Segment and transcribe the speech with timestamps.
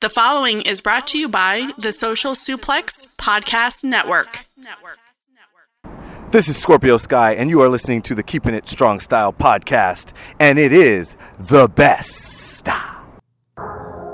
[0.00, 4.46] The following is brought to you by the Social Suplex Podcast Network.
[6.30, 10.12] This is Scorpio Sky, and you are listening to the Keeping It Strong Style podcast,
[10.38, 12.66] and it is the best.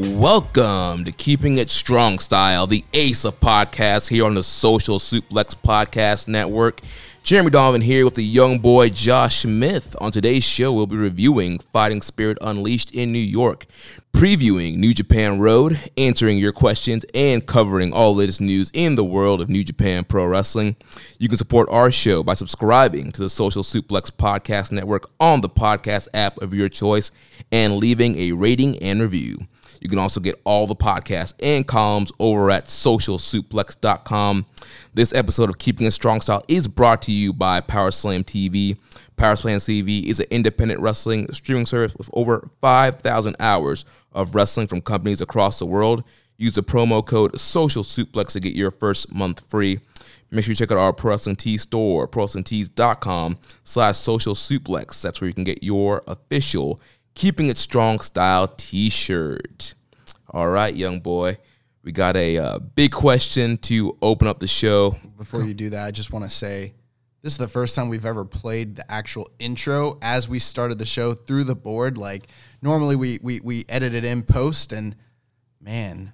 [0.00, 5.56] Welcome to Keeping It Strong Style, the ace of podcasts here on the Social Suplex
[5.56, 6.82] Podcast Network.
[7.24, 9.96] Jeremy Donovan here with the young boy Josh Smith.
[10.00, 13.66] On today's show, we'll be reviewing Fighting Spirit Unleashed in New York,
[14.12, 19.40] previewing New Japan Road, answering your questions, and covering all latest news in the world
[19.40, 20.76] of New Japan Pro Wrestling.
[21.18, 25.50] You can support our show by subscribing to the Social Suplex Podcast Network on the
[25.50, 27.10] podcast app of your choice
[27.50, 29.38] and leaving a rating and review.
[29.80, 34.46] You can also get all the podcasts and columns over at socialsuplex.com.
[34.94, 38.76] This episode of Keeping It Strong Style is brought to you by Powerslam TV.
[39.16, 44.80] Powerslam TV is an independent wrestling streaming service with over 5,000 hours of wrestling from
[44.80, 46.04] companies across the world.
[46.36, 49.80] Use the promo code Social Suplex to get your first month free.
[50.30, 55.00] Make sure you check out our Pro Wrestling Tees store, prowrestlingtees.com slash social suplex.
[55.00, 56.80] That's where you can get your official
[57.18, 59.74] Keeping It Strong Style t shirt.
[60.30, 61.38] All right, young boy.
[61.82, 64.96] We got a uh, big question to open up the show.
[65.16, 66.74] Before you do that, I just want to say
[67.22, 70.86] this is the first time we've ever played the actual intro as we started the
[70.86, 71.98] show through the board.
[71.98, 72.28] Like
[72.62, 74.94] normally we we we edit it in post, and
[75.60, 76.12] man,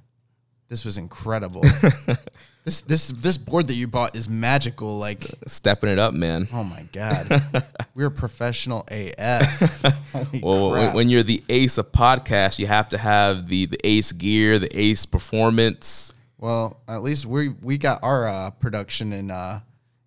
[0.68, 1.64] this was incredible.
[2.64, 4.98] this this this board that you bought is magical.
[4.98, 6.48] Like Stepping it up, man.
[6.52, 7.42] oh my god,
[7.94, 9.94] we're professional AF.
[10.42, 14.12] Well, when, when you're the ace of podcast, you have to have the, the ace
[14.12, 16.12] gear, the ace performance.
[16.38, 19.60] Well, at least we we got our uh, production in uh,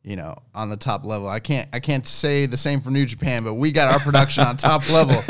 [0.03, 1.27] you know on the top level.
[1.27, 4.43] I can't I can't say the same for New Japan, but we got our production
[4.45, 5.21] on top level.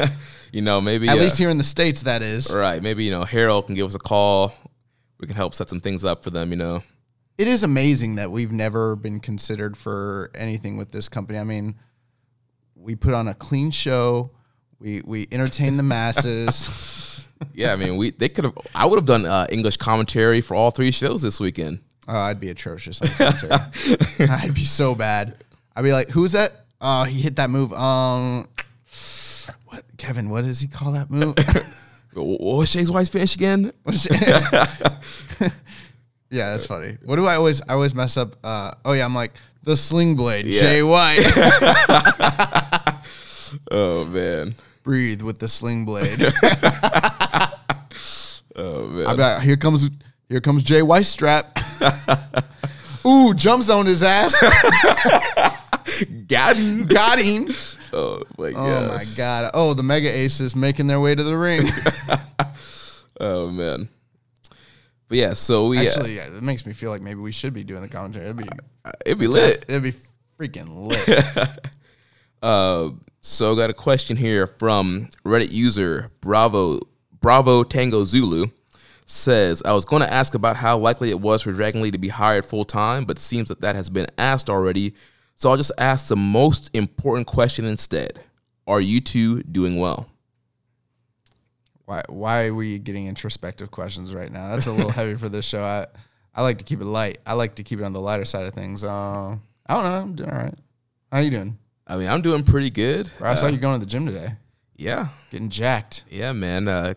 [0.51, 2.53] You know, maybe At uh, least here in the states, that is.
[2.53, 2.81] right.
[2.81, 4.53] Maybe you know Harold can give us a call.
[5.19, 6.51] We can help set some things up for them.
[6.51, 6.83] You know,
[7.37, 11.37] It is amazing that we've never been considered for anything with this company.
[11.37, 11.75] I mean,
[12.75, 14.31] we put on a clean show.
[14.79, 17.27] We we entertain the masses.
[17.53, 17.73] yeah.
[17.73, 18.57] I mean, we they could have.
[18.73, 21.81] I would have done uh, English commentary for all three shows this weekend.
[22.07, 23.01] Oh, I'd be atrocious.
[23.19, 25.43] I'd be so bad.
[25.75, 26.53] I'd be like, "Who's that?
[26.79, 27.73] Oh, he hit that move.
[27.73, 28.47] Um,
[29.65, 30.29] what, Kevin?
[30.29, 31.35] What does he call that move?
[32.13, 33.71] What was Shay's wife's finish again?
[36.29, 36.97] Yeah, that's funny.
[37.05, 37.61] What do I always?
[37.61, 38.35] I always mess up.
[38.43, 39.33] Uh, oh yeah, I'm like
[39.63, 40.45] the sling blade.
[40.45, 40.59] Yeah.
[40.59, 41.23] Jay White.
[43.71, 44.55] Oh man.
[44.83, 46.19] Breathe with the sling blade.
[48.59, 49.19] Oh man.
[49.19, 49.87] I here comes
[50.29, 51.59] here comes Jay White strap.
[53.05, 54.33] Ooh, jumps on his ass.
[56.27, 56.87] Got him.
[56.87, 57.49] Got him.
[57.93, 58.91] Oh my god.
[58.91, 59.51] Oh my god.
[59.53, 61.67] Oh, the mega aces making their way to the ring.
[63.19, 63.89] Oh man.
[65.07, 67.63] But yeah, so we Actually, yeah, it makes me feel like maybe we should be
[67.63, 68.25] doing the commentary.
[68.25, 68.49] It'd be
[68.83, 69.65] uh, it'd be lit.
[69.67, 69.93] it'd be
[70.37, 71.49] freaking lit.
[72.39, 76.79] Uh, so got a question here from Reddit user Bravo
[77.19, 78.45] Bravo Tango Zulu
[79.07, 81.97] says I was going to ask about how likely it was for Dragon Lee to
[81.97, 84.93] be hired full time, but seems that that has been asked already.
[85.33, 88.19] So I'll just ask the most important question instead:
[88.67, 90.07] Are you two doing well?
[91.87, 94.49] Why why are we getting introspective questions right now?
[94.49, 95.63] That's a little heavy for this show.
[95.63, 95.87] I
[96.35, 97.19] I like to keep it light.
[97.25, 98.83] I like to keep it on the lighter side of things.
[98.83, 99.89] Uh, I don't know.
[99.89, 100.53] I'm doing all right.
[101.11, 101.57] How you doing?
[101.87, 103.09] I mean, I'm doing pretty good.
[103.17, 104.33] Bro, I saw Uh, you going to the gym today,
[104.75, 106.03] yeah, getting jacked.
[106.09, 106.67] yeah, man.
[106.67, 106.93] Uh,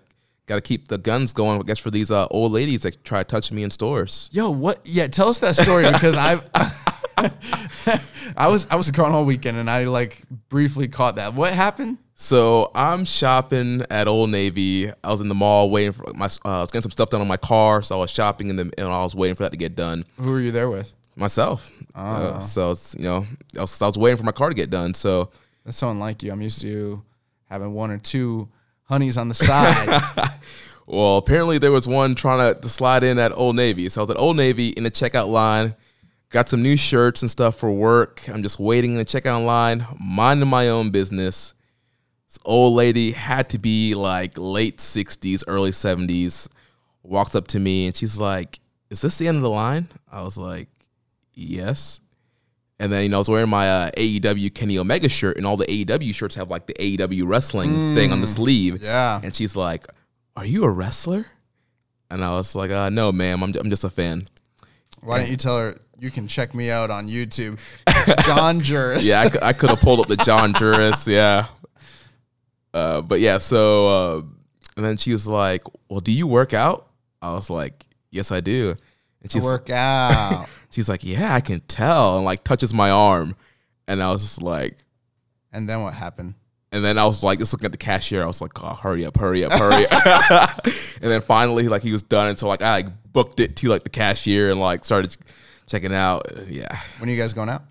[0.47, 3.23] Got to keep the guns going, I guess, for these uh, old ladies that try
[3.23, 4.29] to touch me in stores.
[4.33, 4.81] Yo, what?
[4.85, 6.41] Yeah, tell us that story because I,
[8.37, 11.35] I was I was gone all weekend and I like briefly caught that.
[11.35, 11.99] What happened?
[12.21, 14.91] So I'm shopping at Old Navy.
[15.03, 16.27] I was in the mall waiting for my.
[16.45, 18.57] Uh, I was getting some stuff done on my car, so I was shopping in
[18.57, 20.93] the, and I was waiting for that to get done Who were you there with?
[21.17, 21.71] myself.
[21.95, 23.27] Uh, so it's you know,
[23.57, 24.93] I was, I was waiting for my car to get done.
[24.93, 25.31] So
[25.65, 26.31] That's so unlike you.
[26.31, 27.03] I'm used to
[27.49, 28.51] having one or two
[28.85, 30.01] honeys on the side.
[30.87, 33.89] Well, apparently there was one trying to, to slide in at Old Navy.
[33.89, 35.77] So I was at Old Navy in the checkout line,
[36.31, 38.29] got some new shirts and stuff for work.
[38.29, 41.55] I'm just waiting in the checkout line, minding my own business.
[42.31, 46.49] This old lady had to be like late 60s, early 70s,
[47.03, 49.89] walks up to me and she's like, Is this the end of the line?
[50.09, 50.69] I was like,
[51.35, 52.01] Yes.
[52.79, 55.57] And then, you know, I was wearing my uh, AEW Kenny Omega shirt, and all
[55.57, 58.81] the AEW shirts have like the AEW wrestling thing on the sleeve.
[58.81, 59.21] yeah.
[59.23, 59.87] And she's like,
[60.37, 61.27] "Are you a wrestler?"
[62.11, 63.43] And I was like, uh, "No, ma'am.
[63.43, 64.29] I'm I'm just a fan."
[65.03, 67.59] Why don't you tell her you can check me out on YouTube?
[68.25, 69.07] John Juris.
[69.07, 71.07] Yeah, I, I could have pulled up the John Juris.
[71.07, 71.49] Yeah.
[72.73, 74.23] Uh, but yeah, so uh,
[74.77, 76.89] and then she was like, "Well, do you work out?"
[77.21, 78.75] I was like, "Yes, I do."
[79.23, 80.49] And she's work out.
[80.71, 83.35] she's like, "Yeah, I can tell," and like touches my arm,
[83.89, 84.79] and I was just like.
[85.53, 86.35] and then what happened?
[86.73, 88.23] And then I was like, just looking at the cashier.
[88.23, 90.65] I was like, oh, hurry up, hurry up, hurry up.
[90.67, 92.29] and then finally, like, he was done.
[92.29, 95.17] And so, like, I like booked it to like the cashier and like started
[95.67, 96.27] checking out.
[96.47, 96.69] Yeah,
[96.99, 97.63] When are you guys going out?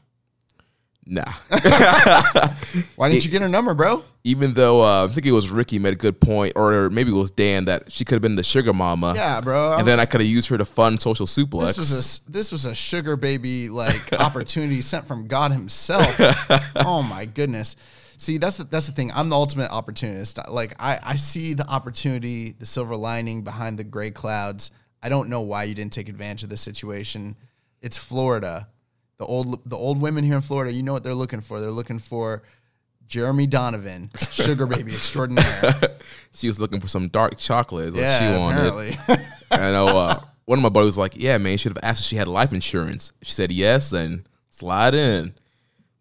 [1.09, 1.31] Nah.
[2.95, 4.03] Why didn't you get her number, bro?
[4.23, 7.15] Even though uh, I think it was Ricky made a good point, or maybe it
[7.15, 9.13] was Dan that she could have been the sugar mama.
[9.15, 9.77] Yeah, bro.
[9.77, 11.67] And then I could have used her to fund social suplex.
[11.67, 16.15] this was a this was a sugar baby like opportunity sent from God Himself.
[16.75, 17.75] oh my goodness.
[18.17, 19.11] See, that's the, that's the thing.
[19.13, 20.39] I'm the ultimate opportunist.
[20.50, 24.71] Like I, I see the opportunity, the silver lining behind the gray clouds.
[25.01, 27.38] I don't know why you didn't take advantage of this situation.
[27.81, 28.67] It's Florida.
[29.19, 31.60] The old the old women here in Florida, you know what they're looking for.
[31.60, 32.42] They're looking for
[33.06, 35.98] Jeremy Donovan, sugar baby extraordinaire.
[36.33, 37.89] she was looking for some dark chocolate.
[37.89, 38.68] Is what yeah, she wanted.
[38.68, 39.25] apparently.
[39.51, 42.01] I know uh, one of my buddies was like, "Yeah, man, you should have asked
[42.01, 45.33] if she had life insurance." She said yes, and slide in.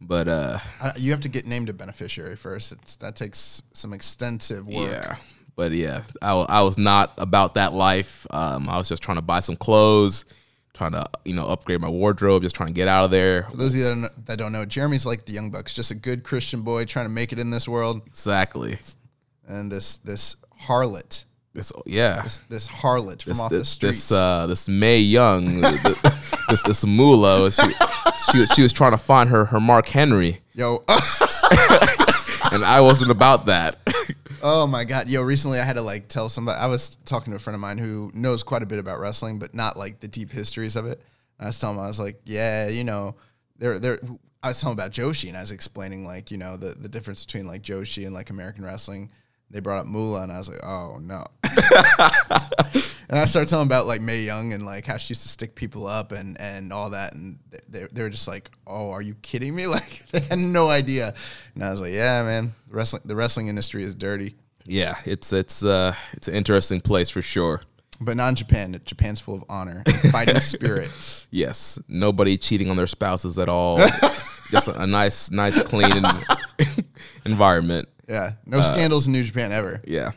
[0.00, 2.70] But uh, Uh, you have to get named a beneficiary first.
[2.70, 4.92] It's, that takes some extensive work.
[4.92, 5.16] yeah,
[5.56, 8.28] but yeah, I, I was not about that life.
[8.30, 10.24] Um, I was just trying to buy some clothes,
[10.78, 13.42] trying to you know upgrade my wardrobe, just trying to get out of there.
[13.50, 15.90] For those of you that don't, that don't know, Jeremy's like the Young Bucks, just
[15.90, 18.02] a good Christian boy trying to make it in this world.
[18.06, 18.78] Exactly.
[19.46, 20.36] And this this
[20.66, 22.22] harlot, This yeah.
[22.22, 24.08] this, this harlot from This, off the streets.
[24.08, 25.60] this, uh, this Mae Young,
[26.48, 27.62] this this Moolah, she,
[28.32, 30.84] she was she was trying to find her her Mark Henry, Yo,
[32.52, 33.78] and I wasn't about that.
[34.42, 35.08] Oh my God.
[35.08, 37.60] Yo, recently I had to like tell somebody, I was talking to a friend of
[37.60, 40.86] mine who knows quite a bit about wrestling, but not like the deep histories of
[40.86, 41.02] it.
[41.38, 43.16] And I was telling him, I was like, yeah, you know,
[43.58, 44.00] they're, they're,
[44.42, 47.24] I was telling about Joshi and I was explaining like, you know, the, the difference
[47.24, 49.10] between like Joshi and like American wrestling.
[49.50, 51.24] They brought up Moolah, and I was like, oh no.
[53.08, 55.54] and I started telling about like Mae Young and like how she used to stick
[55.54, 57.14] people up and, and all that.
[57.14, 59.66] And they, they were just like, oh, are you kidding me?
[59.78, 61.14] Like they had no idea.
[61.54, 64.34] And I was like, yeah, man, the wrestling, the wrestling industry is dirty.
[64.66, 67.62] yeah, it's it's uh it's an interesting place for sure.
[68.00, 68.80] But not in Japan.
[68.84, 70.90] Japan's full of honor, fighting spirit.
[71.30, 73.78] Yes, nobody cheating on their spouses at all.
[74.50, 76.04] Just a, a nice nice clean
[77.24, 77.88] environment.
[78.08, 79.80] Yeah, no scandals in New Japan ever.
[79.86, 80.12] Yeah.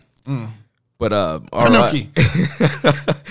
[0.97, 2.07] But uh, all right.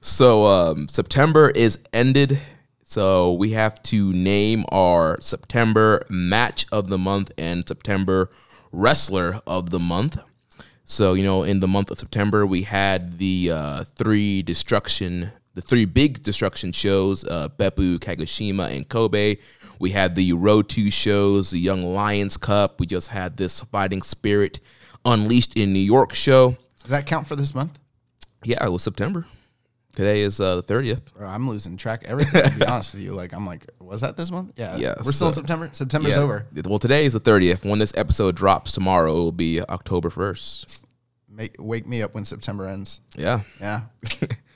[0.00, 2.40] So um, September is ended.
[2.84, 8.30] So we have to name our September match of the month and September
[8.72, 10.18] wrestler of the month.
[10.84, 15.60] So you know, in the month of September, we had the uh, three destruction, the
[15.62, 19.36] three big destruction shows: uh, Beppu, Kagoshima, and Kobe.
[19.78, 22.80] We had the Road Two shows, the Young Lions Cup.
[22.80, 24.60] We just had this Fighting Spirit
[25.04, 26.56] Unleashed in New York show.
[26.82, 27.78] Does that count for this month?
[28.44, 29.26] Yeah, it was September.
[29.94, 31.12] Today is uh, the thirtieth.
[31.14, 32.42] Bro, I'm losing track of everything.
[32.50, 34.52] To be honest with you, like I'm like, was that this month?
[34.56, 35.68] Yeah, Yeah, We're still in September.
[35.72, 36.20] September's Yeah.
[36.22, 36.46] over.
[36.64, 37.64] Well, today is the 30th.
[37.68, 40.84] When this episode drops tomorrow, it will be October 1st.
[41.28, 43.00] Make, wake me up when September ends.
[43.16, 43.40] Yeah.
[43.60, 43.80] Yeah.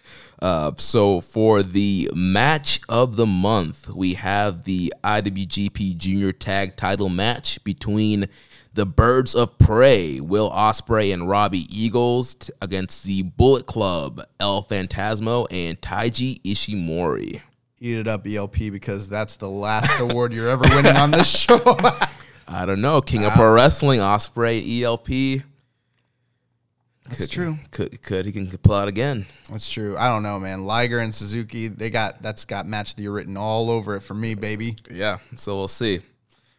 [0.44, 7.08] Uh, so for the match of the month, we have the IWGP Junior Tag Title
[7.08, 8.26] match between
[8.74, 14.64] the Birds of Prey, Will Ospreay and Robbie Eagles, t- against the Bullet Club, El
[14.64, 17.40] Phantasmo and Taiji Ishimori.
[17.80, 21.62] Eat it up, ELP, because that's the last award you're ever winning on this show.
[22.46, 23.00] I don't know.
[23.00, 25.42] King of Pro Wrestling, Ospreay, ELP.
[27.08, 27.58] That's Could- true.
[27.70, 29.26] Could could he can pull out again?
[29.50, 29.96] That's true.
[29.98, 30.64] I don't know, man.
[30.64, 34.00] Liger and Suzuki, they got that's got match of the year written all over it
[34.00, 34.76] for me, baby.
[34.90, 35.18] Yeah.
[35.34, 36.00] So we'll see.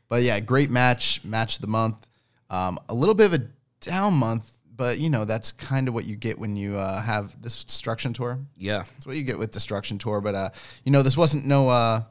[0.08, 2.06] But yeah, great match, match of the month.
[2.52, 3.48] Um, a little bit of a
[3.82, 7.42] down month, but you know that's kind of what you get when you uh, have
[7.42, 8.38] this destruction tour.
[8.56, 8.84] Yeah.
[8.94, 10.22] That's what you get with destruction tour.
[10.22, 10.50] But uh,
[10.84, 12.04] you know, this wasn't no uh,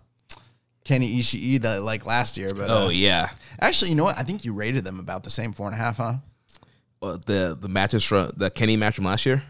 [0.84, 2.52] Kenny Ishii that like last year.
[2.52, 3.28] But Oh uh, yeah.
[3.60, 4.18] actually, you know what?
[4.18, 6.14] I think you rated them about the same four and a half, huh?
[7.04, 9.42] Well, the the matches from the Kenny match from last year.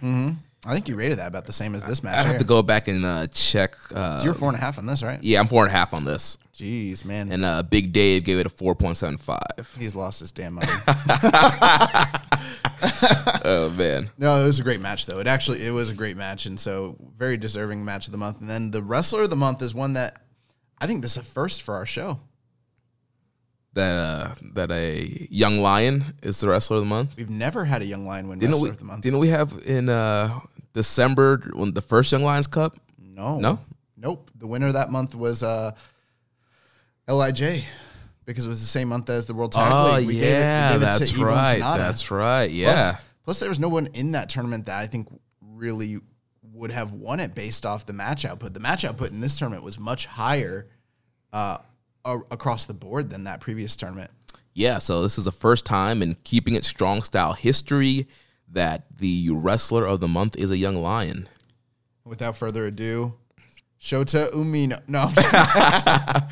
[0.67, 2.15] I think you rated that about the same as this match.
[2.15, 2.39] I have here.
[2.39, 3.77] to go back and uh, check.
[3.95, 5.23] Uh, So you're four and a half on this, right?
[5.23, 7.31] yeah, I'm four and a half on this, Jeez, man.
[7.31, 9.77] and uh, Big Dave gave it a four point seven five.
[9.79, 10.69] He's lost his damn mind.
[13.47, 14.11] Oh man.
[14.19, 15.19] no, it was a great match though.
[15.21, 18.41] It actually it was a great match, and so very deserving match of the month.
[18.41, 20.23] And then the wrestler of the month is one that
[20.79, 22.21] I think this is a first for our show.
[23.75, 27.17] That uh, that a young lion is the wrestler of the month.
[27.17, 28.71] We've never had a young lion win Didn't wrestler we?
[28.71, 29.01] of the month.
[29.03, 30.39] Didn't we have in uh,
[30.73, 32.77] December when the first Young Lions Cup?
[32.99, 33.59] no, No?
[33.97, 34.31] nope.
[34.37, 35.73] The winner that month was uh,
[37.09, 37.65] LIJ
[38.25, 40.07] because it was the same month as the World Tag League.
[40.07, 41.61] We gave it, we gave it to that's right.
[41.61, 41.77] Sanada.
[41.79, 42.47] That's right.
[42.47, 42.93] Plus, Yeah.
[43.25, 45.09] plus, there was no one in that tournament that I think
[45.43, 45.99] really
[46.53, 48.55] would have won it based off the match output.
[48.55, 50.69] The match output in this tournament was much higher
[51.33, 51.59] uh,
[52.05, 54.11] a- across the board than that previous tournament.
[54.53, 58.07] Yeah, so this is the first time in keeping it strong style history
[58.51, 61.29] that the wrestler of the month is a young lion.
[62.05, 63.15] Without further ado,
[63.81, 64.81] Shota Umino.
[64.87, 65.11] No,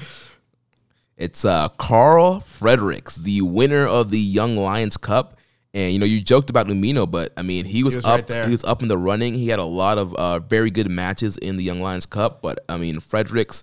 [1.17, 5.39] It's uh Carl Fredericks, the winner of the Young Lions Cup.
[5.75, 8.11] And you know, you joked about Umino, but I mean, he was, was up.
[8.11, 8.45] right there.
[8.45, 9.35] He was up in the running.
[9.35, 12.43] He had a lot of uh, very good matches in the Young Lions Cup.
[12.43, 13.63] But I mean, Fredericks,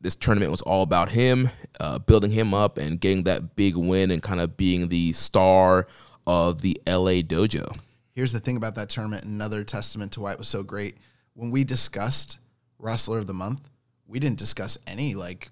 [0.00, 4.10] this tournament was all about him, uh, building him up and getting that big win
[4.10, 5.86] and kind of being the star
[6.26, 7.76] of the LA Dojo.
[8.12, 9.24] here's the thing about that tournament.
[9.24, 10.96] Another testament to why it was so great.
[11.34, 12.38] When we discussed
[12.78, 13.70] wrestler of the month,
[14.06, 15.50] we didn't discuss any like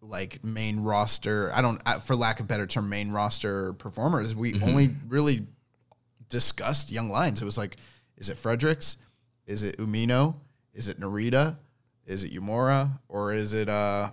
[0.00, 1.50] like main roster.
[1.54, 4.36] I don't, uh, for lack of better term, main roster performers.
[4.36, 5.46] We only really
[6.28, 7.40] discussed young lions.
[7.40, 7.76] It was like,
[8.16, 8.98] is it Fredericks?
[9.46, 10.36] Is it Umino?
[10.74, 11.56] Is it Narita?
[12.06, 12.98] Is it Uemura?
[13.08, 14.10] Or is it uh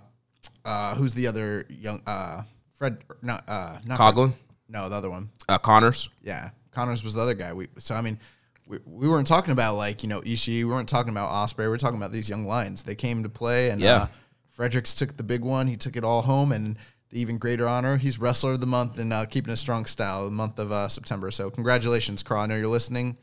[0.64, 2.42] uh who's the other young uh
[2.74, 4.32] Fred not uh not Fred-
[4.68, 5.28] no, the other one.
[5.48, 6.08] uh, Connors.
[6.22, 7.52] Yeah, Connors was the other guy.
[7.52, 8.18] We so I mean,
[8.66, 10.58] we, we weren't talking about like you know Ishii.
[10.58, 11.58] We weren't talking about Ospreay.
[11.68, 12.82] We are talking about these young lions.
[12.82, 13.94] They came to play, and Yeah.
[13.94, 14.06] uh,
[14.48, 15.66] Fredericks took the big one.
[15.68, 16.76] He took it all home, and
[17.10, 20.24] the even greater honor, he's wrestler of the month and uh, keeping a strong style
[20.24, 21.30] the month of uh, September.
[21.30, 22.42] So congratulations, Carl.
[22.42, 23.18] I know you're listening.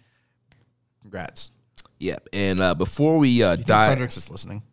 [1.01, 1.49] Congrats.
[1.99, 4.63] Yeah, and uh, before we uh, dive, Fredericks is listening.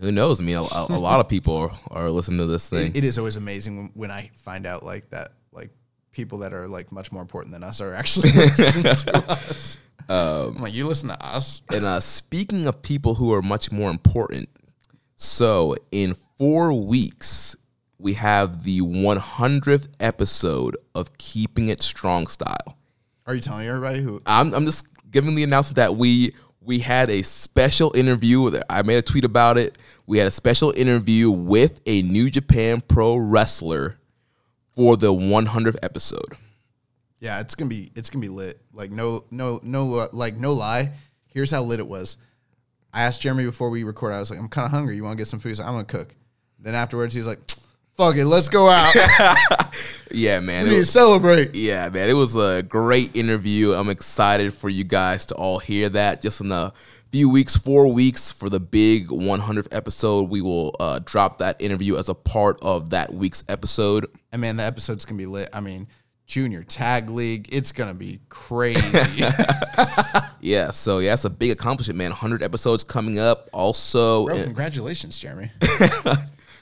[0.00, 0.40] who knows?
[0.40, 2.88] I mean, a, a, a lot of people are, are listening to this thing.
[2.92, 5.70] It, it is always amazing when, when I find out like that, like
[6.10, 9.76] people that are like much more important than us are actually listening to us.
[10.08, 11.62] Um, I'm like, you listen to us.
[11.70, 14.48] And uh, speaking of people who are much more important,
[15.16, 17.54] so in four weeks,
[17.98, 22.78] we have the 100th episode of Keeping It Strong Style.
[23.26, 24.22] Are you telling everybody who?
[24.24, 28.60] I'm, I'm just giving the announcement that we we had a special interview.
[28.68, 29.78] I made a tweet about it.
[30.06, 33.98] We had a special interview with a New Japan Pro wrestler
[34.74, 36.36] for the 100th episode.
[37.18, 38.60] Yeah, it's gonna be it's gonna be lit.
[38.72, 40.92] Like no no no like no lie.
[41.26, 42.16] Here's how lit it was.
[42.92, 44.12] I asked Jeremy before we record.
[44.12, 44.96] I was like, I'm kind of hungry.
[44.96, 45.50] You want to get some food?
[45.50, 46.14] He's like, I'm gonna cook.
[46.58, 47.38] Then afterwards, he's like,
[47.96, 48.94] Fuck it, let's go out.
[50.12, 50.64] Yeah, man.
[50.64, 51.54] we it need to celebrate.
[51.54, 53.72] Yeah, man, it was a great interview.
[53.72, 56.20] I'm excited for you guys to all hear that.
[56.20, 56.72] Just in a
[57.12, 61.96] few weeks, four weeks for the big 100th episode, we will uh, drop that interview
[61.96, 64.06] as a part of that week's episode.
[64.32, 65.48] And man, the episode's gonna be lit.
[65.52, 65.86] I mean,
[66.26, 68.80] junior tag league, it's gonna be crazy.
[70.42, 72.10] Yeah, so yeah, it's a big accomplishment, man.
[72.12, 73.50] 100 episodes coming up.
[73.52, 75.50] Also, Bro, congratulations, Jeremy.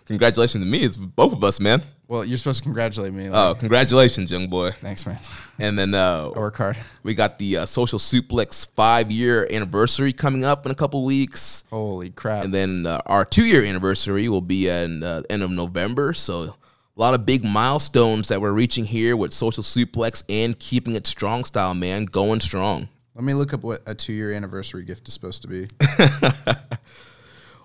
[0.08, 0.78] Congratulations to me.
[0.78, 1.82] It's both of us, man.
[2.08, 3.28] Well, you're supposed to congratulate me.
[3.28, 4.70] Oh, Like, congratulations, young boy.
[4.80, 5.18] thanks, man.
[5.58, 6.78] And then uh, I work hard.
[7.02, 11.64] we got the uh, Social Suplex five year anniversary coming up in a couple weeks.
[11.70, 12.44] Holy crap.
[12.44, 16.14] And then uh, our two year anniversary will be at uh, end of November.
[16.14, 16.54] So a
[16.96, 21.44] lot of big milestones that we're reaching here with Social Suplex and keeping it strong
[21.44, 22.06] style, man.
[22.06, 22.88] Going strong.
[23.14, 25.66] Let me look up what a two year anniversary gift is supposed to be.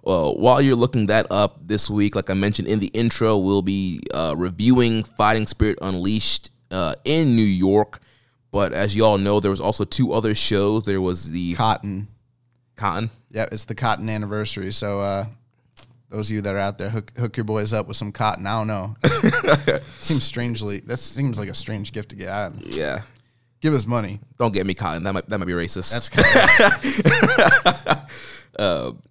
[0.04, 3.62] Well, while you're looking that up this week, like I mentioned in the intro, we'll
[3.62, 8.00] be uh, reviewing Fighting Spirit Unleashed uh, in New York.
[8.52, 10.86] But as you all know, there was also two other shows.
[10.86, 12.08] There was the Cotton.
[12.76, 13.10] Cotton.
[13.30, 14.72] Yeah, it's the cotton anniversary.
[14.72, 15.26] So uh
[16.10, 18.46] Those of you that are out there, hook, hook your boys up with some cotton.
[18.46, 18.96] I don't know.
[20.00, 20.82] seems strangely.
[20.82, 22.30] That seems like a strange gift to get.
[22.30, 23.02] I, Yeah.
[23.62, 24.20] give us money.
[24.38, 25.04] Don't get me cotton.
[25.04, 25.92] That might that might be racist.
[25.92, 26.26] That's kind
[28.60, 28.98] of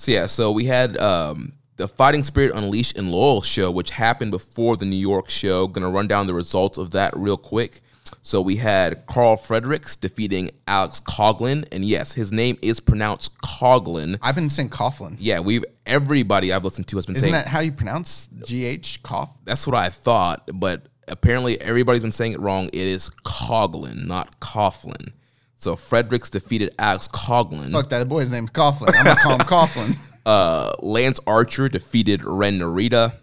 [0.00, 4.30] So yeah, so we had um, the Fighting Spirit Unleashed and Lowell show, which happened
[4.30, 5.66] before the New York show.
[5.66, 7.82] Gonna run down the results of that real quick.
[8.22, 14.18] So we had Carl Fredericks defeating Alex Coughlin, and yes, his name is pronounced Coughlin.
[14.22, 15.18] I've been saying Coughlin.
[15.18, 18.30] Yeah, we've everybody I've listened to has been saying Isn't saying that how you pronounce
[18.48, 19.36] GH cough?
[19.44, 22.68] that's what I thought, but apparently everybody's been saying it wrong.
[22.68, 25.12] It is Coughlin, not Coughlin.
[25.60, 27.70] So Fredericks defeated Alex Coughlin.
[27.72, 28.08] Fuck that.
[28.08, 28.92] Boy's name's Coughlin.
[28.96, 29.96] I'm gonna call him Coughlin.
[30.24, 33.14] Uh, Lance Archer defeated Ren Narita.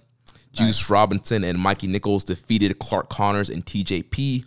[0.53, 4.45] Juice Robinson and Mikey Nicholls defeated Clark Connors and TJP.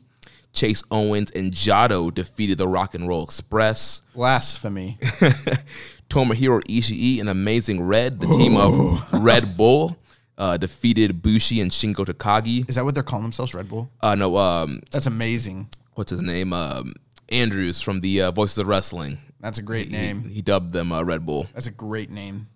[0.52, 4.02] Chase Owens and Jado defeated the Rock and Roll Express.
[4.14, 4.98] Blasphemy.
[6.08, 9.96] Tomohiro Ishii and Amazing Red, the team of Red Bull,
[10.38, 12.68] uh, defeated Bushi and Shingo Takagi.
[12.68, 13.54] Is that what they're calling themselves?
[13.54, 13.88] Red Bull.
[14.00, 15.68] Uh, no, um, That's amazing.
[15.94, 16.52] what's his name?
[16.52, 16.94] Um,
[17.30, 19.18] Andrews from the uh, Voices of Wrestling.
[19.40, 20.28] That's a great He, name.
[20.28, 21.46] he dubbed them uh, Red Bull.
[21.54, 22.48] That's a great name.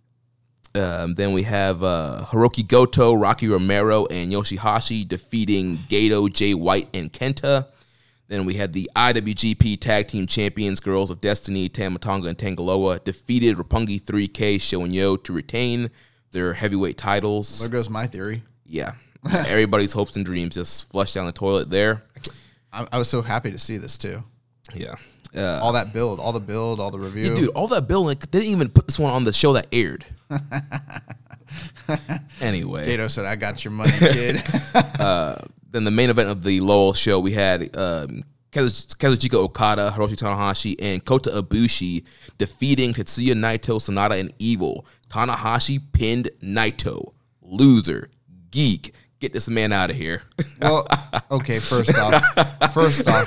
[0.75, 6.89] Um, then we have uh, Hirooki Goto, Rocky Romero, and Yoshihashi defeating Gedo, Jay White,
[6.93, 7.69] and Kenta.
[8.27, 12.63] Then we had the IWGP Tag Team Champions, Guerrillas of Destiny, Tama Tonga and Tanga
[12.63, 15.91] Loa, defeated Roppongi 3K, Sho and Yo to retain
[16.33, 17.61] their heavyweight titles.
[17.61, 18.43] There goes my theory.
[18.67, 18.93] Yeah.
[19.33, 22.03] Everybody's hopes and dreams just flushed down the toilet there.
[22.73, 24.25] I, I was so happy to see this too.
[24.73, 24.95] Yeah.
[25.37, 27.35] Uh, All that build, all the build, all the review.
[27.35, 28.07] dude, all that build.
[28.07, 30.07] like, they didn't even put this one on the show that aired.
[32.41, 32.87] anyway.
[32.97, 34.37] Gedo said, "I got your money, kid."
[35.71, 40.15] then the main event of the Lowell show, we had um, Kaz- Kazuchika Okada, Hiroshi
[40.17, 42.05] Tanahashi, and Kota Ibushi
[42.39, 44.87] defeating Tetsuya Naito, Sanada, and Evil.
[45.09, 47.13] Tanahashi pinned Naito.
[47.43, 48.09] Loser.
[48.51, 48.95] Geek.
[49.25, 50.21] Get this man out of here.
[50.61, 50.87] well,
[51.31, 51.59] okay.
[51.59, 53.27] First off, first off,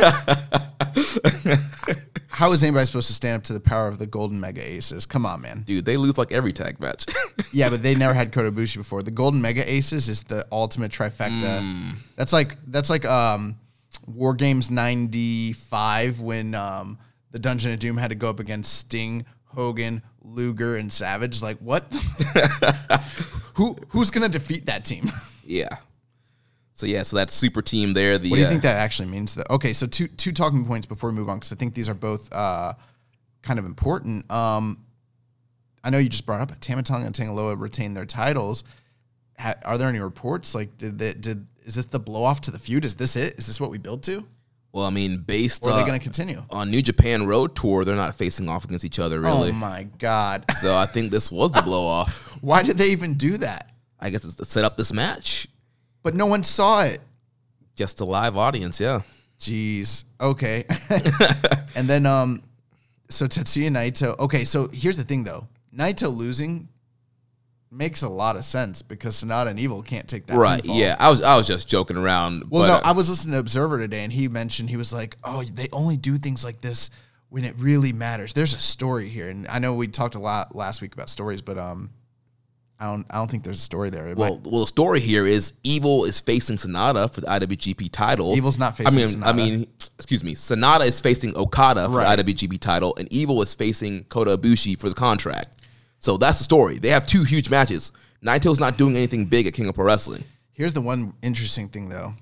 [2.27, 5.07] how is anybody supposed to stand up to the power of the Golden Mega Aces?
[5.07, 5.63] Come on, man.
[5.65, 7.07] Dude, they lose like every tag match.
[7.51, 9.01] Yeah, but they never had Kota Ibushi before.
[9.01, 11.95] The Golden Mega Aces is the ultimate trifecta.
[12.15, 13.55] That's like that's like um,
[14.05, 16.99] War Games '95 when um,
[17.31, 21.41] the Dungeon of Doom had to go up against Sting, Hogan, Luger, and Savage.
[21.41, 21.91] Like what?
[23.55, 25.11] Who who's gonna defeat that team?
[25.43, 25.69] yeah.
[26.77, 28.19] So yeah, so that super team there.
[28.19, 29.33] The What do you uh, think that actually means?
[29.33, 29.43] Though?
[29.49, 31.95] Okay, so two two talking points before we move on because I think these are
[31.95, 32.73] both uh,
[33.41, 34.29] kind of important.
[34.29, 34.85] Um,
[35.83, 38.63] I know you just brought up Tama Tonga and Tanga Loa retain their titles.
[39.39, 40.53] Ha- are there any reports?
[40.53, 42.85] Like, did they, did is this the blow off to the feud?
[42.85, 43.39] Is this it?
[43.39, 44.23] Is this what we built to?
[44.71, 46.43] Well, I mean, based Or are uh, they going to continue?
[46.51, 49.49] on New Japan Road Tour, they're not facing off against each other really.
[49.49, 50.45] Oh my god!
[50.57, 52.13] so I think this was the blow off.
[52.41, 53.71] Why did they even do that?
[53.99, 55.47] I guess it's to set up this match.
[56.07, 57.01] But no one saw it.
[57.75, 59.01] Just a live audience, yeah.
[59.41, 60.05] Jeez.
[60.21, 60.63] Okay.
[61.75, 62.43] and then um
[63.09, 64.17] so Tetsuya Naito.
[64.17, 65.49] Okay, so here's the thing though.
[65.77, 66.69] Naito losing
[67.69, 70.37] makes a lot of sense because Sanada and Evil can't take that.
[70.37, 70.63] Right.
[70.63, 70.95] Yeah.
[70.97, 72.45] I was I was just joking around.
[72.49, 75.17] Well, no, uh, I was listening to Observer today and he mentioned he was like,
[75.25, 76.89] "Oh, they only do things like this
[77.27, 79.27] when it really matters." There's a story here.
[79.27, 81.89] And I know we talked a lot last week about stories, but um
[82.79, 84.07] I don't I don't think there's a story there.
[84.07, 87.89] It well, might- well, the story here is Evil is facing Sanada for the IWGP
[87.91, 88.35] title.
[88.35, 88.93] Evil's not facing.
[88.93, 89.25] I mean, Sanada.
[89.25, 90.35] I mean, excuse me.
[90.35, 92.15] Sanada is facing Okada for Right.
[92.15, 95.55] the IWGP title, and Evil is facing Kota Ibushi for the contract.
[95.99, 96.77] So that's the story.
[96.77, 97.91] They have two huge matches.
[98.23, 100.23] Naito's not doing anything big at King of Pro Wrestling.
[100.51, 102.13] Here's the one interesting thing, though.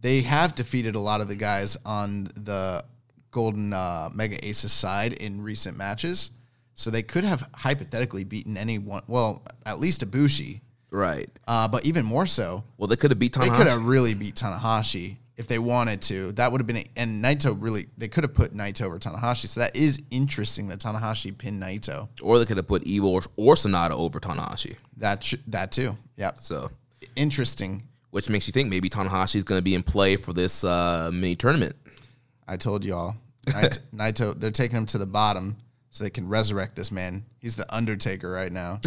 [0.00, 2.84] They have defeated a lot of the guys on the
[3.30, 6.30] Golden uh, Mega Aces side in recent matches,
[6.74, 9.02] so they could have hypothetically beaten anyone.
[9.06, 10.60] Well, at least Ibushi,
[10.90, 11.28] Right.
[11.48, 14.34] uh, but even more so, Well, they could have beat they could have really beat
[14.36, 16.30] Tanahashi if they wanted to.
[16.32, 19.48] That would have been, a, and Naito really, they could have put Naito over Tanahashi.
[19.48, 22.08] So that is interesting that Tanahashi pinned Naito.
[22.22, 24.76] or they could have put Evil or, or Sanada over Tanahashi.
[24.98, 25.96] That sh- that too.
[26.16, 26.32] Yeah.
[26.40, 26.70] So,
[27.16, 27.82] Interesting.
[28.10, 31.10] which makes you think maybe Tanahashi is going to be in play for this uh,
[31.12, 31.74] mini tournament.
[32.46, 33.16] I told y'all.
[33.46, 35.56] Naito, Naito, they're taking him to the bottom
[35.94, 37.24] so they can resurrect this man.
[37.38, 38.80] He's the Undertaker right now.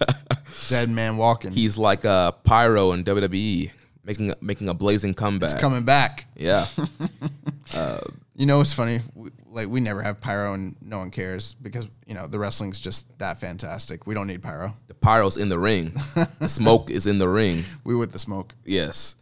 [0.68, 1.50] Dead man walking.
[1.50, 3.70] He's like uh, Pyro in WWE,
[4.04, 5.52] making making a blazing comeback.
[5.52, 6.26] It's coming back.
[6.36, 6.66] yeah,
[8.34, 9.00] You know what's funny?
[9.14, 12.78] We, like we never have pyro and no one cares because you know the wrestling's
[12.78, 14.06] just that fantastic.
[14.06, 14.76] We don't need pyro.
[14.88, 15.92] the Pyro's in the ring.
[16.38, 17.64] the smoke is in the ring.
[17.84, 18.54] We with the smoke.
[18.64, 19.16] Yes.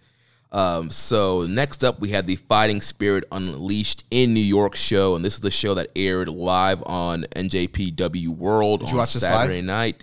[0.53, 5.25] Um, so next up, we had the Fighting Spirit Unleashed in New York show, and
[5.25, 10.03] this is the show that aired live on NJPW World you on Saturday night.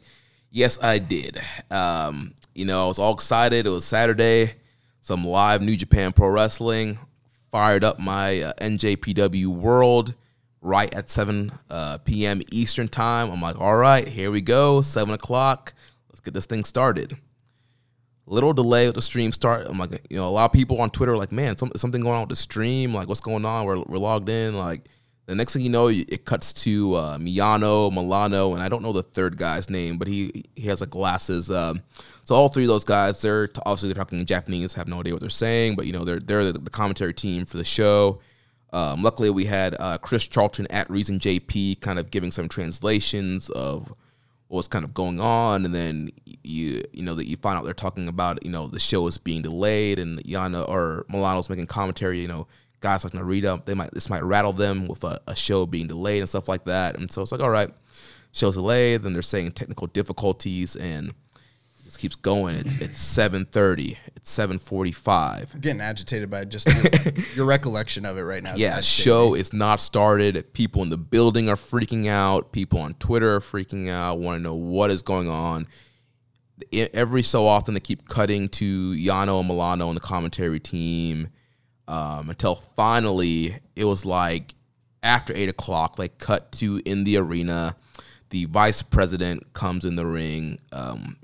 [0.49, 1.41] Yes, I did.
[1.69, 3.67] Um, you know, I was all excited.
[3.67, 4.53] It was Saturday,
[5.01, 6.99] some live New Japan Pro Wrestling.
[7.51, 10.15] Fired up my uh, NJPW World
[10.61, 12.41] right at 7 uh, p.m.
[12.51, 13.31] Eastern Time.
[13.31, 15.73] I'm like, all right, here we go, 7 o'clock.
[16.09, 17.17] Let's get this thing started.
[18.29, 19.65] Little delay with the stream start.
[19.67, 22.15] I'm like, you know, a lot of people on Twitter like, man, some, something going
[22.15, 22.93] on with the stream.
[22.93, 23.65] Like, what's going on?
[23.65, 24.55] We're, we're logged in.
[24.55, 24.89] Like,
[25.27, 28.93] the next thing you know, it cuts to uh, Miyano, Milano, and I don't know
[28.93, 31.51] the third guy's name, but he he has like glasses.
[31.51, 31.83] Um,
[32.23, 35.13] so all three of those guys, they're t- obviously they're talking Japanese, have no idea
[35.13, 38.21] what they're saying, but you know they're they're the, the commentary team for the show.
[38.71, 43.49] Um, luckily, we had uh, Chris Charlton at Reason JP, kind of giving some translations
[43.49, 43.93] of
[44.47, 46.09] what's kind of going on, and then
[46.43, 49.17] you you know that you find out they're talking about you know the show is
[49.17, 52.47] being delayed, and Yano or Milano's making commentary, you know
[52.79, 56.19] guys like Narita, they might this might rattle them with a, a, show being delayed
[56.19, 56.97] and stuff like that.
[56.97, 57.69] And so it's like, all right,
[58.31, 59.03] show's delayed.
[59.03, 61.13] Then they're saying technical difficulties, and
[61.87, 62.55] it keeps going.
[62.55, 63.97] It, it's seven thirty.
[64.15, 65.51] It's seven forty five.
[65.53, 68.55] I'm getting agitated by just your, your recollection of it right now.
[68.55, 70.53] Yeah, show is not started.
[70.53, 72.51] People in the building are freaking out.
[72.51, 74.19] People on Twitter are freaking out.
[74.19, 75.67] Want to know what is going on.
[76.73, 81.29] Every so often, they keep cutting to Yano and Milano and the commentary team
[81.87, 84.55] um, until finally it was like
[85.03, 87.75] after eight o'clock, Like cut to in the arena.
[88.29, 90.59] The vice president comes in the ring.
[90.73, 91.15] Um,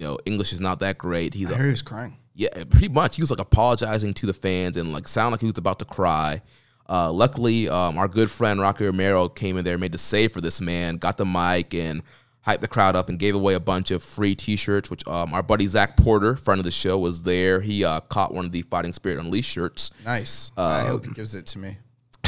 [0.00, 1.34] you know, English is not that great.
[1.34, 2.16] He's I heard he was crying.
[2.34, 3.16] Yeah, pretty much.
[3.16, 5.84] He was like apologizing to the fans and like sound like he was about to
[5.84, 6.40] cry.
[6.88, 10.40] Uh, luckily, um, our good friend Rocky Romero came in there, made the save for
[10.40, 12.02] this man, got the mic and
[12.46, 14.90] hyped the crowd up and gave away a bunch of free T-shirts.
[14.90, 17.60] Which um, our buddy Zach Porter, friend of the show, was there.
[17.60, 19.90] He uh, caught one of the Fighting Spirit Unleashed shirts.
[20.06, 20.50] Nice.
[20.56, 21.76] Uh, I hope he gives it to me.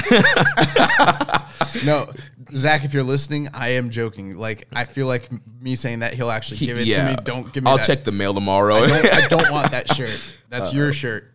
[1.84, 2.12] no,
[2.54, 4.36] Zach, if you're listening, I am joking.
[4.36, 5.28] Like, I feel like
[5.60, 7.04] me saying that he'll actually give it yeah.
[7.04, 7.16] to me.
[7.24, 7.70] Don't give me.
[7.70, 7.86] I'll that.
[7.86, 8.76] check the mail tomorrow.
[8.76, 10.38] I don't, I don't want that shirt.
[10.48, 11.30] That's uh, your shirt.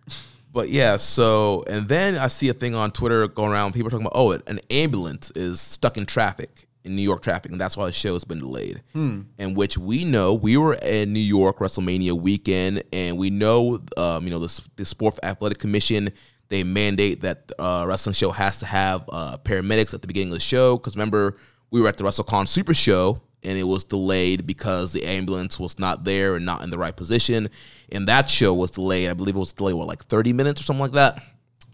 [0.51, 3.73] But yeah, so and then I see a thing on Twitter going around.
[3.73, 7.51] People are talking about, oh, an ambulance is stuck in traffic in New York traffic,
[7.51, 8.81] and that's why the show has been delayed.
[8.93, 9.21] Hmm.
[9.37, 14.23] In which we know we were in New York WrestleMania weekend, and we know, um,
[14.23, 16.09] you know, the, the Sport Athletic Commission
[16.49, 20.35] they mandate that uh, wrestling show has to have uh, paramedics at the beginning of
[20.35, 20.77] the show.
[20.77, 21.37] Because remember,
[21.71, 25.79] we were at the WrestleCon Super Show, and it was delayed because the ambulance was
[25.79, 27.49] not there and not in the right position.
[27.91, 29.09] And that show was delayed.
[29.09, 31.21] I believe it was delayed what, like thirty minutes or something like that.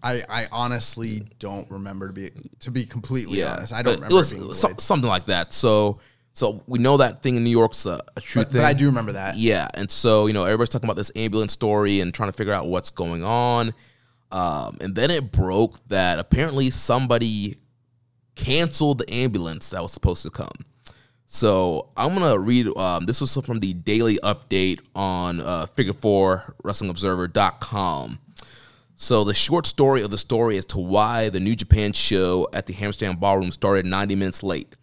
[0.02, 3.72] I, I honestly don't remember to be to be completely yeah, honest.
[3.72, 4.14] I don't remember.
[4.14, 5.52] It was so, something like that.
[5.52, 5.98] So
[6.34, 8.60] so we know that thing in New York's a, a true but, thing.
[8.60, 9.36] But I do remember that.
[9.36, 12.52] Yeah, and so you know everybody's talking about this ambulance story and trying to figure
[12.52, 13.72] out what's going on.
[14.34, 17.56] Um, and then it broke that apparently somebody
[18.34, 20.66] canceled the ambulance that was supposed to come.
[21.24, 22.66] So I'm gonna read.
[22.76, 28.18] Um, this was from the daily update on uh, Figure Four Wrestling Observer.com.
[28.96, 32.66] So the short story of the story as to why the New Japan show at
[32.66, 34.74] the Hammerstein Ballroom started 90 minutes late.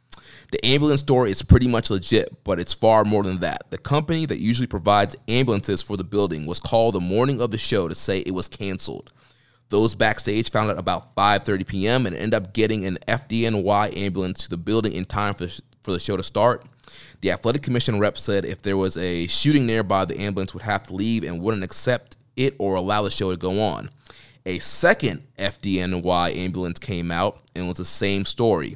[0.54, 3.70] The ambulance story is pretty much legit, but it's far more than that.
[3.70, 7.58] The company that usually provides ambulances for the building was called the morning of the
[7.58, 9.12] show to say it was canceled.
[9.72, 12.06] Those backstage found out about 5:30 p.m.
[12.06, 15.48] and ended up getting an FDNY ambulance to the building in time for,
[15.80, 16.66] for the show to start.
[17.22, 20.84] The athletic commission rep said if there was a shooting nearby, the ambulance would have
[20.88, 23.90] to leave and wouldn't accept it or allow the show to go on.
[24.46, 28.76] A second FDNY ambulance came out and was the same story.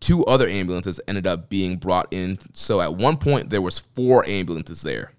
[0.00, 2.38] Two other ambulances ended up being brought in.
[2.52, 5.12] So at one point there was four ambulances there.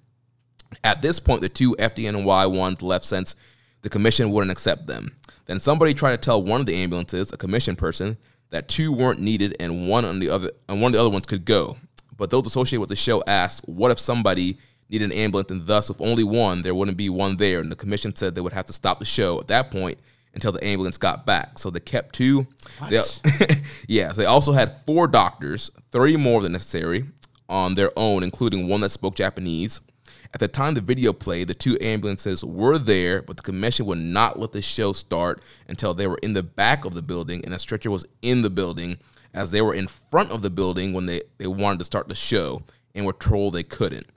[0.83, 3.37] At this point, the two FDNY ones left since
[3.83, 5.15] the commission wouldn't accept them.
[5.45, 8.17] Then somebody tried to tell one of the ambulances, a commission person,
[8.49, 11.25] that two weren't needed and one on the other and one of the other ones
[11.25, 11.77] could go.
[12.17, 14.57] But those associated with the show asked, "What if somebody
[14.93, 17.59] needed an ambulance, and thus, with only one, there wouldn't be one there.
[17.59, 19.97] And the commission said they would have to stop the show at that point
[20.33, 21.57] until the ambulance got back.
[21.59, 22.47] So they kept two.
[22.89, 23.01] They,
[23.87, 27.05] yeah, so they also had four doctors, three more than necessary,
[27.49, 29.81] on their own, including one that spoke Japanese.
[30.33, 33.99] At the time the video played, the two ambulances were there, but the commission would
[33.99, 37.53] not let the show start until they were in the back of the building and
[37.53, 38.97] a stretcher was in the building,
[39.31, 42.15] as they were in front of the building when they, they wanted to start the
[42.15, 42.63] show
[42.95, 44.07] and were told they couldn't.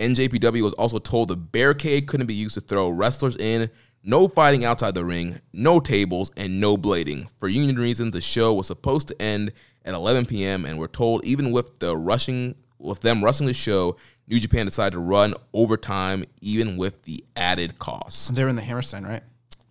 [0.00, 3.70] NJPW was also told the barricade couldn't be used to throw wrestlers in,
[4.02, 7.28] no fighting outside the ring, no tables, and no blading.
[7.38, 9.52] For union reasons, the show was supposed to end
[9.84, 10.64] at 11 p.m.
[10.64, 13.96] and we're told even with the rushing with them rushing the show,
[14.28, 18.28] New Japan decided to run overtime even with the added costs.
[18.30, 19.22] They're in the Hammerstein, right?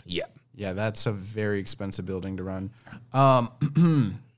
[0.05, 0.25] Yeah.
[0.53, 2.71] Yeah, that's a very expensive building to run.
[3.13, 4.19] Um,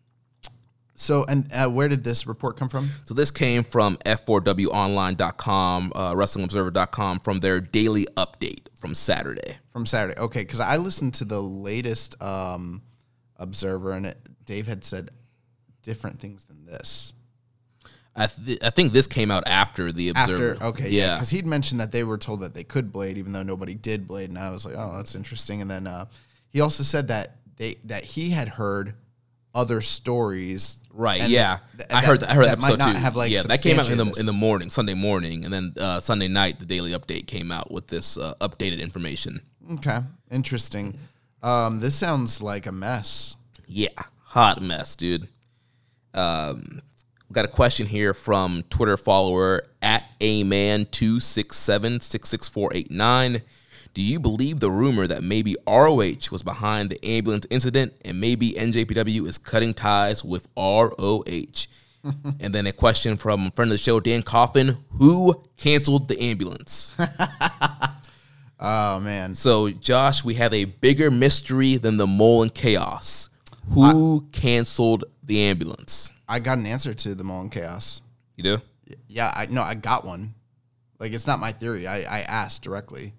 [0.95, 2.89] So, and uh, where did this report come from?
[3.05, 9.57] So this came from f4wonline.com, uh, wrestlingobserver.com, from their daily update from Saturday.
[9.71, 10.19] From Saturday.
[10.19, 12.83] Okay, because I listened to the latest um,
[13.37, 15.09] Observer, and it, Dave had said
[15.81, 17.13] different things than this.
[18.15, 20.51] I, th- I think this came out after the Observer.
[20.53, 21.15] After, okay, yeah, yeah.
[21.15, 24.07] because he'd mentioned that they were told that they could blade, even though nobody did
[24.07, 25.61] blade, and I was like, oh, that's interesting.
[25.61, 26.05] And then uh,
[26.49, 28.93] he also said that they that he had heard
[29.55, 30.81] other stories.
[30.91, 31.27] Right.
[31.27, 32.19] yeah, that- I heard.
[32.19, 32.99] that- that, I heard that that might episode not too.
[32.99, 35.73] have, like, yeah, that came out in the in the morning, Sunday morning, and then
[35.79, 39.41] uh, Sunday night, the daily update came out with this uh, updated information.
[39.73, 39.99] Okay,
[40.29, 40.99] interesting.
[41.41, 43.35] Um, this sounds like a mess.
[43.67, 43.89] Yeah,
[44.25, 45.27] hot mess, dude.
[46.13, 46.81] Um,
[47.33, 52.47] we got a question here from Twitter follower at aman two six seven six six
[52.47, 53.41] four eight nine.
[53.95, 58.51] Do you believe the rumor that maybe ROH was behind the ambulance incident and maybe
[58.51, 61.65] NJPW is cutting ties with ROH?
[62.39, 66.21] and then a question from a friend of the show, Dan Coffin, who canceled the
[66.21, 66.95] ambulance?
[68.65, 73.29] Oh man, So, Josh, we have a bigger mystery than the mole and chaos.
[73.73, 76.12] Who canceled the ambulance?
[76.33, 78.01] I got an answer to the Mullen chaos.
[78.35, 78.61] You do?
[79.07, 80.33] Yeah, I no, I got one.
[80.99, 81.85] Like it's not my theory.
[81.85, 83.13] I, I asked directly.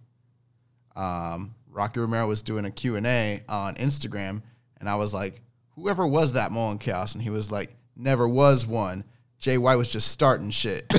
[0.96, 4.42] Um, Rocky Romero was doing a Q and A on Instagram,
[4.80, 5.42] and I was like,
[5.76, 9.04] "Whoever was that Mullen chaos?" And he was like, "Never was one."
[9.38, 10.84] Jay White was just starting shit,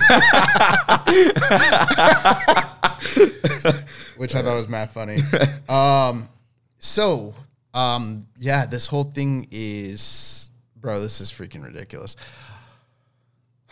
[4.15, 5.17] which I thought was mad funny.
[5.67, 6.29] Um,
[6.77, 7.33] so,
[7.73, 10.51] um, yeah, this whole thing is,
[10.85, 12.15] bro, this is freaking ridiculous.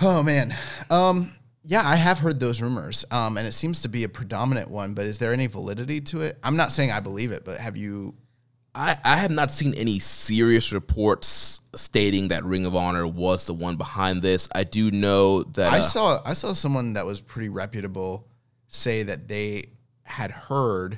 [0.02, 0.56] Oh man.
[0.89, 3.06] Um yeah, I have heard those rumors.
[3.12, 6.21] Um and it seems to be a predominant one, but is there any validity to
[6.21, 6.39] it?
[6.41, 8.15] I'm not saying I believe it, but have you
[8.73, 13.54] I, I have not seen any serious reports stating that Ring of Honor was the
[13.54, 14.49] one behind this.
[14.56, 18.28] I do know that I uh, saw I saw someone that was pretty reputable
[18.69, 19.67] say that they
[20.02, 20.97] had heard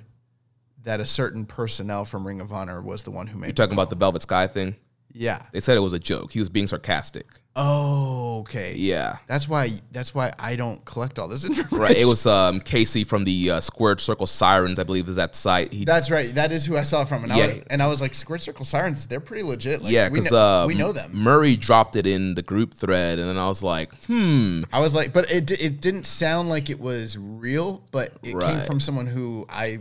[0.83, 3.73] that a certain personnel from Ring of Honor was the one who made you're talking
[3.73, 4.77] about the Velvet Sky thing.
[5.15, 5.41] Yeah.
[5.53, 6.31] They said it was a joke.
[6.33, 7.25] He was being sarcastic.
[7.57, 8.73] Oh, okay.
[8.75, 9.15] Yeah.
[9.27, 11.77] That's why that's why I don't collect all this information.
[11.77, 11.95] Right.
[11.95, 15.71] It was um, Casey from the uh, Squared Circle Sirens, I believe, is that site.
[15.71, 16.35] He That's right.
[16.35, 17.45] That is who I saw it from, and I Yeah.
[17.47, 19.81] was and I was like, Square Circle Sirens, they're pretty legit.
[19.81, 21.11] Like, yeah, we because know, uh, we know them.
[21.13, 24.93] Murray dropped it in the group thread, and then I was like, hmm, I was
[24.93, 29.07] like, but it it didn't sound like it was real, but it came from someone
[29.07, 29.79] who I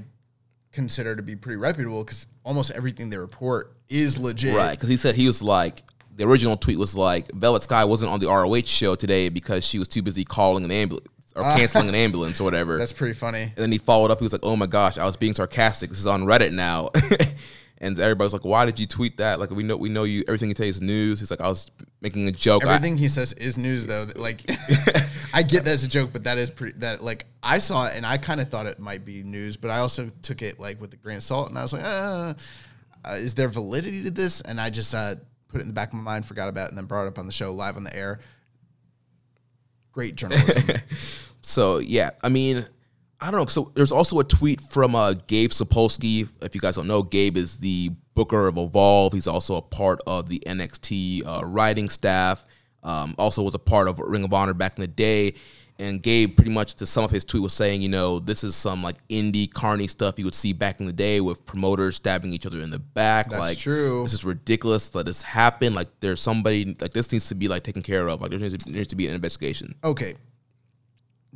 [0.75, 4.57] consider to be pretty reputable because almost everything they report is legit.
[4.57, 5.83] Right, because he said he was like
[6.17, 9.79] the original tweet was like Velvet Sky wasn't on the ROH show today because she
[9.79, 11.57] was too busy calling an ambulance or ah.
[11.57, 12.79] canceling an ambulance or whatever.
[12.79, 13.43] That's pretty funny.
[13.43, 14.19] and then he followed up.
[14.19, 15.91] He was like, "Oh my gosh, I was being sarcastic.
[15.91, 16.91] This is on Reddit now."
[17.79, 19.41] and everybody's like, "Why did you tweet that?
[19.41, 20.23] Like, we know we know you.
[20.29, 23.09] Everything you say is news." He's like, "I was making a joke." I- Everything he
[23.09, 24.07] says is news, though.
[24.17, 24.49] Like,
[25.35, 26.79] I get that as a joke, but that is pretty.
[26.79, 29.71] That like I saw it and I kind of thought it might be news, but
[29.71, 32.35] I also took it like with a grain of salt, and I was like, uh,
[33.05, 34.41] uh, is there validity to this?
[34.41, 35.17] And I just uh,
[35.49, 37.09] put it in the back of my mind, forgot about it, and then brought it
[37.09, 38.21] up on the show live on the air.
[39.93, 40.63] Great journalism.
[41.47, 42.65] So yeah, I mean,
[43.25, 43.47] I don't know.
[43.47, 46.29] So there's also a tweet from uh, Gabe Sapolsky.
[46.43, 49.15] If you guys don't know, Gabe is the booker of Evolve.
[49.15, 52.45] He's also a part of the NXT uh, writing staff.
[52.83, 55.33] Um, also was a part of Ring of Honor back in the day.
[55.79, 58.55] And Gabe, pretty much to sum up his tweet, was saying, you know, this is
[58.55, 62.31] some like indie carny stuff you would see back in the day with promoters stabbing
[62.31, 63.31] each other in the back.
[63.31, 64.03] That's like, true.
[64.03, 64.95] This is ridiculous.
[64.95, 65.73] Let this happen.
[65.73, 68.21] Like, there's somebody like this needs to be like taken care of.
[68.21, 69.75] Like, there needs to, there needs to be an investigation.
[69.83, 70.15] okay,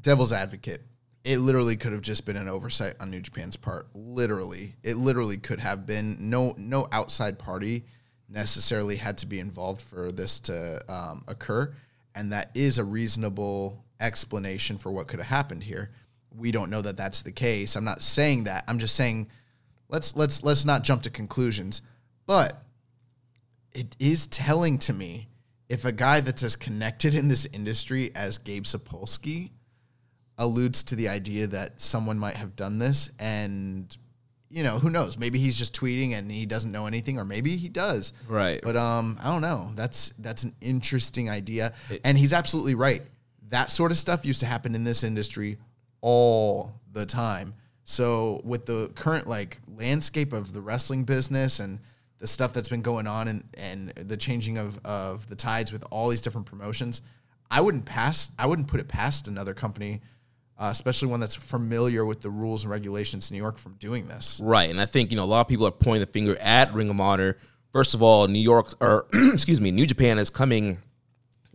[0.02, 0.82] devil's advocate.
[1.24, 3.88] It literally could have just been an oversight on New Japan's part.
[3.94, 7.84] Literally, it literally could have been no no outside party
[8.28, 11.72] necessarily had to be involved for this to um, occur,
[12.14, 15.90] and that is a reasonable explanation for what could have happened here.
[16.34, 17.74] We don't know that that's the case.
[17.74, 18.64] I'm not saying that.
[18.68, 19.28] I'm just saying
[19.88, 21.82] let's let's let's not jump to conclusions,
[22.26, 22.62] but
[23.72, 25.28] it is telling to me
[25.68, 29.50] if a guy that's as connected in this industry as Gabe Sapolsky
[30.38, 33.96] alludes to the idea that someone might have done this and
[34.50, 35.18] you know who knows?
[35.18, 38.12] Maybe he's just tweeting and he doesn't know anything or maybe he does.
[38.26, 38.60] Right.
[38.62, 39.72] but um i don't know.
[39.74, 41.74] That's that's an interesting idea.
[42.04, 43.02] And he's absolutely right.
[43.48, 45.58] That sort of stuff used to happen in this industry
[46.00, 47.54] all the time.
[47.84, 51.80] So with the current like landscape of the wrestling business and
[52.18, 55.84] the stuff that's been going on and and the changing of of the tides with
[55.90, 57.02] all these different promotions
[57.50, 60.00] i wouldn't pass i wouldn't put it past another company
[60.58, 64.08] uh, especially one that's familiar with the rules and regulations in New York from doing
[64.08, 64.40] this.
[64.42, 66.72] Right, and I think you know a lot of people are pointing the finger at
[66.72, 67.36] Ring of Honor.
[67.72, 70.78] First of all, New York or excuse me, New Japan is coming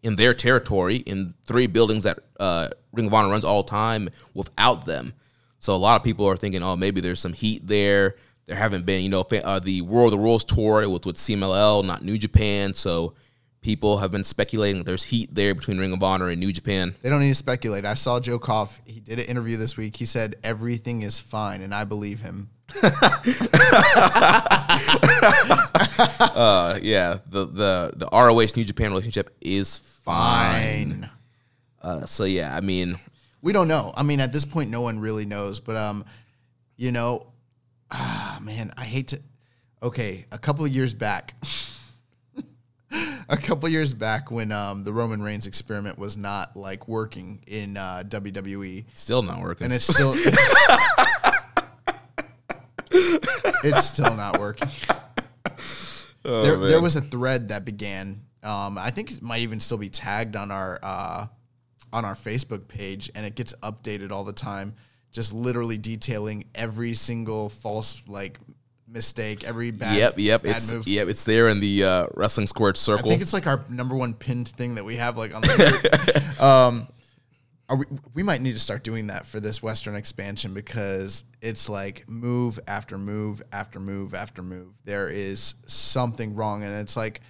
[0.04, 4.86] in their territory in three buildings that uh, Ring of Honor runs all time without
[4.86, 5.13] them.
[5.60, 8.16] So a lot of people are thinking, oh, maybe there's some heat there.
[8.46, 11.86] There haven't been, you know, uh, the War of the Worlds tour with with CMLL,
[11.86, 12.74] not New Japan.
[12.74, 13.16] So
[13.63, 16.93] people have been speculating there's heat there between Ring of Honor and New Japan.
[17.02, 17.86] They don't need to speculate.
[17.86, 18.80] I saw Joe Koff.
[18.86, 19.95] He did an interview this week.
[19.95, 22.49] He said everything is fine, and I believe him.
[26.36, 31.02] Uh, yeah, the the the ROH New Japan relationship is fine.
[31.02, 31.10] Fine.
[31.82, 32.97] Uh, so yeah, I mean,
[33.41, 33.93] We don't know.
[33.95, 35.60] I mean, at this point, no one really knows.
[35.60, 36.06] But um,
[36.76, 37.28] you know,
[37.91, 39.21] ah, man, I hate to.
[39.82, 41.36] Okay, a couple of years back,
[43.29, 47.77] a couple years back when um the Roman Reigns experiment was not like working in
[47.77, 49.65] uh, WWE, still not working.
[49.65, 50.13] and it's still.
[53.63, 54.69] it's still not working.
[56.23, 58.21] there, there was a thread that began.
[58.43, 61.27] Um, I think it might even still be tagged on our uh,
[61.91, 64.75] on our Facebook page, and it gets updated all the time.
[65.12, 68.39] Just literally detailing every single false like
[68.93, 70.88] mistake, every bad yep, yep, bad it's move.
[70.88, 73.08] yep, it's there in the uh, wrestling squared circle.
[73.08, 76.36] I think it's like our number one pinned thing that we have like on the
[76.39, 76.88] um
[77.69, 81.69] are we, we might need to start doing that for this western expansion because it's
[81.69, 87.21] like move after move after move after move there is something wrong and it's like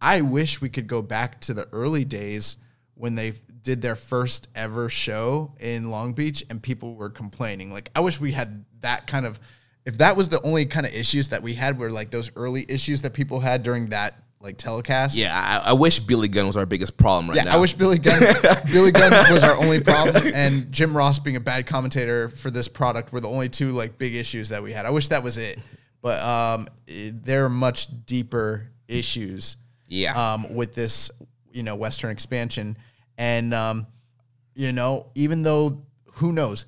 [0.00, 2.56] i wish we could go back to the early days
[2.94, 7.90] when they did their first ever show in long beach and people were complaining like
[7.94, 9.38] i wish we had that kind of
[9.86, 12.64] if that was the only kind of issues that we had were like those early
[12.68, 16.56] issues that people had during that like telecast yeah, I, I wish Billy Gunn was
[16.56, 17.56] our biggest problem right yeah, now.
[17.56, 18.20] I wish Billy Gunn
[18.72, 22.68] Billy Gunn was our only problem, and Jim Ross being a bad commentator for this
[22.68, 24.84] product were the only two like big issues that we had.
[24.84, 25.58] I wish that was it,
[26.02, 29.56] but um, it- there are much deeper issues.
[29.88, 30.34] Yeah.
[30.34, 31.10] Um, with this,
[31.52, 32.76] you know, Western expansion,
[33.16, 33.86] and um,
[34.54, 36.66] you know, even though who knows,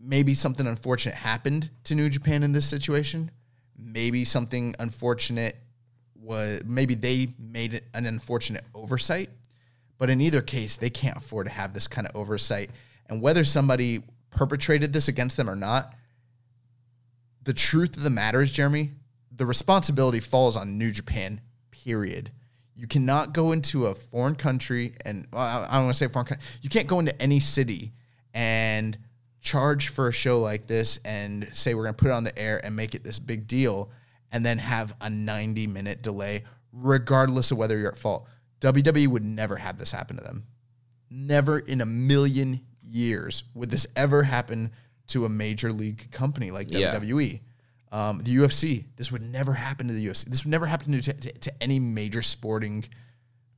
[0.00, 3.30] maybe something unfortunate happened to New Japan in this situation.
[3.76, 5.56] Maybe something unfortunate
[6.14, 9.30] was maybe they made an unfortunate oversight.
[9.98, 12.70] But in either case, they can't afford to have this kind of oversight.
[13.08, 15.94] And whether somebody perpetrated this against them or not,
[17.42, 18.92] the truth of the matter is, Jeremy,
[19.30, 22.30] the responsibility falls on New Japan, period.
[22.74, 26.26] You cannot go into a foreign country and well, I don't want to say foreign
[26.26, 26.46] country.
[26.62, 27.92] You can't go into any city
[28.32, 28.96] and
[29.40, 32.38] charge for a show like this and say we're going to put it on the
[32.38, 33.90] air and make it this big deal
[34.32, 38.26] and then have a 90 minute delay regardless of whether you're at fault.
[38.60, 40.44] WWE would never have this happen to them.
[41.10, 44.70] Never in a million years would this ever happen
[45.08, 46.94] to a major league company like Yeah.
[46.94, 47.40] WWE.
[47.92, 50.26] Um, the UFC, this would never happen to the UFC.
[50.26, 52.84] This would never happen to, to, to any major sporting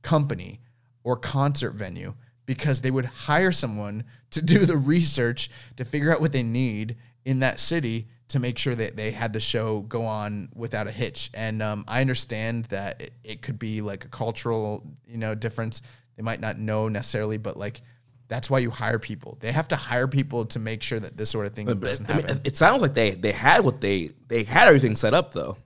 [0.01, 0.61] company
[1.03, 6.21] or concert venue because they would hire someone to do the research to figure out
[6.21, 10.05] what they need in that city to make sure that they had the show go
[10.05, 11.29] on without a hitch.
[11.33, 15.81] And um, I understand that it, it could be like a cultural, you know, difference.
[16.15, 17.81] They might not know necessarily, but like
[18.27, 19.37] that's why you hire people.
[19.39, 22.13] They have to hire people to make sure that this sort of thing doesn't I
[22.15, 22.41] mean, happen.
[22.43, 25.57] it sounds like they they had what they they had everything set up though.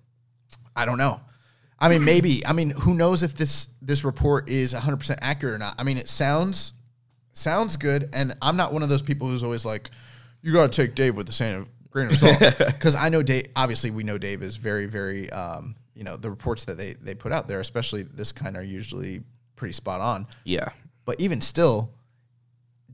[0.76, 1.22] I don't know.
[1.80, 2.46] I mean, maybe.
[2.46, 5.76] I mean, who knows if this this report is 100% accurate or not?
[5.78, 6.74] I mean, it sounds
[7.34, 9.92] sounds good, and I'm not one of those people who's always like,
[10.42, 13.48] you got to take Dave with the same grain of salt, because I know Dave.
[13.56, 15.30] Obviously, we know Dave is very, very.
[15.32, 18.64] Um, you know, the reports that they they put out there, especially this kind, are
[18.64, 19.22] usually
[19.56, 20.28] pretty spot on.
[20.46, 20.70] Yeah.
[21.06, 21.92] But even still,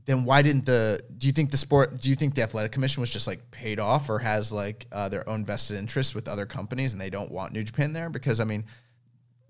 [0.06, 1.00] then why didn't the?
[1.16, 2.00] Do you think the sport?
[2.00, 5.08] Do you think the athletic commission was just like paid off, or has like uh,
[5.08, 8.10] their own vested interests with other companies, and they don't want New Japan there?
[8.10, 8.64] Because I mean,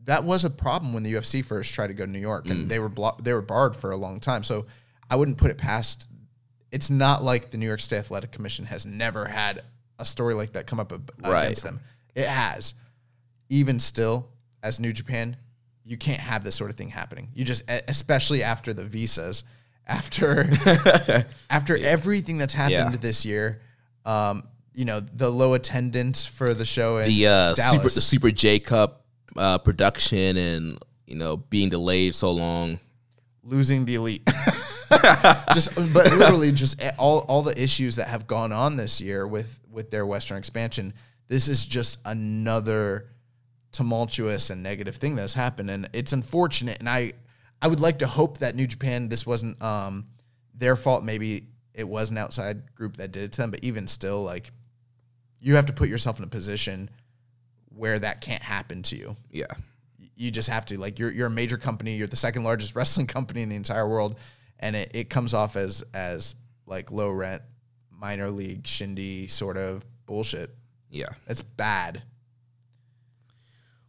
[0.04, 2.70] that was a problem when the UFC first tried to go to New York, and
[2.70, 4.44] they were blo- they were barred for a long time.
[4.44, 4.66] So
[5.10, 6.08] I wouldn't put it past.
[6.70, 9.62] It's not like the New York State Athletic Commission has never had
[9.98, 11.44] a story like that come up ab- Right.
[11.44, 11.80] against them.
[12.14, 12.74] It has.
[13.48, 14.28] Even still,
[14.62, 15.36] as New Japan,
[15.84, 17.28] you can't have this sort of thing happening.
[17.34, 19.44] You just, especially after the visas,
[19.86, 20.48] after
[21.50, 22.96] after everything that's happened Yeah.
[23.00, 23.60] this year,
[24.04, 28.30] um, you know, the low attendance for the show in The uh, super the Super
[28.30, 29.04] J Cup
[29.36, 32.78] uh, production and you know being delayed so long.
[33.42, 34.28] losing the elite.
[35.54, 39.58] just but literally just all all the issues that have gone on this year with
[39.70, 40.92] with their western expansion.
[41.28, 43.06] This is just another
[43.72, 47.12] tumultuous and negative thing that's happened and it's unfortunate and I
[47.64, 50.06] I would like to hope that New Japan this wasn't um
[50.54, 53.86] their fault maybe it was an outside group that did it to them but even
[53.86, 54.50] still like
[55.40, 56.88] you have to put yourself in a position
[57.70, 59.46] where that can't happen to you Yeah.
[60.14, 61.96] you just have to like you're you're a major company.
[61.96, 64.18] You're the second largest wrestling company in the entire world,
[64.60, 66.36] and it, it comes off as as
[66.66, 67.42] like low rent,
[67.90, 70.50] minor league shindy sort of bullshit.
[70.90, 71.08] Yeah.
[71.26, 72.02] It's bad.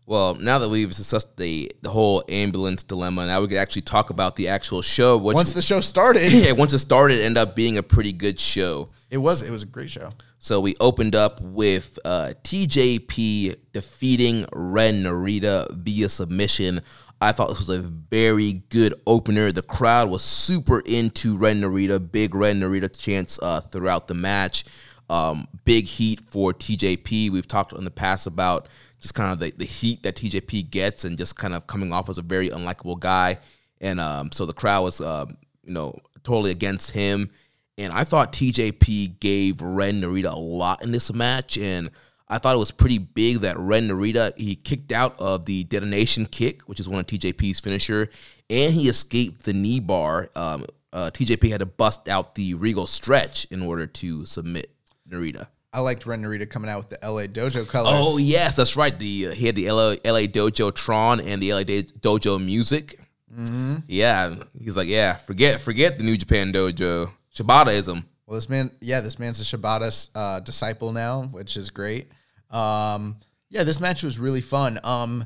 [0.07, 4.11] Well, now that we've discussed the the whole ambulance dilemma, now we could actually talk
[4.11, 5.17] about the actual show.
[5.17, 8.13] Which, Once the show started, yeah, once it started, it ended up being a pretty
[8.13, 8.89] good show.
[9.09, 10.09] it was it was a great show.
[10.37, 16.81] So we opened up with uh, TJP defeating Ren Narita via submission.
[17.19, 19.51] I thought this was a very good opener.
[19.51, 24.65] The crowd was super into Ren Narita, big Ren Narita chants uh, throughout the match.
[25.09, 27.31] Um, big heat for TJP.
[27.31, 28.67] We've talked in the past about
[29.05, 32.09] just kind of the, the heat that TJP gets and just kind of coming off
[32.09, 33.37] as a very unlikable guy.
[33.79, 37.29] And um, so the crowd was, um, you know, totally against him.
[37.77, 41.55] And I thought TJP gave Ren Narita a lot in this match.
[41.55, 41.91] And
[42.27, 46.25] I thought it was pretty big that Ren Narita, he kicked out of the detonation
[46.25, 48.09] kick, which is one of TJP's finisher,
[48.49, 50.29] and he escaped the knee bar.
[50.35, 54.71] Um, uh, TJP had to bust out the regal stretch in order to submit
[55.07, 55.47] Narita.
[55.75, 57.93] I liked Ren Narita coming out with the LA Dojo colors.
[57.93, 58.97] Oh yes, that's right.
[58.97, 62.99] The uh, he had the LA, LA Dojo Tron and the LA Do- Dojo music.
[63.31, 63.75] Mm-hmm.
[63.87, 67.11] Yeah, he's like, yeah, forget forget the New Japan Dojo.
[67.35, 68.05] Shibataism.
[68.25, 72.09] Well, this man, yeah, this man's a Shibata uh, disciple now, which is great.
[72.49, 73.17] Um,
[73.49, 74.79] yeah, this match was really fun.
[74.83, 75.25] Um,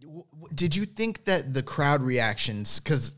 [0.00, 3.12] w- w- did you think that the crowd reactions, because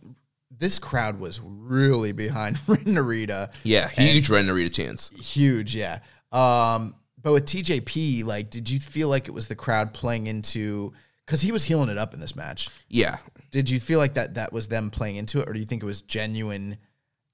[0.58, 5.10] this crowd was really behind Ren Narita, Yeah, huge Ren Narita chance.
[5.10, 6.00] huge, yeah.
[6.32, 10.92] Um, but with TJP, like, did you feel like it was the crowd playing into?
[11.26, 12.68] Because he was healing it up in this match.
[12.88, 13.16] Yeah,
[13.50, 15.82] Did you feel like that that was them playing into it, or do you think
[15.82, 16.78] it was genuine,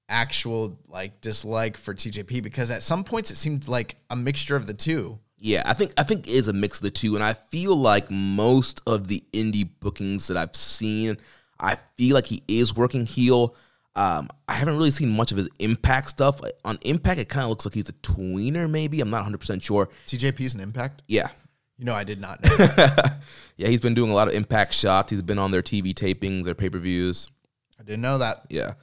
[0.09, 2.41] actual like dislike for TJP?
[2.43, 5.19] Because at some points it seemed like a mixture of the two.
[5.37, 5.63] yeah.
[5.65, 8.09] I think I think it is a mix of the two, and I feel like
[8.09, 11.17] most of the indie bookings that I've seen,
[11.63, 13.55] I feel like he is working heel.
[13.95, 16.41] Um, I haven't really seen much of his Impact stuff.
[16.65, 18.99] On Impact, it kind of looks like he's a tweener, maybe.
[19.01, 19.87] I'm not 100 percent sure.
[20.07, 21.03] TJP's an impact.
[21.07, 21.27] Yeah,
[21.77, 22.55] You know, I did not know.
[22.57, 23.17] That.
[23.57, 25.11] yeah, he's been doing a lot of Impact shots.
[25.11, 27.27] He's been on their TV tapings, their pay per views.
[27.79, 28.45] I didn't know that.
[28.49, 28.73] Yeah,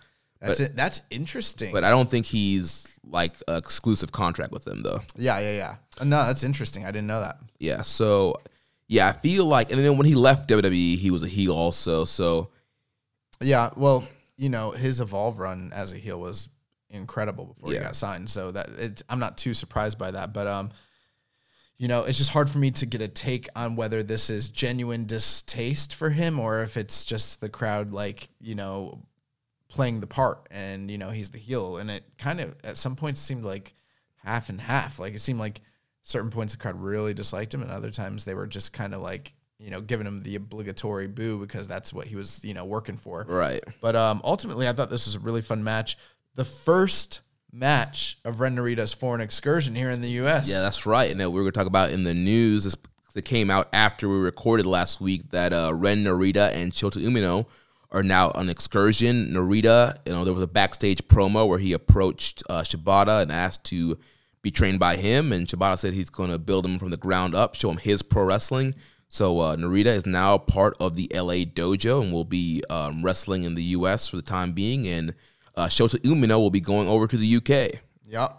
[0.41, 0.77] That's it.
[0.77, 1.73] That's interesting.
[1.73, 5.01] but I don't think he's like an exclusive contract with them though.
[5.17, 5.75] yeah, yeah, yeah.
[6.01, 6.85] Uh, No, that's interesting.
[6.85, 7.39] I didn't know that.
[7.59, 8.35] Yeah, so
[8.89, 12.05] yeah, I feel like, and then when he left WWE, he was a heel also.
[12.05, 12.51] So
[13.41, 16.49] Yeah, well, you know, his evolve run as a heel was
[16.91, 18.29] incredible before he got signed.
[18.29, 20.33] So that it, I'm not too surprised by that.
[20.33, 20.71] But um,
[21.79, 24.51] you know, it's just hard for me to get a take on whether this is
[24.51, 29.07] genuine distaste for him or if it's just the crowd, like you know,
[29.69, 31.79] playing the part and you know he's the heel.
[31.79, 33.75] And it kind of at some points seemed like
[34.17, 34.99] half and half.
[34.99, 35.61] Like it seemed like
[36.03, 39.01] certain points the crowd really disliked him, and other times they were just kind of
[39.01, 42.65] like you know giving him the obligatory boo because that's what he was you know
[42.65, 43.25] working for.
[43.29, 45.97] right, But um, ultimately, I thought this was a really fun match.
[46.35, 47.21] The first
[47.53, 50.49] match of Ren Narita's foreign excursion here in the U.S.
[50.49, 51.11] yeah, that's right.
[51.11, 52.75] And then we were going to talk about in the news
[53.15, 57.47] that came out after we recorded last week that uh, Ren Narita and Shota Umino
[57.91, 59.33] are now on excursion.
[59.33, 63.65] Narita, you know, there was a backstage promo where he approached uh, Shibata and asked
[63.65, 63.99] to
[64.43, 67.35] be trained by him, and Shibata said he's going to build him from the ground
[67.35, 68.75] up, show him his pro wrestling.
[69.13, 73.43] So uh, Narita is now part of the LA dojo and will be um, wrestling
[73.43, 74.07] in the U.S.
[74.07, 75.15] for the time being, and
[75.57, 77.81] uh, Shota Umino will be going over to the UK.
[78.07, 78.37] Yep.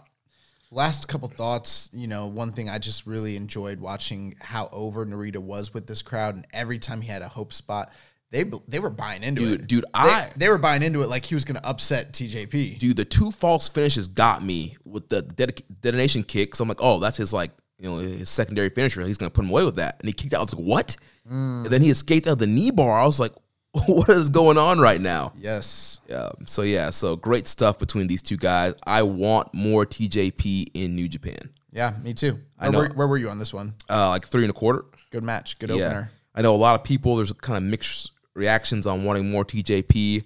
[0.70, 1.90] Last couple thoughts.
[1.92, 6.00] You know, one thing I just really enjoyed watching how over Narita was with this
[6.00, 7.92] crowd, and every time he had a hope spot,
[8.30, 9.66] they they were buying into Dude, it.
[9.66, 12.78] dude, They- I- they, were buying into it like he was going to upset TJP.
[12.78, 16.54] dude, the two false finishes got me with the dedic- detonation kick.
[16.54, 17.50] So I'm like, oh, that's his like,
[17.82, 19.02] you know, his secondary finisher.
[19.02, 19.96] He's gonna put him away with that.
[20.00, 20.38] And he kicked out.
[20.38, 20.96] I was like, what?
[21.28, 23.00] And then he escaped out of the knee bar.
[23.00, 23.32] I was like,
[23.86, 25.32] what is going on right now?
[25.36, 26.00] Yes.
[26.08, 26.30] Yeah.
[26.46, 26.90] So yeah.
[26.90, 28.74] So great stuff between these two guys.
[28.86, 31.50] I want more TJP in New Japan.
[31.72, 32.38] Yeah, me too.
[32.58, 32.78] I Where, know.
[32.90, 33.74] Were, where were you on this one?
[33.90, 34.84] Uh, like three and a quarter.
[35.10, 35.58] Good match.
[35.58, 35.86] Good Yeah.
[35.86, 36.10] opener.
[36.34, 37.16] I know a lot of people.
[37.16, 40.22] There's kind of mixed reactions on wanting more TJP.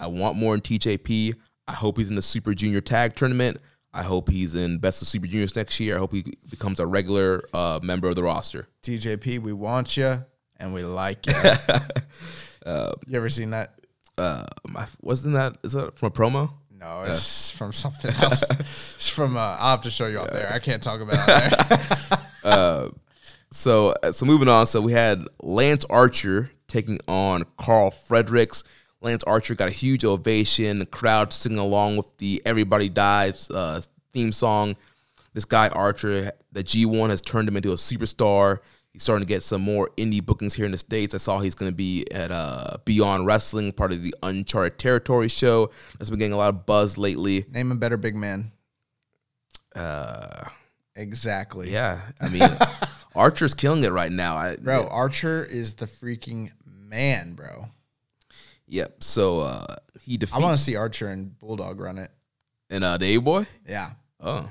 [0.00, 1.34] I want more in TJP.
[1.68, 3.58] I hope he's in the Super Junior Tag Tournament.
[3.96, 5.96] I hope he's in Best of Super Juniors next year.
[5.96, 8.68] I hope he becomes a regular uh, member of the roster.
[8.82, 10.22] TJP, we want you
[10.58, 11.32] and we like you.
[12.66, 13.72] you ever seen that?
[14.18, 16.52] Uh, my, wasn't that is that from a promo?
[16.70, 18.44] No, it's from something else.
[18.50, 19.36] it's from.
[19.36, 20.52] Uh, I'll have to show you out there.
[20.52, 22.18] I can't talk about it.
[22.42, 22.90] there.
[23.52, 24.66] So uh, so moving on.
[24.66, 28.64] So we had Lance Archer taking on Karl Fredericks.
[29.06, 30.80] Lance Archer got a huge ovation.
[30.80, 33.80] The crowd singing along with the "Everybody Dies" uh,
[34.12, 34.76] theme song.
[35.32, 38.58] this guy Archer, the G1 has turned him into a superstar.
[38.92, 41.14] He's starting to get some more indie bookings here in the states.
[41.14, 45.28] I saw he's going to be at uh, Beyond Wrestling, part of the Uncharted Territory
[45.28, 45.70] show.
[45.98, 47.44] That's been getting a lot of buzz lately.
[47.50, 48.52] Name a better big man.
[49.74, 50.48] Uh,
[50.96, 51.70] Exactly.
[51.70, 52.48] yeah, I mean,
[53.14, 54.34] Archer's killing it right now.
[54.34, 57.66] I, Bro, Archer is the freaking man, bro.
[58.68, 59.02] Yep.
[59.04, 60.38] So uh, he defeated.
[60.38, 62.10] I want to see Archer and Bulldog run it.
[62.70, 63.46] and uh, the A boy.
[63.66, 63.90] Yeah.
[64.20, 64.48] Oh,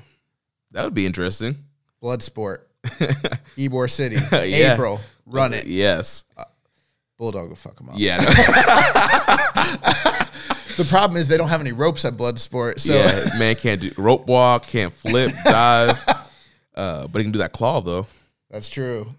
[0.71, 1.55] that would be interesting.
[2.01, 2.59] Bloodsport.
[3.57, 4.17] Ybor City.
[4.31, 4.73] Yeah.
[4.73, 4.99] April.
[5.25, 5.65] Run it.
[5.67, 6.23] Yes.
[7.17, 7.95] Bulldog will fuck him up.
[7.97, 8.17] Yeah.
[8.17, 8.25] no.
[10.77, 12.79] The problem is they don't have any ropes at Bloodsport.
[12.79, 13.29] So yeah.
[13.39, 15.97] Man can't do rope walk, can't flip, dive.
[16.75, 18.05] Uh, but he can do that claw though.
[18.49, 19.15] that's true.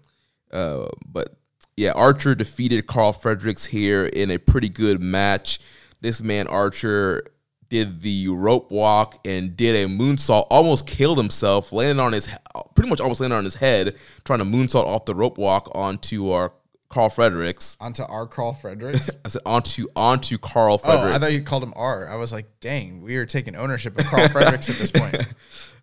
[0.51, 1.35] Uh, but
[1.77, 5.59] yeah, Archer defeated Karl Fredericks here in a pretty good match.
[6.01, 7.23] This man Archer
[7.69, 12.27] did the rope walk and did a moonsault, almost killed himself, landed on his
[12.75, 16.31] pretty much almost landed on his head, trying to moonsault off the rope walk onto
[16.31, 16.51] our
[16.89, 17.77] Karl Fredericks.
[17.79, 18.25] Onto R.
[18.25, 19.11] Karl Fredericks.
[19.25, 21.15] I said onto onto Karl oh, Fredericks.
[21.15, 22.07] I thought you called him R.
[22.09, 25.15] I was like, dang, we are taking ownership of Carl Fredericks at this point.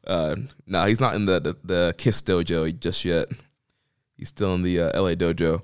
[0.06, 0.36] Uh,
[0.66, 3.26] no, he's not in the, the the Kiss dojo just yet.
[4.18, 5.62] He's still in the uh, LA dojo.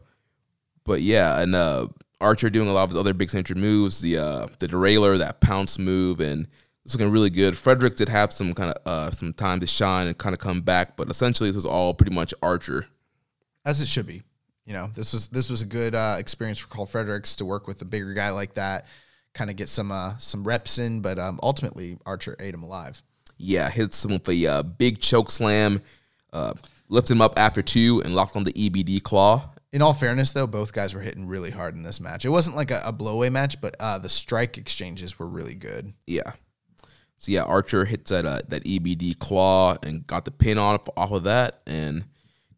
[0.85, 1.89] But yeah, and uh,
[2.21, 5.41] Archer doing a lot of his other big signature moves, the uh, the derailer, that
[5.41, 6.47] pounce move, and
[6.85, 7.57] it's looking really good.
[7.57, 10.61] Frederick did have some kind of uh, some time to shine and kind of come
[10.61, 12.87] back, but essentially this was all pretty much Archer.
[13.65, 14.23] As it should be.
[14.65, 17.67] You know, this was this was a good uh, experience for Karl Fredericks to work
[17.67, 18.87] with a bigger guy like that,
[19.35, 23.03] kind of get some uh, some reps in, but um, ultimately Archer ate him alive.
[23.37, 25.81] Yeah, hits him with a uh, big choke slam,
[26.33, 26.53] uh,
[26.89, 29.51] lifted him up after two, and locked on the EBD claw.
[29.73, 32.25] In all fairness, though, both guys were hitting really hard in this match.
[32.25, 35.93] It wasn't like a, a blowaway match, but uh, the strike exchanges were really good.
[36.07, 36.33] Yeah.
[37.17, 41.13] So yeah, Archer hits that uh, that EBD claw and got the pin on off
[41.13, 42.05] of that, and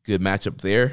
[0.04, 0.92] good matchup there.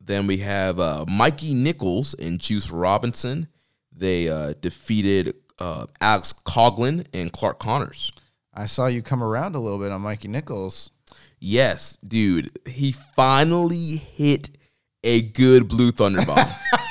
[0.00, 3.48] Then we have uh, Mikey Nicholls and Juice Robinson.
[3.92, 8.12] They uh, defeated uh, Alex Coughlin and Clark Connors.
[8.54, 10.90] I saw you come around a little bit on Mikey Nicholls.
[11.38, 14.50] Yes, dude, he finally hit
[15.04, 16.48] a good blue thunder bomb.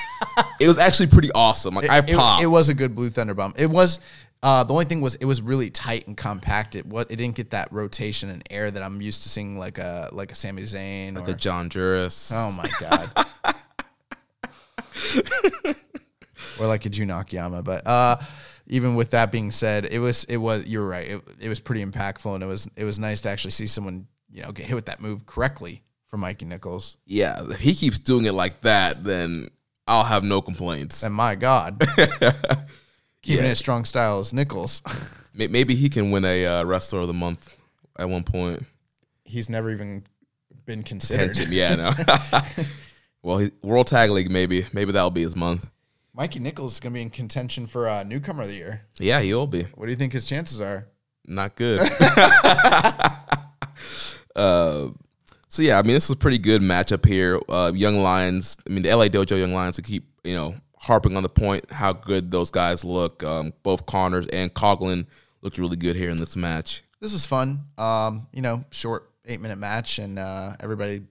[0.59, 1.73] it was actually pretty awesome.
[1.75, 2.43] Like I It, popped.
[2.43, 3.53] it was a good blue thunder bomb.
[3.57, 3.99] It was.
[4.41, 6.73] Uh, the only thing was it was really tight and compact.
[6.77, 9.77] It what it didn't get that rotation and air that I'm used to seeing like
[9.79, 12.31] a like a Sami Zayn or the John Juris.
[12.33, 13.09] oh my god,
[16.59, 17.63] or like a Jun Akiyama.
[17.63, 18.15] But uh,
[18.67, 21.09] even with that being said, it was it was you're right.
[21.09, 24.07] It, it was pretty impactful and it was it was nice to actually see someone
[24.31, 26.97] you know get hit with that move correctly from Mikey Nicholls.
[27.05, 29.49] Yeah, if he keeps doing it like that, then
[29.87, 31.03] I'll have no complaints.
[31.03, 31.79] And my God,
[33.21, 33.51] keeping Yeah.
[33.51, 34.81] it strong style is Nicholls.
[35.33, 37.55] Maybe he can win a uh, wrestler of the month
[37.97, 38.65] at one point.
[39.23, 40.03] He's never even
[40.65, 41.31] been considered.
[41.31, 41.91] Attention, yeah, no.
[43.23, 45.65] well, he, World Tag League, maybe, maybe that'll be his month.
[46.13, 48.81] Mikey Nicholls is going to be in contention for uh, newcomer of the year.
[48.99, 50.87] Yeah, he'll be What do you think his chances are?
[51.25, 51.79] not good.
[54.35, 54.87] uh,
[55.59, 57.37] so yeah, I mean, this was a pretty good matchup here.
[57.49, 61.17] Uh, Young Lions, I mean, the LA Dojo Young Lions who keep you know harping
[61.17, 63.25] on the point how good those guys look.
[63.25, 65.05] Um, both Connors and Coughlin
[65.41, 66.83] looked really good here in this match.
[67.01, 67.65] This was fun.
[67.77, 71.01] Um, you know, short eight minute match, and uh, everybody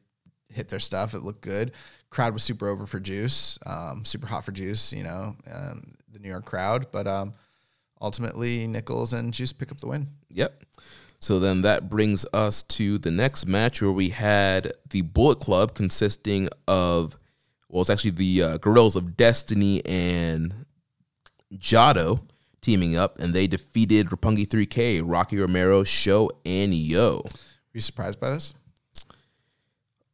[0.50, 1.12] hit their stuff.
[1.12, 1.72] It looked good.
[2.08, 4.94] Crowd was super over for Juice, um, super hot for Juice.
[4.94, 7.34] You know, um, the New York crowd, but um,
[8.00, 10.08] ultimately Nicholls and Juice pick up the win.
[10.30, 10.64] Yep.
[11.20, 15.74] So then that brings us to the next match where we had the Bullet Club
[15.74, 17.18] consisting of,
[17.68, 20.64] well, it's actually the uh, Guerrillas of Destiny and
[21.52, 22.20] Jado
[22.60, 27.22] teaming up, and they defeated Roppongi 3K, Rocky Romero, Sho, and Yoh.
[27.24, 27.30] Were
[27.74, 28.54] you surprised by this?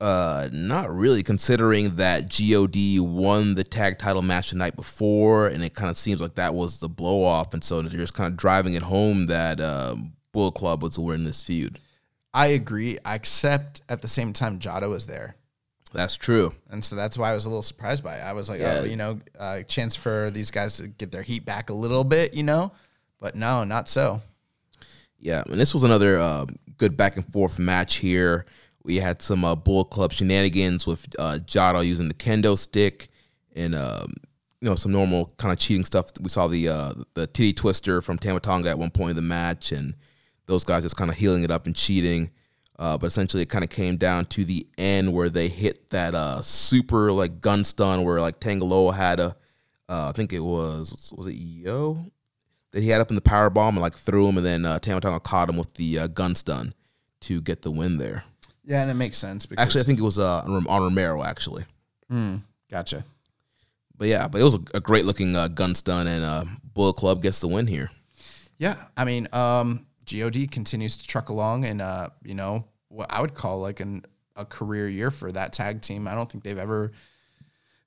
[0.00, 5.64] Uh, not really, considering that God won the tag title match the night before, and
[5.64, 8.30] it kind of seems like that was the blow off, and so they're just kind
[8.32, 11.78] of driving it home that um, Bullet Club was winning this feud.
[12.35, 15.37] I agree, I except at the same time, Jado was there.
[15.93, 16.53] That's true.
[16.70, 18.22] And so that's why I was a little surprised by it.
[18.22, 18.80] I was like, Yeah.
[18.80, 22.03] oh, you know, uh, chance for these guys to get their heat back a little
[22.03, 22.72] bit, you know?
[23.20, 24.20] But no, not so.
[25.20, 28.45] Yeah, and this was another uh, good back and forth match here.
[28.82, 33.09] We had some uh, Bullet Club shenanigans with uh, Jado using the kendo stick
[33.55, 34.12] and um,
[34.61, 36.11] you know some normal kind of cheating stuff.
[36.20, 39.22] We saw the uh, the titty twister from Tama Tonga at one point in the
[39.22, 39.95] match, and
[40.47, 42.30] those guys just kind of healing it up and cheating.
[42.78, 46.14] Uh, but essentially, it kind of came down to the end where they hit that
[46.14, 49.36] uh, super like gun stun where like Tanga Loa had a,
[49.88, 52.11] uh, I think it was was it Yoh
[52.72, 54.80] that he had up in the power bomb and like threw him, and then uh,
[54.80, 56.74] Tama Tonga caught him with the uh, gun stun
[57.20, 58.24] to get the win there.
[58.64, 61.64] Yeah, and it makes sense because Actually, I think it was uh, on Romero actually.
[62.70, 63.05] gotcha.
[63.97, 66.95] But yeah, but it was a, a great looking uh, gun stun, and uh, Bullet
[66.95, 67.90] Club gets the win here.
[68.59, 73.20] Yeah, I mean, um, God continues to truck along, and uh, you know what I
[73.20, 74.05] would call like an
[74.36, 76.09] a career year for that tag team.
[76.09, 76.92] I don't think they've ever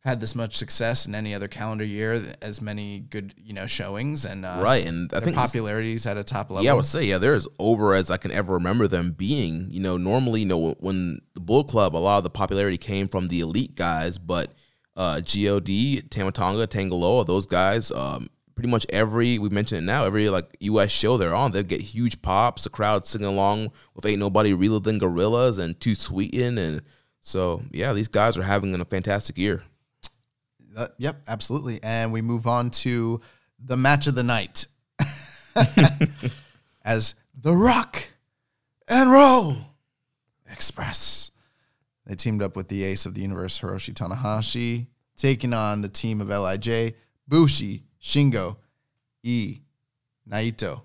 [0.08, 4.26] had this much success in any other calendar year, as many good you know showings,
[4.26, 6.64] and uh, Right, and I think popularity is at a top level.
[6.64, 9.70] Yeah, I would say yeah, they're as over as I can ever remember them being.
[9.70, 13.08] You know, normally, you know, when the Bull Club, a lot of the popularity came
[13.08, 14.54] from the elite guys, but
[14.96, 15.66] uh, God,
[16.10, 20.58] Tama Tonga, Tangaloa, those guys, um, pretty much every we mentioned it now, every like
[20.62, 20.90] U.S.
[20.90, 24.80] show they're on, they get huge pops, the crowd singing along with "Ain't Nobody Realer
[24.80, 26.82] Than Gorillas" and "Too Sweetin'," and
[27.22, 29.62] so yeah, these guys are having a fantastic year.
[30.76, 31.80] Uh, yep, absolutely.
[31.84, 33.22] And we move on to
[33.60, 34.66] the match of the night
[36.84, 38.10] as The Rock
[38.88, 39.58] and Roll
[40.52, 41.32] Express.
[42.08, 46.22] They teamed up with the ace of the universe, Hiroshi Tanahashi, taking on the team
[46.22, 46.96] of LIJ,
[47.28, 48.58] Bushi, Shingo,
[49.24, 49.60] E,
[50.30, 50.82] Naito.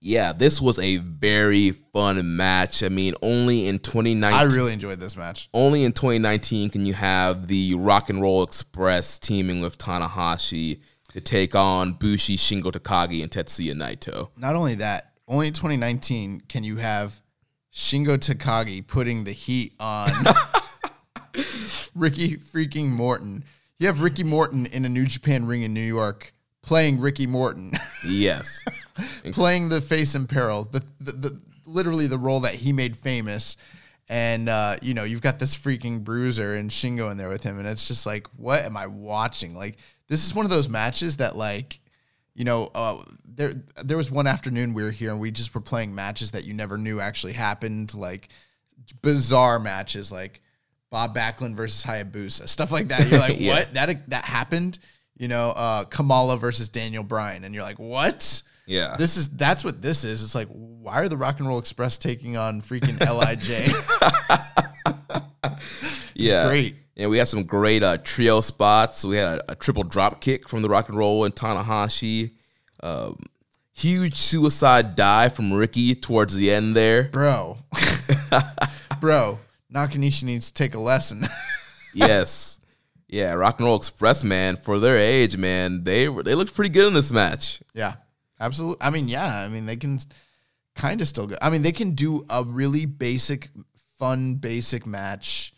[0.00, 2.84] Yeah, this was a very fun match.
[2.84, 4.38] I mean, only in 2019.
[4.38, 5.48] I really enjoyed this match.
[5.52, 10.80] only in 2019 can you have the Rock and Roll Express teaming with Tanahashi
[11.12, 14.28] to take on Bushi, Shingo Takagi, and Tetsuya Naito.
[14.36, 17.20] Not only that, only in 2019 can you have
[17.74, 20.10] Shingo Takagi putting the heat on
[21.94, 23.44] Ricky freaking Morton.
[23.78, 27.72] You have Ricky Morton in a New Japan ring in New York playing Ricky Morton,
[28.04, 28.64] Yes.
[29.32, 33.56] playing the face in peril, the, the, the literally the role that he made famous.
[34.08, 37.58] And uh, you know, you've got this freaking bruiser and Shingo in there with him,
[37.58, 39.54] and it's just like, what am I watching?
[39.54, 39.76] Like,
[40.08, 41.78] this is one of those matches that like
[42.34, 43.52] you know, uh, there
[43.82, 46.54] there was one afternoon we were here and we just were playing matches that you
[46.54, 48.28] never knew actually happened, like
[49.02, 50.40] bizarre matches, like
[50.90, 53.08] Bob Backlund versus Hayabusa, stuff like that.
[53.08, 53.54] You're like, Yeah.
[53.54, 53.74] what?
[53.74, 54.78] That that happened?
[55.16, 58.42] You know, uh, Kamala versus Daniel Bryan, and you're like, what?
[58.66, 58.96] Yeah.
[58.98, 60.22] This is that's what this is.
[60.22, 63.72] It's like, why are the Rock and Roll Express taking on freaking LIJ?
[66.14, 66.46] yeah.
[66.48, 66.76] great.
[66.96, 69.04] And we had some great uh, trio spots.
[69.04, 72.32] We had a, a triple drop kick from the Rock and Roll and Tanahashi.
[72.82, 73.18] Um,
[73.72, 77.04] huge suicide dive from Ricky towards the end there.
[77.04, 77.58] bro,
[79.00, 79.38] bro,
[79.72, 81.26] Nakanishi needs to take a lesson.
[81.94, 82.60] yes.
[83.08, 86.70] Yeah, Rock and Roll Express, man, for their age, man, they were they looked pretty
[86.70, 87.62] good in this match.
[87.72, 87.94] Yeah,
[88.38, 88.84] absolutely.
[88.86, 89.38] I mean, yeah.
[89.38, 89.98] I mean, they can
[90.74, 91.36] kind of still go.
[91.40, 93.48] I mean, they can do a really basic,
[93.98, 95.54] fun, basic match.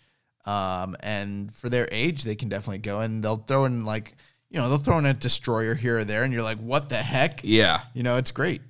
[0.46, 4.16] Um, and for their age, they can definitely go and they'll throw in like,
[4.48, 6.96] you know, they'll throw in a destroyer here or there, and you're like, what the
[6.96, 7.40] heck?
[7.44, 7.82] Yeah.
[7.94, 8.62] You know, it's great.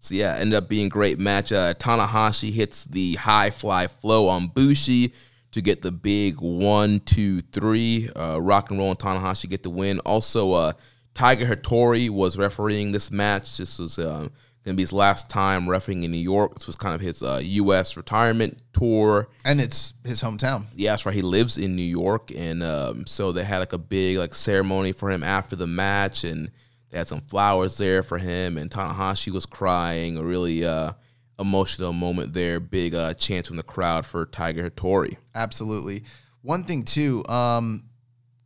[0.00, 1.52] So yeah, ended up being great match.
[1.52, 5.12] Uh, Tanahashi hits the high fly flow on Bushi
[5.52, 8.08] to get the big one, two, three.
[8.16, 10.00] Uh, Rock and Roll and Tanahashi get the win.
[10.00, 10.72] Also, uh,
[11.12, 13.58] Tiger Hattori was refereeing this match.
[13.58, 14.30] This was uh, going
[14.64, 16.54] to be his last time refereeing in New York.
[16.54, 17.96] This was kind of his uh, U.S.
[17.96, 19.28] retirement tour.
[19.44, 20.66] And it's his hometown.
[20.74, 21.14] Yeah, that's right.
[21.14, 24.92] He lives in New York, and um, so they had like a big like ceremony
[24.92, 26.50] for him after the match, and
[26.90, 28.58] they had some flowers there for him.
[28.58, 30.92] And Tanahashi was crying, a really uh,
[31.38, 32.60] emotional moment there.
[32.60, 35.16] Big uh, chant from the crowd for Tiger Hattori.
[35.34, 36.04] Absolutely.
[36.42, 37.84] One thing too, um,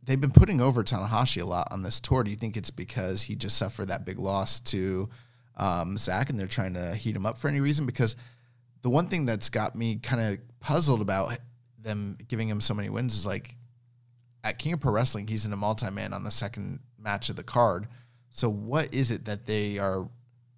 [0.03, 2.23] they've been putting over Tanahashi a lot on this tour.
[2.23, 5.09] Do you think it's because he just suffered that big loss to
[5.57, 7.85] um, Zach, and they're trying to heat him up for any reason?
[7.85, 8.15] Because
[8.81, 11.39] the one thing that's got me kind of puzzled about
[11.79, 13.55] them giving him so many wins is like
[14.43, 17.43] at King of Pro Wrestling, he's in a multi-man on the second match of the
[17.43, 17.87] card.
[18.35, 20.09] So what is it that they are,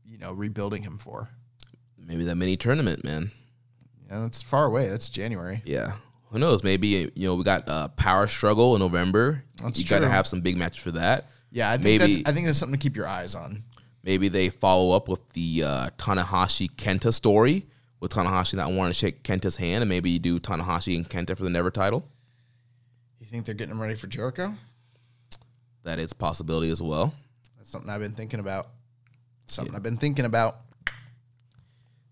[0.03, 1.29] you know, rebuilding him for?
[1.95, 3.29] Maybe that mini tournament, man.
[4.09, 4.87] Yeah, it's far away.
[4.89, 5.61] That's January.
[5.63, 5.93] Yeah.
[6.31, 6.63] Who knows?
[6.63, 9.43] Maybe you know we got uh, Power Struggle in November.
[9.61, 11.27] That's you got to have some big matches for that.
[11.51, 13.63] Yeah, I think Maybe- that's I think that's something to keep your eyes on.
[14.01, 17.67] Maybe they follow up with the uh, Tanahashi Kenta story,
[17.99, 21.37] with Tanahashi not wanting to shake Kenta's hand, and maybe you do Tanahashi and Kenta
[21.37, 22.07] for the Never title.
[23.19, 24.55] You think they're getting him ready for Jericho?
[25.83, 27.13] That is a possibility as well.
[27.67, 28.69] Something I've been thinking about.
[29.45, 30.57] Something I've been thinking about.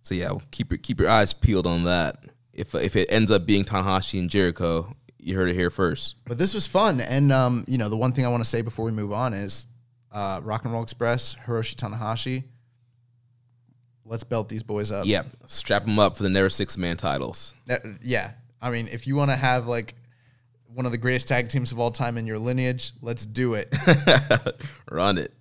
[0.02, 2.26] So yeah, keep your keep your eyes peeled on that.
[2.54, 6.16] If if it ends up being Tanahashi and Jericho, you heard it here first.
[6.26, 8.62] But this was fun, and um, you know the one thing I want to say
[8.62, 9.66] before we move on is
[10.12, 12.44] uh, Rock and Roll Express, Hiroshi Tanahashi.
[14.04, 15.06] Let's belt these boys up.
[15.08, 17.56] Yeah, strap them up for the Never Six Man titles.
[17.66, 18.32] That- yeah.
[18.62, 19.96] I mean, if you want to have like
[20.68, 23.74] one of the greatest tag teams of all time in your lineage, let's do it.
[24.92, 25.34] Run it.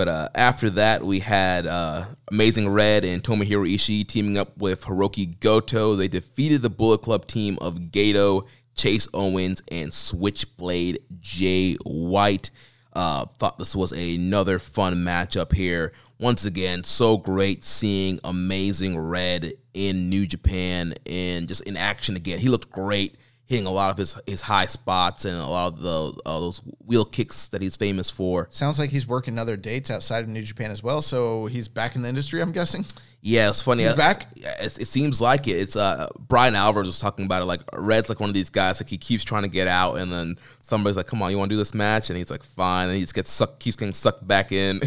[0.00, 4.84] But uh, after that, we had uh, Amazing Red and Tomohiro Ishii teaming up with
[4.84, 5.94] Hirooki Goto.
[5.94, 12.50] They defeated the Bullet Club team of Gedo, Chase Owens, and Switchblade Jay White.
[12.94, 15.92] Uh, thought this was another fun matchup here.
[16.18, 22.38] Once again, so great seeing Amazing Red in New Japan and just in action again.
[22.38, 23.18] He looked great
[23.50, 26.58] hitting a lot of his his high spots and a lot of the uh, those
[26.86, 28.46] wheel kicks that he's famous for.
[28.50, 31.02] Sounds like he's working other dates outside of New Japan as well.
[31.02, 32.86] So he's back in the industry, I'm guessing.
[33.22, 33.82] Yeah, it's funny.
[33.82, 34.28] He's Uh, back?
[34.36, 35.56] It, it seems like it.
[35.56, 37.46] It's uh Brian Alvarez was talking about it.
[37.46, 40.12] Like Red's like one of these guys like he keeps trying to get out, and
[40.12, 42.86] then somebody's like, "Come on, you want to do this match?" And he's like, "Fine,"
[42.88, 44.80] and he just gets sucked, keeps getting sucked back in.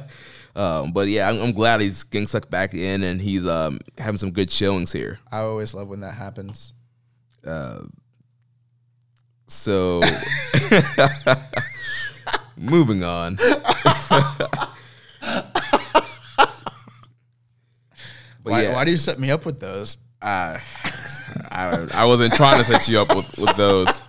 [0.56, 4.16] um, but yeah, I'm, I'm glad he's getting sucked back in, and he's um having
[4.16, 5.18] some good showings here.
[5.30, 6.72] I always love when that happens.
[9.46, 10.00] So,
[12.56, 13.38] moving on.
[18.42, 19.98] Why, yeah, why do you set me up with those?
[20.22, 20.60] I,
[21.50, 24.02] I, I wasn't trying to set you up with, with those.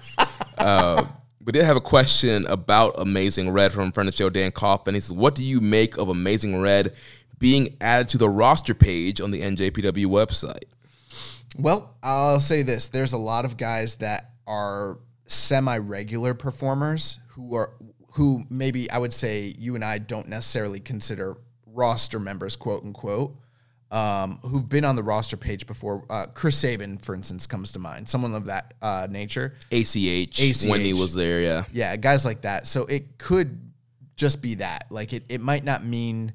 [0.59, 1.03] Uh,
[1.43, 4.93] we did have a question about Amazing Red from friend of the show, Dan Coffin.
[4.93, 6.93] He says, What do you make of Amazing Red
[7.39, 10.65] being added to the roster page on the NJPW website?
[11.57, 17.73] Well, I'll say this: there's a lot of guys that are semi-regular performers who are
[18.11, 23.35] who maybe I would say you and I don't necessarily consider roster members, quote unquote,
[23.91, 26.03] um, who've been on the roster page before.
[26.09, 28.09] Uh, Chris Sabin, for instance, comes to mind.
[28.09, 29.53] Someone of that uh, nature.
[29.71, 31.63] ACH, when he was there, yeah.
[31.71, 32.67] Yeah, guys like that.
[32.67, 33.71] So it could
[34.15, 34.85] just be that.
[34.89, 36.33] Like it, it might not mean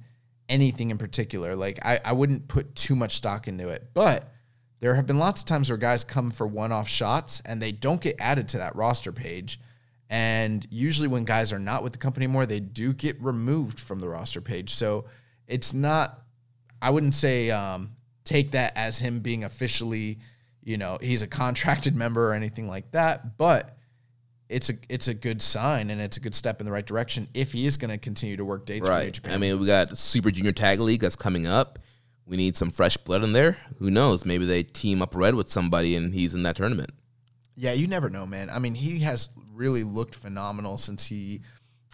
[0.49, 1.57] anything in particular.
[1.57, 3.89] Like I, I wouldn't put too much stock into it.
[3.93, 4.32] But
[4.83, 8.01] there have been lots of times where guys come for one-off shots and they don't
[8.01, 9.61] get added to that roster page.
[10.11, 14.01] And usually when guys are not with the company anymore, they do get removed from
[14.01, 14.75] the roster page.
[14.75, 15.05] So
[15.47, 16.21] it's not
[16.83, 17.93] I wouldn't say um,
[18.25, 20.19] take that as him being officially,
[20.65, 23.39] you know, he's a contracted member or anything like that.
[23.39, 23.77] But
[24.49, 27.29] it's a it's a good sign and it's a good step in the right direction
[27.35, 29.13] if he is going to continue to work dates for Right.
[29.13, 29.33] Japan.
[29.33, 31.79] I mean, we got Super Junior Tag League that's coming up.
[32.27, 33.59] We need some fresh blood in there.
[33.79, 34.25] Who knows?
[34.25, 36.91] Maybe they team up Red with somebody and he's in that tournament.
[37.55, 38.49] Yeah, you never know, man.
[38.49, 41.43] I mean, he has really looked phenomenal since he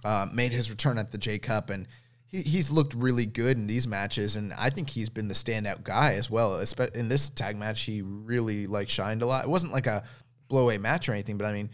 [0.04, 1.86] uh, made his return at the J Cup, and
[2.26, 4.36] he, he's looked really good in these matches.
[4.36, 6.62] And I think he's been the standout guy as well.
[6.94, 9.44] In this tag match, he really like shined a lot.
[9.44, 10.04] It wasn't like a
[10.48, 11.70] blow away match or anything, but I mean,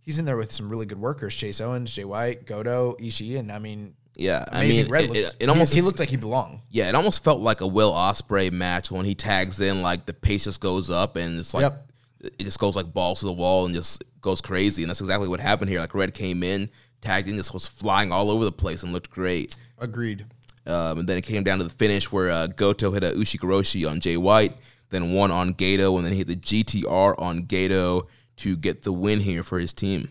[0.00, 3.52] he's in there with some really good workers: Chase Owens, Jay White, Goto, Ishii, and
[3.52, 6.16] I mean, Yeah, I mean, Red it, looked, it, it almost he, looked like he
[6.16, 6.60] belonged.
[6.70, 9.82] yeah, it almost felt like a Will Ospreay match when he tags in.
[9.82, 11.90] Like the pace just goes up and it's like Yep.
[12.38, 14.82] it just goes like balls to the wall and just goes crazy.
[14.82, 15.80] And that's exactly what happened here.
[15.80, 19.10] Like Red came in, tagged in, just was flying all over the place and looked
[19.10, 19.54] great.
[19.78, 20.24] Agreed.
[20.66, 23.88] Um, and then it came down to the finish where uh, Goto hit a Ushikoroshi
[23.88, 24.54] on Jay White,
[24.88, 28.06] then one on Gedo, and then he hit the GTR on Gedo
[28.38, 30.08] to get the win here for his team.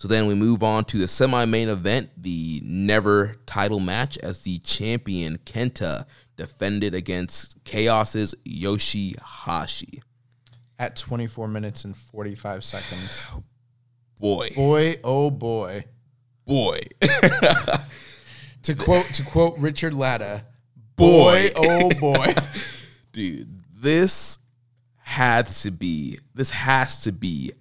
[0.00, 4.58] So then we move on to the semi-main event, the Never title match, as the
[4.60, 10.00] champion Kenta defended against Chaos's Yoshihashi.
[10.78, 13.28] At 24 minutes and 45 seconds.
[14.18, 15.84] Boy, Boy, oh boy.
[16.46, 16.78] boy,
[18.62, 20.44] To quote to quote Richard Latta,
[20.96, 21.50] Boy.
[21.50, 22.34] boy, oh boy.
[23.12, 24.38] dude, this
[24.96, 27.52] had to be, this has to be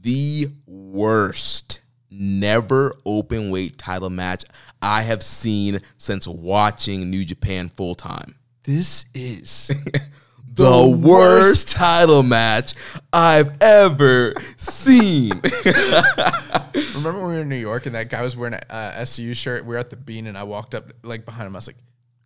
[0.00, 1.80] the worst
[2.10, 4.44] never open weight title match
[4.82, 8.34] I have seen since watching New Japan full time.
[8.64, 9.70] this is
[10.52, 12.74] The, worst title match
[13.12, 15.30] I've ever seen.
[16.96, 19.34] Remember when we were in New York and that guy was wearing a uh, SCU
[19.34, 19.64] shirt?
[19.64, 21.56] We were at the Bean and I walked up like behind him.
[21.56, 21.78] I was like,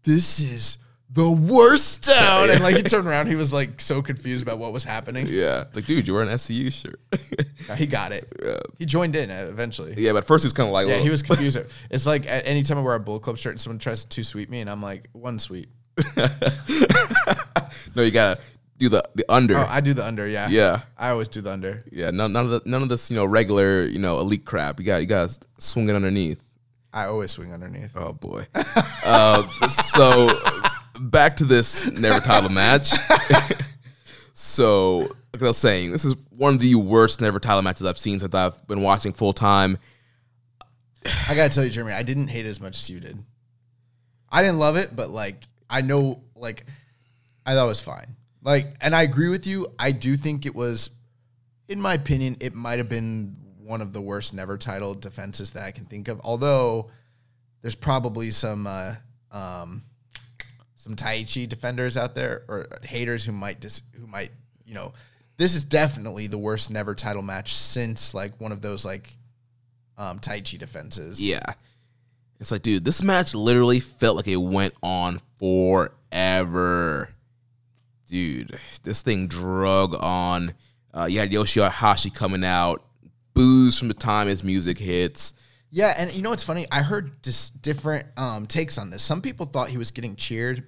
[0.03, 0.79] "This is
[1.11, 4.73] the worst town." And like he turned around, he was like so confused about what
[4.73, 5.27] was happening.
[5.29, 7.01] yeah, it's like, dude, you're wearing an SCU shirt.
[7.67, 8.31] Uh, He got it.
[8.45, 8.59] Yeah.
[8.79, 9.95] He joined in uh, evenally.
[9.97, 11.57] yeah, but at first he was kind of like, Yeah, he was confused.
[11.91, 14.09] it's like at any time I wear a Bull Club shirt and someone tries to
[14.11, 15.71] too sweet me, and I'm like, one sweet.
[16.19, 18.41] no, you gotta
[18.79, 19.57] do the the under.
[19.57, 20.27] Oh, I do the under.
[20.27, 20.49] Yeah.
[20.51, 20.81] yeah.
[20.99, 21.83] I always do the under.
[21.91, 24.79] Yeah, none, none of the none of this, you know, regular, you know, elite crap.
[24.79, 26.43] You got you guys swing it underneath.
[26.93, 27.97] I always swing underneath.
[27.97, 28.47] Oh boy.
[29.05, 30.29] uh, so
[31.01, 32.93] back to this never title match.
[34.33, 37.99] so like I was saying, this is one of the worst never title matches I've
[37.99, 39.79] seen since I've been watching full time.
[41.29, 43.19] I gotta tell you, Jeremy, I didn't hate it as much as you did.
[44.31, 46.65] I didn't love it, but like I know, like
[47.45, 48.17] I thought it was fine.
[48.43, 49.67] Like, and I agree with you.
[49.79, 50.91] I do think it was,
[51.69, 55.65] in my opinion, it might have been one of the worst never title defenses that
[55.65, 56.21] I can think of.
[56.23, 56.91] Although
[57.63, 58.95] there's probably some uh,
[59.33, 59.83] um,
[60.85, 64.31] some Taichi defenders out there or haters who might dis- who might
[64.67, 64.93] you know
[65.39, 69.17] this is definitely the worst never title match since like one of those like
[69.97, 71.27] um, Taichi defenses.
[71.27, 71.41] Yeah.
[72.39, 77.09] It's like, dude, this match literally felt like it went on forever.
[78.07, 80.53] Dude, this thing drug on.
[80.93, 82.85] Uh, you had Yoshihashi coming out,
[83.33, 85.33] booze from the time his music hits.
[85.71, 86.67] Yeah, and you know what's funny?
[86.71, 89.03] I heard dis- different um, takes on this.
[89.03, 90.65] Some people thought he was getting cheered.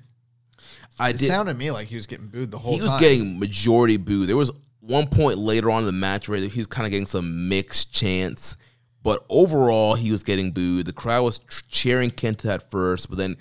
[0.98, 1.26] I It did.
[1.28, 2.86] sounded to me like he was getting booed the whole time.
[2.86, 4.26] he was getting majority boo.
[4.26, 7.06] There was one point later on in the match where he was kind of getting
[7.06, 8.56] some mixed chants,
[9.02, 10.86] but overall he was getting booed.
[10.86, 13.36] The crowd was cheering Kenta at first, but then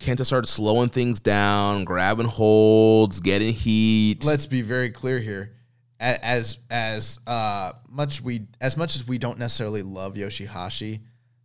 [0.00, 4.24] Kenta started slowing things down, grabbing holds, getting heat.
[4.24, 5.52] Let's be very clear here.
[5.98, 11.00] As as uh, much we as much as we don't necessarily love Yoshihashi,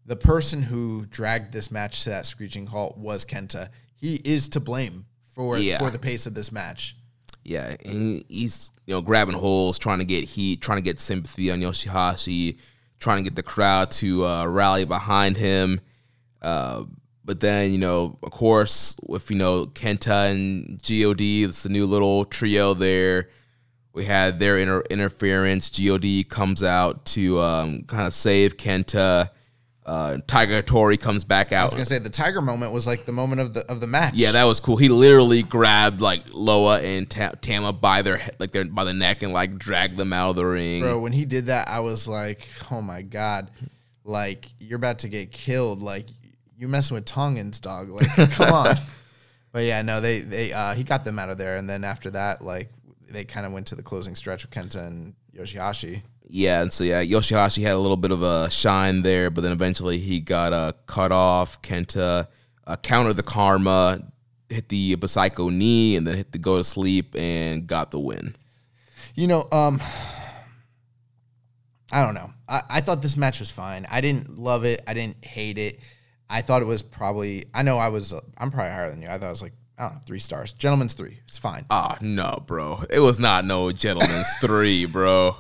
[0.06, 3.70] the person who dragged this match to that screeching halt was Kenta.
[3.96, 5.06] He is to blame
[5.42, 5.80] for Yeah.
[5.80, 6.96] for the pace of this match.
[7.44, 11.00] yeah, and he- he's you know grabbing holes, trying to get heat, trying to get
[11.00, 12.58] sympathy on Yoshihashi,
[13.00, 15.82] trying to get the crowd to uh, rally behind him.
[16.42, 16.84] Uh,
[17.26, 21.86] but then you know, of course, with you know Kenta and God, it's the new
[21.88, 23.30] little trio there.
[23.94, 25.70] We had their inter- interference.
[25.72, 29.30] God comes out to um, kind of save Kenta.
[29.84, 31.62] Uh, Tiger Tori comes back out.
[31.62, 33.88] I was gonna say the Tiger moment was like the moment of the of the
[33.88, 34.14] match.
[34.14, 34.78] Yeah, that was cool.
[34.78, 39.24] He literally grabbed like Loa and Ta- Tama by their like their by the neck
[39.24, 40.82] and like dragged them out of the ring.
[40.84, 41.00] bro.
[41.00, 43.50] When he did that, I was like, oh my god,
[44.04, 45.82] like you're about to get killed.
[45.82, 46.06] Like
[46.56, 47.90] you messing with Tongans, dog.
[47.90, 48.76] Like come on.
[49.54, 52.10] But yeah, no, they they uh, he got them out of there, and then after
[52.12, 52.70] that, like
[53.10, 56.04] they kind of went to the closing stretch with Kenta and Yoshihashi.
[56.34, 59.52] Yeah, and so yeah, Yoshihashi had a little bit of a shine there, but then
[59.52, 61.62] eventually he got uh, cut off.
[61.62, 62.26] Kenta
[62.66, 64.00] uh, countered the karma,
[64.48, 68.34] hit the Psycho knee, and then hit the go to sleep and got the win.
[69.14, 69.82] You know, um,
[71.92, 72.32] I don't know.
[72.48, 73.86] I, I thought this match was fine.
[73.92, 74.82] I didn't love it.
[74.88, 75.82] I didn't hate it.
[76.30, 77.44] I thought it was probably.
[77.54, 78.14] I know I was.
[78.38, 79.10] I'm probably higher than you.
[79.10, 80.54] I thought it was like I don't know, three stars.
[80.54, 81.22] Gentleman's three.
[81.28, 81.66] It's fine.
[81.72, 82.84] Ah, no, bro.
[82.92, 85.36] It was not no gentleman's three, bro.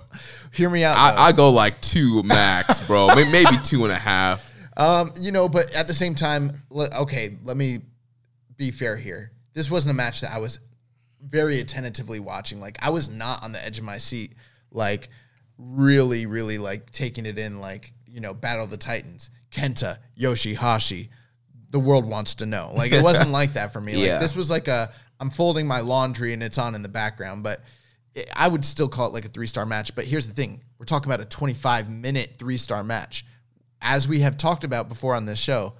[0.51, 0.97] Hear me out.
[0.97, 3.13] I, I go like two max, bro.
[3.13, 4.51] Maybe two and a half.
[4.75, 7.81] Um, you know, but at the same time, okay, let me
[8.57, 9.31] be fair here.
[9.53, 10.57] This wasn't a match that I was
[11.21, 12.59] very attentively watching.
[12.59, 14.33] Like I was not on the edge of my seat,
[14.71, 15.09] like
[15.59, 17.59] really, really like taking it in.
[17.59, 21.09] Like you know, Battle of the Titans, Kenta, Yoshihashi.
[21.71, 22.71] The world wants to know.
[22.75, 23.93] Like it wasn't like that for me.
[23.95, 24.17] Like Yeah.
[24.19, 27.59] this was like a I'm folding my laundry and it's on in the background, but.
[28.13, 30.61] it- I would still call it like a three star match, but here's the thing:
[30.77, 33.25] we're talking about a 25 minute three star match
[33.81, 35.73] as we have talked about before on this show,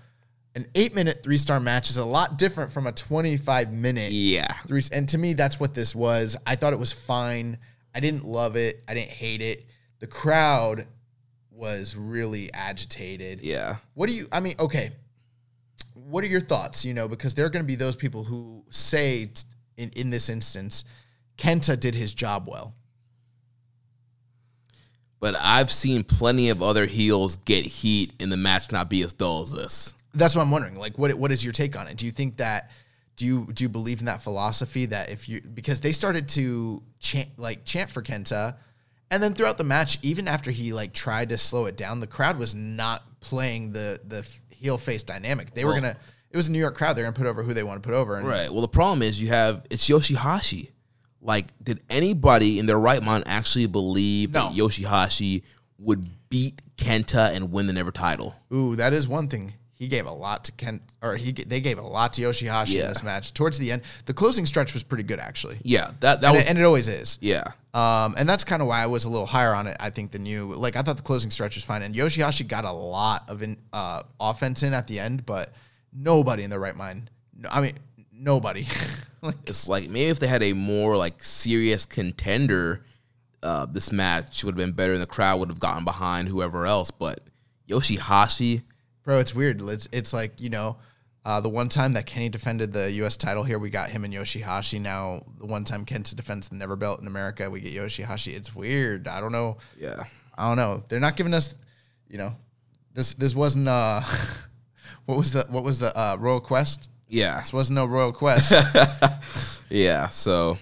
[0.56, 4.48] an eight minute three star match is a lot different from a 25 minute Yeah.
[4.66, 4.82] three.
[4.94, 6.38] And to me, that's what this was.
[6.48, 7.58] I thought it was fine.
[7.94, 8.82] I didn't love it.
[8.88, 9.66] I didn't hate it.
[10.00, 10.88] The crowd
[11.52, 13.42] was really agitated.
[13.44, 13.76] Yeah.
[13.94, 14.92] What do you, I mean, okay.
[16.12, 16.84] What are your thoughts?
[16.84, 19.43] You know, because there are going to be those people who say t-
[19.78, 20.84] in, in this instance,
[21.38, 22.74] Kenta did his job well.
[25.22, 29.14] But I've seen plenty of other heels get heat in the match not be as
[29.14, 29.93] dull as this.
[30.14, 30.76] That's what I'm wondering.
[30.76, 31.95] Like, what what is your take on it?
[31.95, 32.72] Do you think that
[33.16, 36.82] do you do you believe in that philosophy that if you because they started to
[36.99, 38.55] chant like chant for Kenta,
[39.12, 42.07] and then throughout the match, even after he like tried to slow it down, the
[42.07, 44.28] crowd was not playing the the
[44.62, 45.53] heel face dynamic.
[45.53, 45.97] They were Well- gonna.
[46.30, 46.95] It was a New York crowd.
[46.95, 48.16] They're gonna put over who they want to put over.
[48.18, 48.49] And Right.
[48.49, 50.70] Well, the problem is you have it's Yoshihashi.
[51.22, 54.68] Like, did anybody in their right mind actually believe that No.
[54.68, 55.43] Yoshihashi
[55.78, 58.36] would beat Kenta and win the never title?
[58.53, 59.53] Ooh, that is one thing.
[59.82, 62.84] He gave a lot to Kent, or he they gave a lot to Yoshihashi Yeah.
[62.84, 63.34] in this match.
[63.34, 66.46] Towards the end, the closing stretch was pretty good actually, Yeah, that that and, was
[66.46, 67.18] it, and it always is.
[67.20, 67.46] yeah.
[67.74, 70.12] Um, and that's kind of why I was a little higher on it, I think,
[70.12, 70.54] than you.
[70.54, 71.82] Like, I thought the closing stretch was fine.
[71.82, 75.52] And Yoshihashi got a lot of in, uh, offense in at the end, but
[75.92, 77.10] nobody in their right mind.
[77.36, 77.80] No, I mean,
[78.14, 78.68] nobody.
[79.24, 82.84] like, It's like maybe if they had a more like serious contender,
[83.42, 86.68] uh, this match would have been better and the crowd would have gotten behind whoever
[86.68, 86.92] else.
[86.92, 87.22] But
[87.68, 88.62] Yoshihashi,
[89.12, 89.62] bro, it's weird.
[89.62, 90.78] It's, it's like, you know,
[91.26, 93.18] uh, the one time that Kenny defended the U.S.
[93.18, 94.80] title here, we got him and Yoshihashi.
[94.80, 98.34] Now, the one time Kenta defends the Never Belt in America, we get Yoshihashi.
[98.34, 99.09] It's weird.
[99.09, 99.57] I don't know.
[99.78, 100.03] yeah,
[100.38, 100.82] I don't know.
[100.88, 101.55] They're not giving us,
[102.07, 102.34] you know,
[102.93, 104.01] this this wasn't uh,
[105.05, 106.89] what was the what was the uh, Royal Quest?
[107.09, 107.41] yeah.
[107.41, 108.53] This wasn't no Royal Quest.
[109.70, 110.07] Yeah.
[110.07, 110.57] So,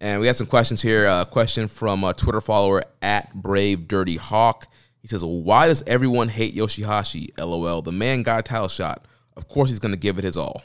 [0.00, 1.06] and we got some questions here.
[1.06, 4.66] A question from a Twitter follower at Brave Dirty Hawk.
[5.06, 7.28] He says, "Why does everyone hate Yoshihashi?
[7.38, 7.80] LOL.
[7.80, 9.04] The man got a title shot.
[9.36, 10.64] Of course, he's going to give it his all."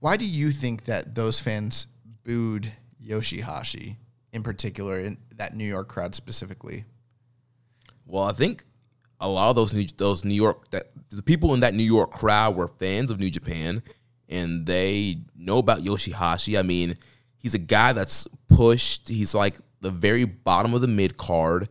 [0.00, 1.86] Why do you think that those fans
[2.24, 3.96] booed Yoshihashi
[4.34, 6.84] in particular, in that New York crowd specifically?
[8.04, 8.64] Well, I think
[9.18, 12.10] a lot of those New, those New York that the people in that New York
[12.10, 13.82] crowd were fans of New Japan,
[14.28, 16.58] and they know about Yoshihashi.
[16.58, 16.96] I mean,
[17.38, 19.08] he's a guy that's pushed.
[19.08, 21.70] He's like the very bottom of the mid card.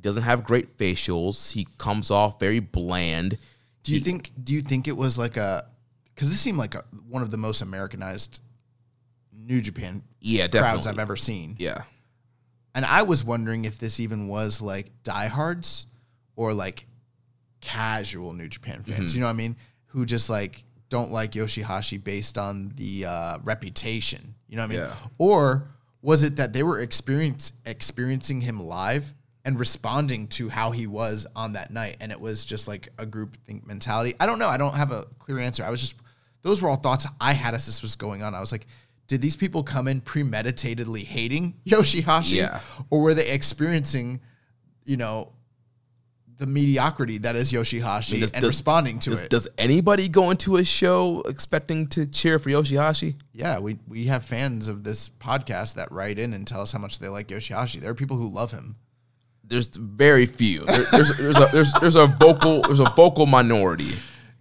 [0.00, 1.52] He doesn't have great facials.
[1.52, 3.36] He comes off very bland.
[3.82, 4.30] Do you think?
[4.42, 5.66] Do you think it was like a?
[6.14, 8.40] Because this seemed like a, one of the most Americanized
[9.32, 10.52] New Japan Yeah, crowds
[10.84, 10.90] definitely.
[10.90, 11.56] I've ever seen.
[11.58, 11.82] Yeah,
[12.74, 15.86] And I was wondering if this even was like diehards
[16.36, 16.86] or like
[17.60, 18.92] casual New Japan Mm-hmm.
[18.92, 19.14] fans.
[19.14, 19.56] You know what I mean?
[19.88, 24.34] Who just like don't like Yoshihashi based on the uh, reputation.
[24.48, 24.78] You know what I mean?
[24.80, 24.94] Yeah.
[25.18, 25.68] Or
[26.02, 29.14] was it that they were experience experiencing him live
[29.50, 33.04] and responding to how he was on that night, and it was just like a
[33.04, 34.14] group think mentality?
[34.20, 34.48] I don't know.
[34.48, 35.64] I don't have a clear answer.
[35.64, 35.96] I was just
[36.42, 38.34] those were all thoughts I had as this was going on.
[38.34, 38.66] I was like.
[39.08, 42.34] Did these people come in premeditatedly hating Yoshihashi?
[42.36, 42.60] Yeah.
[42.90, 44.20] Or were they experiencing,
[44.84, 45.32] you know,
[46.36, 49.28] the mediocrity that is Yoshihashi does- and does- responding to does, it?
[49.30, 53.16] does anybody go into a show expecting to cheer for Yoshihashi?
[53.32, 56.78] yeah, we, we have fans of this podcast that write in and tell us how
[56.78, 57.80] much they like Yoshihashi.
[57.80, 58.76] There are people who love him.
[59.50, 60.64] There's very few.
[60.64, 63.90] There, there's there's a there's there's a vocal there's a vocal minority.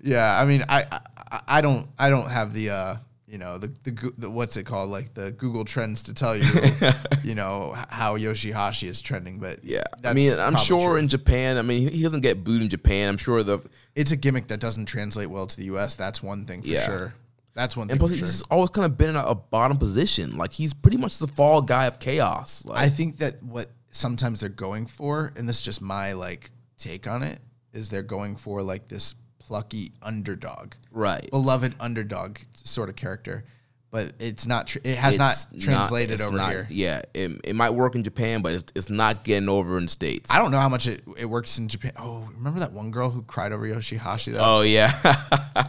[0.01, 0.85] Yeah, I mean, I
[1.31, 2.95] I, I don't I don't have the uh
[3.27, 6.43] you know the, the the what's it called like the Google Trends to tell you
[7.23, 10.95] you know how Yoshihashi is trending, but Yeah, I mean, I'm sure true.
[10.97, 11.57] in Japan.
[11.57, 13.09] I mean, he, he doesn't get booed in Japan.
[13.09, 13.59] I'm sure the
[13.95, 15.95] it's a gimmick that doesn't translate well to the U.S.
[15.95, 16.85] That's one thing for Yeah.
[16.85, 17.13] sure.
[17.55, 18.47] That's one thing and plus he's sure.
[18.51, 20.37] always kind of been in a, a bottom position.
[20.37, 22.63] Like he's pretty much the fall guy of chaos.
[22.65, 26.51] Like, I think that what sometimes they're going for, and this is just my like
[26.77, 27.39] take on it,
[27.73, 31.29] is they're going for like this plucky underdog, right.
[31.31, 33.43] beloved underdog sort of character,
[33.91, 34.67] but it's not.
[34.67, 35.19] Tr- it has It's
[35.53, 36.67] not translated it's over not- here.
[36.69, 40.29] Yeah, it, it might work in Japan, but it's, it's not getting over in states.
[40.31, 41.93] I don't know how much it, it works in Japan.
[41.97, 44.33] Oh, remember that one girl who cried over Yoshihashi?
[44.33, 44.91] That, Oh yeah,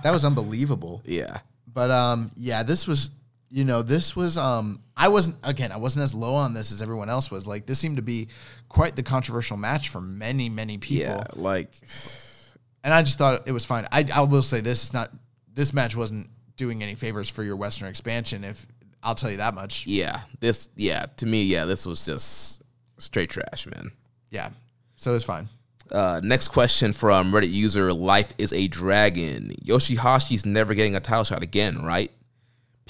[0.02, 1.02] that was unbelievable.
[1.06, 1.38] yeah.
[1.72, 3.12] But um, yeah, this was
[3.50, 6.80] you know this was um, I wasn't again I wasn't as low on this as
[6.80, 7.46] everyone else was.
[7.46, 8.28] Like this seemed to be
[8.68, 11.16] quite the controversial match for many many people.
[11.16, 11.74] Yeah, like
[12.84, 13.86] and I just thought it was fine.
[13.90, 15.10] I, I will say this is not
[15.52, 18.44] this match wasn't doing any favors for your Western expansion.
[18.44, 18.66] If
[19.02, 22.62] I'll tell you that much, yeah, this yeah to me yeah this was just
[22.98, 23.90] straight trash, man.
[24.30, 24.50] yeah.
[24.96, 25.48] So it's fine.
[25.90, 29.50] Uh, next question from Reddit user Life is a Dragon.
[29.64, 32.12] Yoshihashi's never getting a title shot again, right?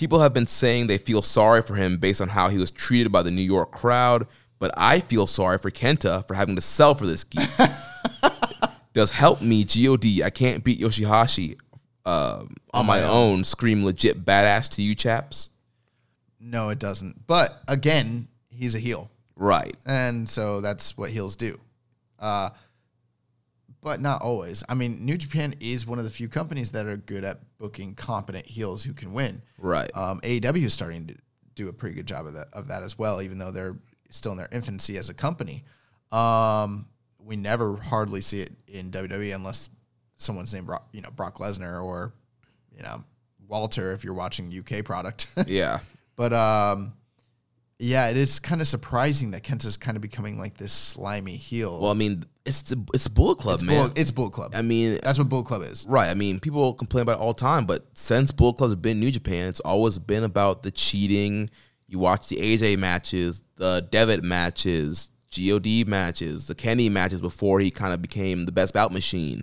[0.00, 3.12] People have been saying they feel sorry for him based on how he was treated
[3.12, 4.26] by the New York crowd,
[4.58, 7.50] but I feel sorry for Kenta for having to sell for this geek.
[8.94, 10.06] Does help me, God.
[10.24, 11.58] I can't beat Yoshihashi
[12.06, 13.44] um, on my own.
[13.44, 15.50] Scream legit badass to you chaps.
[16.40, 17.26] No, it doesn't.
[17.26, 19.76] But again, he's a heel, Right.
[19.84, 21.60] and so that's what heels do.
[22.18, 22.48] Uh,
[23.82, 24.62] but not always.
[24.68, 27.94] I mean, New Japan is one of the few companies that are good at booking
[27.94, 29.42] competent heels who can win.
[29.58, 29.90] Right.
[29.94, 31.16] Um, AEW is starting to
[31.54, 33.76] do a pretty good job of that of that as well, even though they're
[34.10, 35.64] still in their infancy as a company.
[36.12, 36.86] Um,
[37.18, 39.70] we never hardly see it in WWE unless
[40.16, 42.12] someone's named Brock, you know Brock Lesnar or
[42.76, 43.04] you know
[43.48, 45.26] Walter if you're watching UK product.
[45.46, 45.80] yeah.
[46.16, 46.92] but um,
[47.82, 51.80] yeah, it is kind of surprising that Kenta's kind of becoming like this slimy heel.
[51.80, 53.88] Well, I mean, it's the, it's Bullet Club, it's, man.
[53.88, 54.52] Bull, it's Bull Club.
[54.54, 55.86] I mean, That's what Bull Club is.
[55.88, 56.10] Right.
[56.10, 59.00] I mean, people complain about it all the time, but since Bullet Club's been in
[59.00, 61.48] New Japan, it's always been about the cheating.
[61.88, 67.70] You watch the AJ matches, the Devitt matches, God matches, the Kenny matches before he
[67.70, 69.42] kind of became the best bout machine.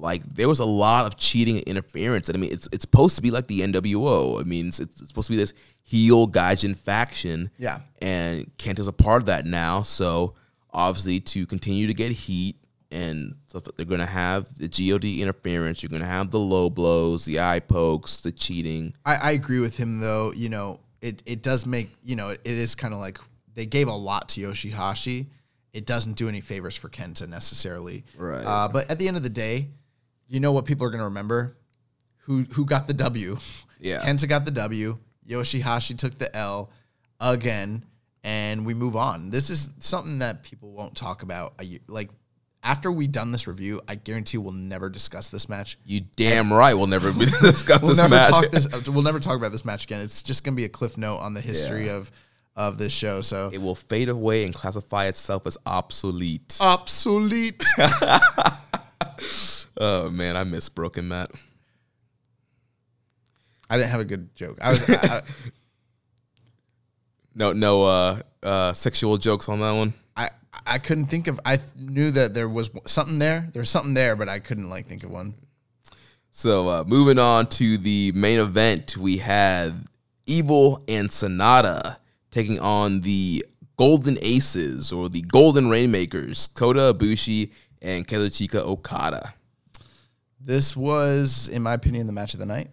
[0.00, 2.28] Like there was a lot of cheating and interference.
[2.28, 4.40] And I mean, it's it's supposed to be like the NWO.
[4.40, 7.50] I mean, it's, it's supposed to be this heel Gaijin faction.
[7.58, 7.80] Yeah.
[8.00, 9.82] And Kent is a part of that now.
[9.82, 10.34] So
[10.72, 12.56] obviously, to continue to get heat
[12.90, 15.82] and stuff, they're going to have the God interference.
[15.82, 18.94] You're going to have the low blows, the eye pokes, the cheating.
[19.04, 20.32] I, I agree with him though.
[20.32, 23.18] You know, it, it does make you know it is kind of like
[23.54, 25.26] they gave a lot to Yoshihashi.
[25.72, 28.04] It doesn't do any favors for Kenta necessarily.
[28.16, 28.44] Right.
[28.44, 29.68] Uh, but at the end of the day,
[30.28, 31.56] you know what people are going to remember?
[32.26, 33.38] Who who got the W?
[33.80, 34.00] Yeah.
[34.00, 34.98] Kenta got the W.
[35.28, 36.70] Yoshihashi took the L
[37.20, 37.84] again,
[38.24, 39.30] and we move on.
[39.30, 41.54] This is something that people won't talk about.
[41.86, 42.10] Like
[42.62, 45.78] after we done this review, I guarantee we'll never discuss this match.
[45.86, 46.74] You damn right.
[46.74, 48.28] We'll never discuss We'll this never match.
[48.28, 48.68] talk this.
[48.88, 50.00] We'll never talk about this match again.
[50.02, 51.92] It's just gonna be a cliff note on the history Yeah.
[51.96, 52.10] of
[52.56, 53.20] of this show.
[53.20, 56.58] So It will fade away and classify itself as obsolete.
[56.60, 57.64] obsolete.
[59.78, 61.30] Oh man, I miss Broken Matt.
[63.70, 64.58] I didn't have a good joke.
[64.60, 64.88] I was.
[64.88, 65.22] I, I,
[67.38, 69.94] No, no uh, uh, sexual jokes on that one.
[70.16, 70.30] I
[70.66, 71.38] I couldn't think of.
[71.44, 73.48] I knew that there was something there.
[73.52, 75.34] There was something there, but I couldn't like think of one.
[76.32, 79.86] So uh, moving on to the main event, we had
[80.26, 81.98] Evil and Sanada
[82.32, 83.44] taking on the
[83.76, 89.34] Golden Aces or the Golden Rainmakers, Kota Ibushi and Kazuchika Okada.
[90.40, 92.70] This was, in my opinion, the match of the night.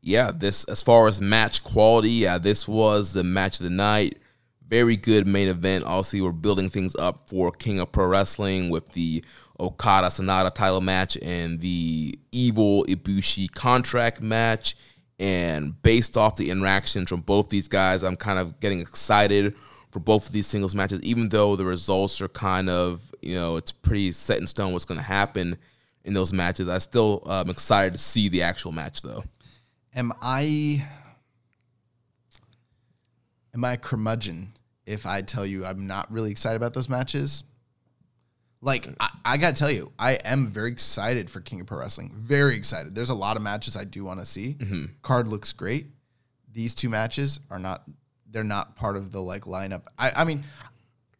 [0.00, 4.18] yeah, this as far as match quality, yeah, this was the match of the night.
[4.68, 5.84] Very good main event.
[5.84, 9.24] Obviously, we're building things up for King of Pro Wrestling with the
[9.58, 14.76] Okada Sanada title match and the Evil Ibushi contract match.
[15.18, 19.56] And based off the interactions from both these guys, I'm kind of getting excited
[19.90, 23.56] for both of these singles matches, even though the results are kind of, you know,
[23.56, 25.56] it's pretty set in stone what's going to happen
[26.06, 26.68] in those matches.
[26.68, 29.24] I still am excited to see the actual match, though.
[29.94, 30.86] Am I?
[33.52, 37.42] Am I a curmudgeon if I tell you I'm not really excited about those matches?
[38.62, 42.12] Like I, I gotta tell you, I am very excited for King of Pro Wrestling.
[42.14, 42.94] Very excited.
[42.94, 44.56] There's a lot of matches I do want to see.
[44.58, 44.84] Mm-hmm.
[45.02, 45.86] Card looks great.
[46.52, 47.82] These two matches are not.
[48.30, 49.82] They're not part of the like lineup.
[49.98, 50.44] I, I mean,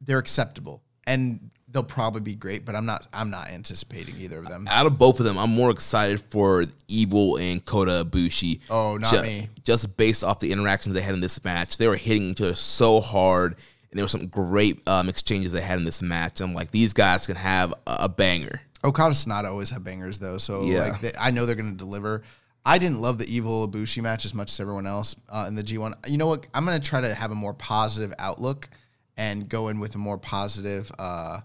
[0.00, 3.06] they're acceptable and they'll probably be great, but I'm not.
[3.12, 4.66] I'm not anticipating either of them.
[4.70, 8.60] out of both of them, I'm more excited for Evil and Kota Ibushi.
[8.70, 9.48] Oh, not Ju- me.
[9.64, 12.54] Just based off the interactions they had in this match, they were hitting each other
[12.54, 13.52] so hard,
[13.90, 16.40] and there were some great um, exchanges they had in this match.
[16.40, 18.60] I'm like, these guys can have a, a banger.
[18.84, 20.88] Okada Sanada always have bangers though, so Yeah.
[20.90, 22.22] like they, I know they're going to deliver.
[22.64, 25.62] I didn't love the Evil Ibushi match as much as everyone else uh, in the
[25.62, 26.08] G1.
[26.08, 26.46] You know what?
[26.54, 28.68] I'm going to try to have a more positive outlook
[29.16, 31.40] and go in with a more positive, uh,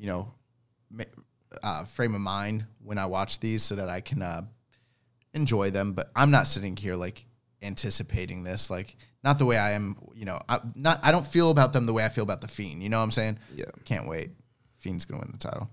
[0.00, 0.32] you know,
[1.62, 4.42] uh, frame of mind when I watch these, so that I can uh,
[5.34, 5.92] enjoy them.
[5.92, 7.26] But I'm not sitting here like
[7.62, 9.96] anticipating this, like not the way I am.
[10.14, 12.48] You know, I, not I don't feel about them the way I feel about the
[12.48, 12.82] Fiend.
[12.82, 13.38] You know what I'm saying?
[13.54, 13.66] Yeah.
[13.84, 14.30] Can't wait.
[14.78, 15.70] Fiend's gonna win the title.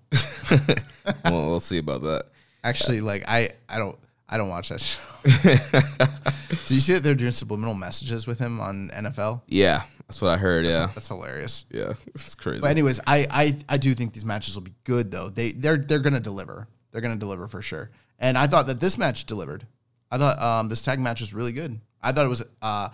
[1.24, 2.26] well, we'll see about that.
[2.64, 3.98] Actually, like I, I don't,
[4.28, 5.00] I don't watch that show.
[6.68, 9.44] Do you see that they're doing subliminal messages with him on NFL?
[9.48, 10.66] Yeah, that's what I heard.
[10.66, 11.66] Yeah, That's hilarious.
[11.70, 12.62] yeah, it's crazy.
[12.62, 15.30] But anyways, I, I, I do think these matches will be good though.
[15.30, 16.68] They, they're, they're gonna deliver.
[16.92, 17.92] They're gonna deliver for sure.
[18.20, 19.68] And I thought that this match delivered.
[20.10, 21.80] I thought um, this tag match was really good.
[22.02, 22.90] I thought it was uh,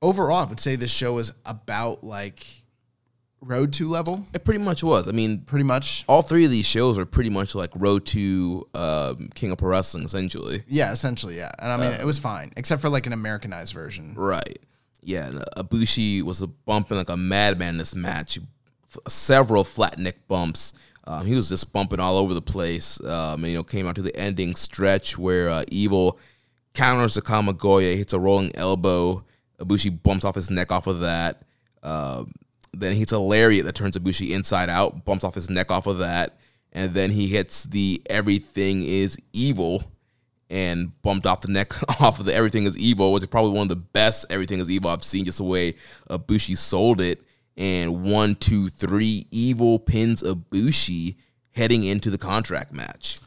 [0.00, 0.36] overall.
[0.36, 2.44] I would say this show was about like
[3.42, 5.08] road to level, it pretty much was.
[5.08, 6.04] I mean, pretty much.
[6.08, 9.70] all three of these shows are pretty much like Road to um, King of Pro
[9.70, 10.62] Wrestling, essentially.
[10.68, 11.50] Yeah, essentially, yeah.
[11.58, 14.14] And I mean, it was fine, except for like an Americanized version.
[14.16, 14.58] Right.
[15.02, 18.38] Yeah, and uh, was bumping like a madman this match.
[19.08, 20.74] Several flat neck bumps.
[21.04, 23.00] Um, he was just bumping all over the place.
[23.00, 26.18] Um, and, you know, came out to the ending stretch where uh, Evil
[26.74, 29.24] counters the Kamigoye, hits a rolling elbow.
[29.58, 31.42] Ibushi bumps off his neck off of that.
[31.82, 32.32] Um,
[32.72, 35.86] then he hits a lariat that turns Ibushi inside out, bumps off his neck off
[35.86, 36.38] of that.
[36.72, 39.84] And then he hits the everything is evil
[40.52, 43.62] and bumped off the neck off of the Everything is Evil, which is probably one
[43.62, 45.74] of the best Everything is Evil I've seen, just the way
[46.08, 47.22] Ibushi sold it.
[47.56, 51.16] And one, two, three, Evil pins Ibushi
[51.52, 53.18] heading into the contract match.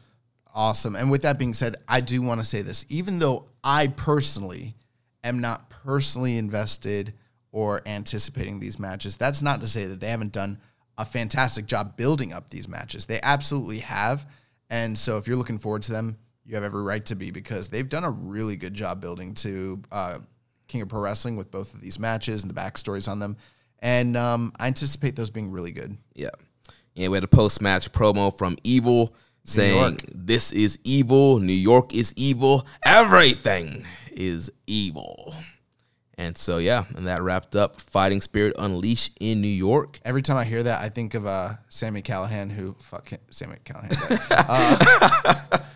[0.54, 0.96] Awesome.
[0.96, 2.86] And with that being said, I do want to say this.
[2.88, 4.74] Even though I personally
[5.22, 7.12] am not personally invested
[7.52, 10.58] or anticipating these matches, that's not to say that they haven't done
[10.96, 13.06] a fantastic job building up these matches.
[13.06, 14.26] They absolutely have.
[14.70, 16.16] And so if you're looking forward to them,
[16.46, 19.82] you have every right to be because they've done a really good job building to
[19.90, 20.18] uh,
[20.68, 23.36] King of Pro Wrestling with both of these matches and the backstories on them.
[23.80, 25.96] And um, I anticipate those being really good.
[26.14, 26.30] Yeah.
[26.94, 29.14] Yeah, we had a post match promo from Evil
[29.44, 31.40] saying, This is evil.
[31.40, 32.66] New York is evil.
[32.84, 35.34] Everything is evil.
[36.18, 40.00] And so, yeah, and that wrapped up Fighting Spirit Unleashed in New York.
[40.02, 43.56] Every time I hear that, I think of uh, Sami Callihan, who fuck him, Sami
[43.66, 44.18] Callihan.
[44.30, 45.58] uh,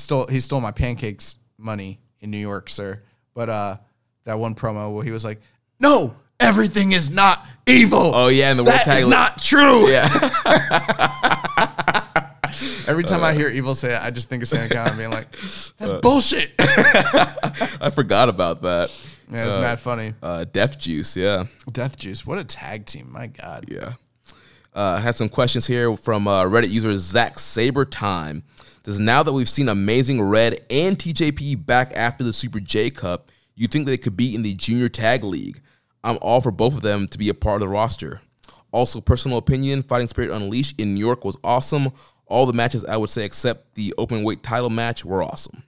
[0.00, 3.02] stole he stole my pancakes money in New York, sir.
[3.34, 3.76] But uh,
[4.24, 5.40] that one promo where he was like,
[5.78, 8.12] "No, everything is not evil.
[8.14, 10.08] Oh, yeah, and the word tag is not true." Yeah.
[12.86, 15.30] Every time I hear evil say it, I just think of Sami Callihan being like,
[15.78, 18.90] "That's bullshit." I forgot about that.
[19.30, 20.14] yeah, it's mad funny.
[20.20, 21.44] Uh, Death Juice, yeah.
[21.70, 23.12] Death Juice, what a tag team!
[23.12, 23.66] My God.
[23.68, 23.92] Yeah.
[24.74, 28.42] Uh, I had some questions here from uh, Reddit user Zach Saber Time.
[28.98, 33.68] Now that we've seen Amazing Red and TJP back after the Super J Cup, you
[33.68, 35.60] think they could be in the Junior Tag League?
[36.02, 38.22] I'm all for both of them to be a part of the roster.
[38.72, 41.92] Also, personal opinion, Fighting Spirit Unleashed in New York was awesome.
[42.26, 45.62] All the matches, I would say, except the open weight title match, were awesome.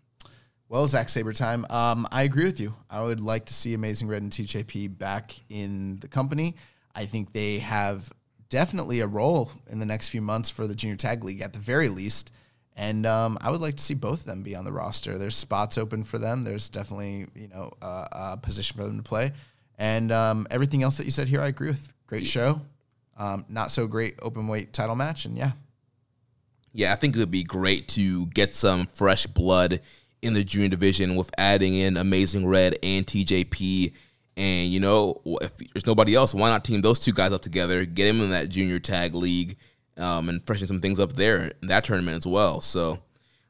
[0.69, 1.67] Well, Zack Saber time.
[1.69, 2.75] Um, I agree with you.
[2.89, 6.57] I would like to see Amazing Red and TJP back in the company.
[6.95, 8.11] I think they have
[8.49, 11.59] definitely a role in the next few months for the Junior Tag League at the
[11.59, 12.33] very least.
[12.77, 15.19] And um, I would like to see both of them be on the roster.
[15.19, 16.45] There's spots open for them.
[16.45, 19.33] There's definitely you know uh, a position for them to play.
[19.79, 21.93] And um, everything else that you said here, I agree with.
[22.07, 22.61] Great show.
[23.17, 25.53] Um, not so great open weight title match, and yeah,
[26.73, 29.81] Yeah, I think it would be great to get some fresh blood
[30.23, 33.93] in the junior division with adding in Amazing Red and TJP.
[34.37, 37.85] And, you know, if there's nobody else, why not team those two guys up together,
[37.85, 39.59] get them in that junior tag league,
[39.97, 42.61] um, and freshen some things up there in that tournament as well.
[42.61, 43.01] So,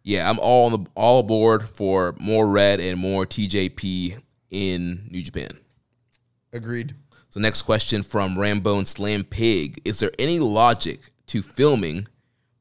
[0.03, 4.21] yeah, I'm all on the all aboard for more Red and more TJP
[4.51, 5.51] in New Japan.
[6.53, 6.95] agreed.
[7.31, 9.81] So next question from Rambone Slam Pig.
[9.87, 12.07] Is there any logic to filming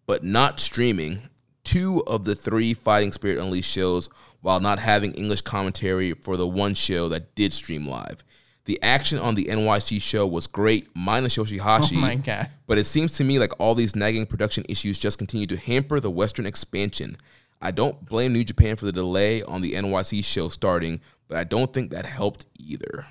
[0.08, 1.24] but not streaming
[1.64, 4.10] two of the three Fighting Spirit Unleashed shows
[4.40, 8.24] while not having English commentary for the one show that did stream live?
[8.66, 11.98] The action on the NYC show was great, minus Yoshihashi.
[11.98, 12.50] Oh my God.
[12.68, 16.00] But it seems to me like all these nagging production issues just continue to hamper
[16.00, 17.18] the Western expansion.
[17.62, 21.44] I don't blame New Japan for the delay on the NYC show starting, but I
[21.44, 23.06] don't think that helped either.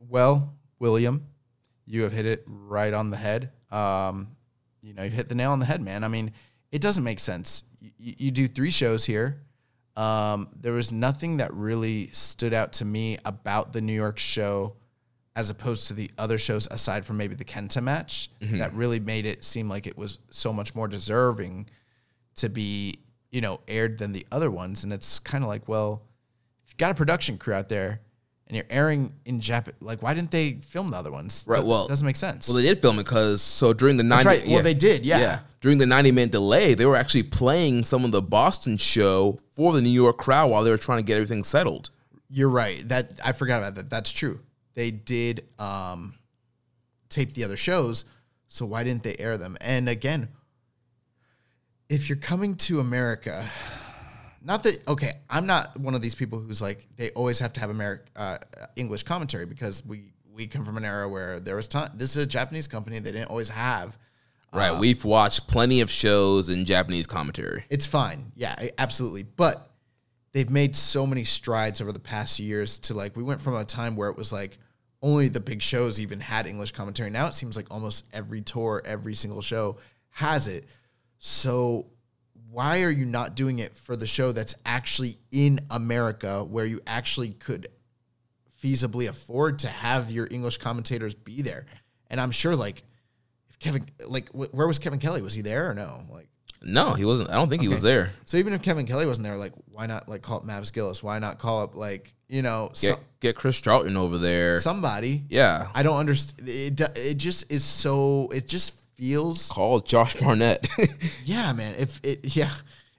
[0.00, 1.26] Well, William,
[1.86, 3.50] you have hit it right on the head.
[3.70, 4.36] Um,
[4.80, 6.04] you know, you've hit the nail on the head, man.
[6.04, 6.32] I mean,
[6.70, 7.64] it doesn't make sense.
[7.80, 9.42] You, you do three shows here.
[9.96, 14.74] Um, there was nothing that really stood out to me about the New York show
[15.34, 19.24] as opposed to the other shows aside from maybe the Kenta match that really made
[19.26, 21.68] it seem like it was so much more deserving
[22.36, 22.98] to be,
[23.30, 24.84] you know, aired than the other ones.
[24.84, 26.02] And it's kind of like, well,
[26.64, 28.00] if you've got a production crew out there
[28.46, 31.44] and you're airing in Japan, like why didn't they film the other ones?
[31.46, 32.48] Right, That well- doesn't make sense.
[32.48, 34.46] Well, they did film it because so during the ninety, right.
[34.46, 35.18] Well, they did, Yeah.
[35.20, 35.38] yeah.
[35.60, 39.72] during the ninety minute delay, they were actually playing some of the Boston show for
[39.72, 41.90] the New York crowd while they were trying to get everything settled.
[42.28, 42.86] You're right.
[42.88, 43.90] That I forgot about that.
[43.90, 44.40] That's true.
[44.74, 46.14] They did um,
[47.10, 48.04] tape the other shows,
[48.48, 49.56] so why didn't they air them?
[49.60, 50.28] And again,
[51.90, 53.44] if you're coming to America,
[54.44, 57.60] not that okay, I'm not one of these people who's like they always have to
[57.60, 58.38] have American uh,
[58.76, 61.90] English commentary because we we come from an era where there was time.
[61.94, 63.96] This is a Japanese company; they didn't always have.
[64.54, 67.64] Right, we've watched plenty of shows in Japanese commentary.
[67.70, 68.32] It's fine.
[68.36, 69.22] Yeah, absolutely.
[69.22, 69.70] But
[70.32, 73.64] they've made so many strides over the past years to like we went from a
[73.64, 74.58] time where it was like
[75.00, 77.08] only the big shows even had English commentary.
[77.08, 79.78] Now it seems like almost every tour, every single show
[80.10, 80.66] has it.
[81.18, 81.86] So
[82.52, 86.80] why are you not doing it for the show that's actually in America where you
[86.86, 87.68] actually could
[88.62, 91.66] feasibly afford to have your English commentators be there?
[92.10, 92.82] And I'm sure like
[93.48, 95.22] if Kevin like wh- where was Kevin Kelly?
[95.22, 96.02] Was he there or no?
[96.10, 96.28] Like
[96.62, 97.30] No, he wasn't.
[97.30, 98.10] I don't think he was there.
[98.24, 101.02] so even if Kevin Kelly wasn't there, like, why not like call up Mavs Gillis?
[101.02, 104.60] Why not call up like you know Get get Chris Charlton over there.
[104.60, 105.24] somebody?
[105.28, 106.48] yeah, I don't understand.
[106.48, 108.28] It it just is so.
[108.32, 109.50] It just feels.
[109.50, 110.68] call Josh Barnett.
[111.24, 111.74] Yeah, man.
[111.78, 112.50] If it yeah,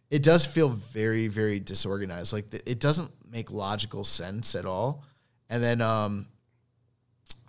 [0.10, 2.34] it does feel very very disorganized.
[2.34, 5.04] Like it doesn't make logical sense at all.
[5.50, 6.28] And then um,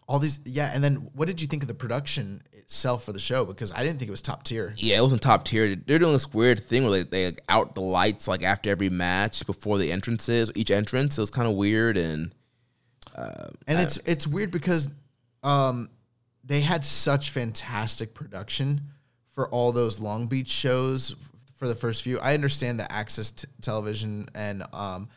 [0.06, 0.70] all these yeah.
[0.74, 3.44] And then what did you think of the production itself for the show?
[3.44, 4.74] Because I didn't think it was top tier.
[4.76, 5.74] yeah, it wasn't top tier.
[5.74, 8.90] They're doing this weird thing where they, they like, out the lights like after every
[8.90, 11.18] match before the entrances, each entrance.
[11.18, 12.32] It was kind of weird and
[13.16, 14.90] and it's it's weird because
[15.44, 15.90] um,
[16.44, 18.82] they had such fantastic production
[19.30, 22.18] for all those Long Beach shows f- for the first few.
[22.20, 25.08] I understand the Access t- Television, and um,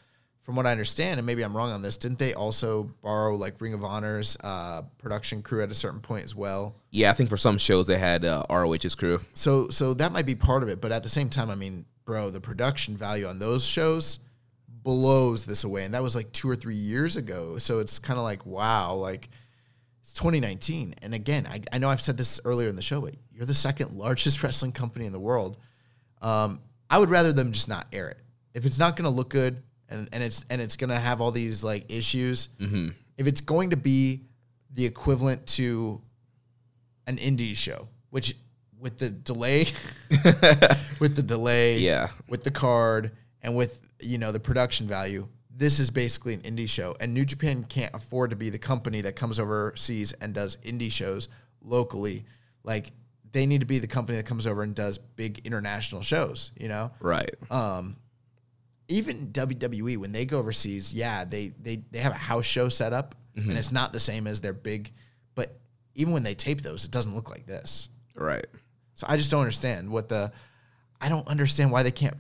[0.41, 3.59] from what I understand, and maybe I'm wrong on this, didn't they also borrow like
[3.59, 6.75] Ring of Honor's uh, production crew at a certain point as well?
[6.91, 9.19] yeah, I think for some shows they had uh, ROH's crew.
[9.33, 11.85] So so that might be part of it, but at the same time, I mean,
[12.05, 14.19] bro, the production value on those shows
[14.69, 17.57] blows this away, and that was like two or three years ago.
[17.57, 19.29] So it's kind of like wow, like
[20.07, 23.15] it's 2019, and again, I, I know I've said this earlier in the show, but
[23.33, 25.57] you're the second largest wrestling company in the world.
[26.21, 28.21] Um, I would rather them just not air it
[28.53, 31.19] if it's not going to look good and, and it's and it's going to have
[31.19, 32.47] all these like issues.
[33.17, 34.21] If it's going to be
[34.73, 36.01] the equivalent to
[37.05, 38.33] an indie show, which
[38.79, 39.65] with the delay,
[40.99, 42.07] with the delay, Yeah.
[42.29, 43.11] with the card,
[43.41, 45.27] and with you know the production value,
[45.57, 46.95] this is basically an indie show.
[46.99, 50.91] And New Japan can't afford to be the company that comes overseas and does indie
[50.91, 51.29] shows
[51.63, 52.25] locally.
[52.63, 52.91] Like
[53.31, 56.51] they need to be the company that comes over and does big international shows.
[56.59, 57.31] You know, Right.
[57.49, 57.97] Um,
[58.87, 62.93] even WWE when they go overseas, yeah, they they they have a house show set
[62.93, 64.93] up, and it's not the same as their big.
[65.35, 65.59] But
[65.95, 67.89] even when they tape those, it doesn't look like this.
[68.15, 68.45] Right.
[68.95, 70.31] So I just don't understand what the.
[71.01, 72.15] I don't understand why they can't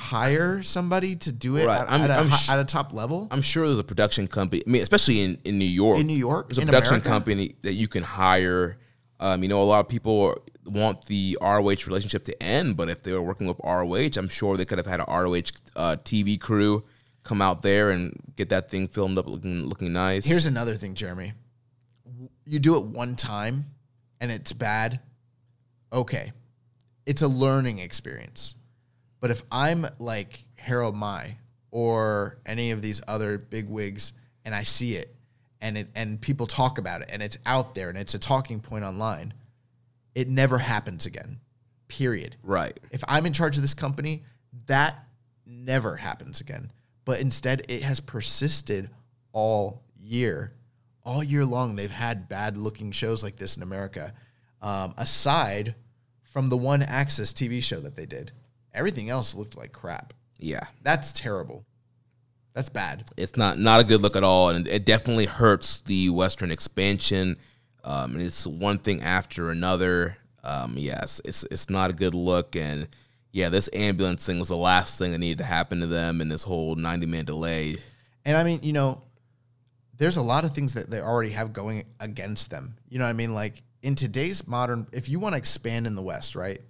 [0.00, 1.82] hire somebody to do it Right.
[1.82, 3.28] at, I'm- at, a, sh- at a top level.
[3.30, 4.62] I'm sure there's a production company.
[4.66, 6.00] I mean, especially in, in New York.
[6.00, 6.48] In New York?
[6.48, 7.08] there's a production America?
[7.08, 8.78] company that you can hire.
[9.20, 13.02] Um, you know, a lot of people want the ROH relationship to end, but if
[13.02, 16.40] they were working with ROH, I'm sure they could have had a ROH uh, TV
[16.40, 16.84] crew
[17.22, 20.24] come out there and get that thing filmed up looking looking nice.
[20.24, 21.34] Here's another thing, Jeremy.
[22.46, 23.66] You do it one time
[24.20, 25.00] and it's bad.
[25.92, 26.32] Okay.
[27.04, 28.54] It's a learning experience.
[29.20, 31.34] But if I'm like Harold Meij
[31.70, 34.14] or any of these other big wigs
[34.44, 35.14] and I see it
[35.60, 38.60] and it and people talk about it and it's out there and it's a talking
[38.60, 39.34] point online,
[40.14, 41.38] it never happens again.
[41.88, 42.36] Period.
[42.42, 42.78] right.
[42.92, 44.22] If I'm in charge of this company,
[44.66, 44.96] that
[45.44, 46.70] never happens again.
[47.04, 48.90] But instead, it has persisted
[49.32, 50.52] all year.
[51.04, 54.14] All year long, they've had bad looking shows like this in America,
[54.62, 55.74] um, aside
[56.22, 58.30] from the one Access TV show that they did.
[58.74, 60.12] Everything else looked like crap.
[60.38, 60.64] Yeah.
[60.82, 61.64] That's terrible.
[62.52, 63.04] That's bad.
[63.16, 67.36] it's not not a good look at all, and it definitely hurts the Western expansion.
[67.84, 70.16] Um, and it's one thing after another.
[70.42, 72.88] Um, yes, it's it's not a good look, and
[73.30, 76.28] yeah, this ambulance thing was the last thing that needed to happen to them, in
[76.28, 77.76] this whole ninety minute delay.
[78.24, 79.02] And I mean, you know,
[79.96, 82.76] there's a lot of things that they already have going against them.
[82.88, 83.32] You know what I mean?
[83.32, 86.60] Like in today's modern, if you want to expand in the West, right?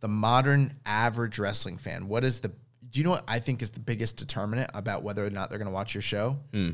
[0.00, 3.70] The modern average wrestling fan, what is the, do you know what I think is
[3.70, 6.36] the biggest determinant about whether or not they're going to watch your show?
[6.52, 6.70] Hmm.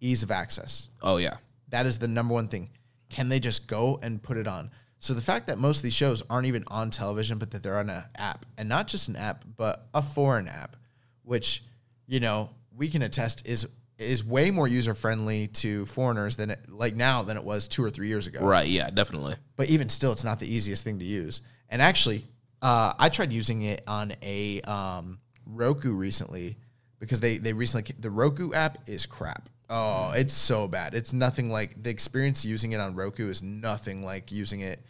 [0.00, 0.88] Ease of access.
[1.02, 1.36] Oh yeah,
[1.68, 2.70] That is the number one thing.
[3.08, 4.70] Can they just go and put it on?
[4.98, 7.78] So the fact that most of these shows aren't even on television, but that they're
[7.78, 10.76] on an app, and not just an app, but a foreign app,
[11.24, 11.62] which
[12.06, 13.68] you know we can attest is
[13.98, 17.84] is way more user friendly to foreigners than it like now than it was two
[17.84, 18.40] or three years ago.
[18.44, 19.34] right, yeah, definitely.
[19.56, 21.42] But even still, it's not the easiest thing to use.
[21.68, 22.24] And actually,
[22.62, 26.56] uh, I tried using it on a um, Roku recently
[27.00, 29.48] because they they recently the Roku app is crap.
[29.68, 30.94] Oh, it's so bad.
[30.94, 34.80] It's nothing like the experience using it on Roku is nothing like using it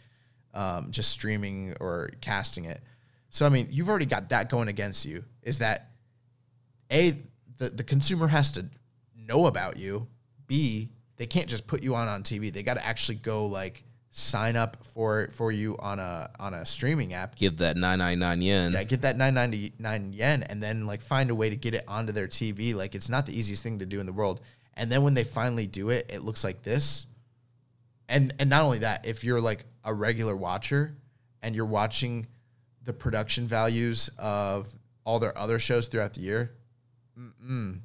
[0.53, 2.81] um, just streaming or casting it.
[3.29, 5.23] So I mean, you've already got that going against you.
[5.41, 5.89] Is that
[6.91, 7.13] a
[7.57, 8.67] the the consumer has to
[9.17, 10.07] know about you.
[10.47, 12.51] B they can't just put you on on TV.
[12.51, 13.83] They got to actually go like
[14.15, 17.35] sign up for for you on a on a streaming app.
[17.35, 18.71] Give that nine ninety nine yen.
[18.71, 21.73] Yeah, get that nine ninety nine yen, and then like find a way to get
[21.73, 22.75] it onto their TV.
[22.75, 24.41] Like it's not the easiest thing to do in the world.
[24.75, 27.07] And then when they finally do it, it looks like this.
[28.07, 30.95] And and not only that, if you're like a regular watcher
[31.41, 32.27] and you're watching
[32.83, 34.73] the production values of
[35.05, 36.51] all their other shows throughout the year,
[37.17, 37.79] mm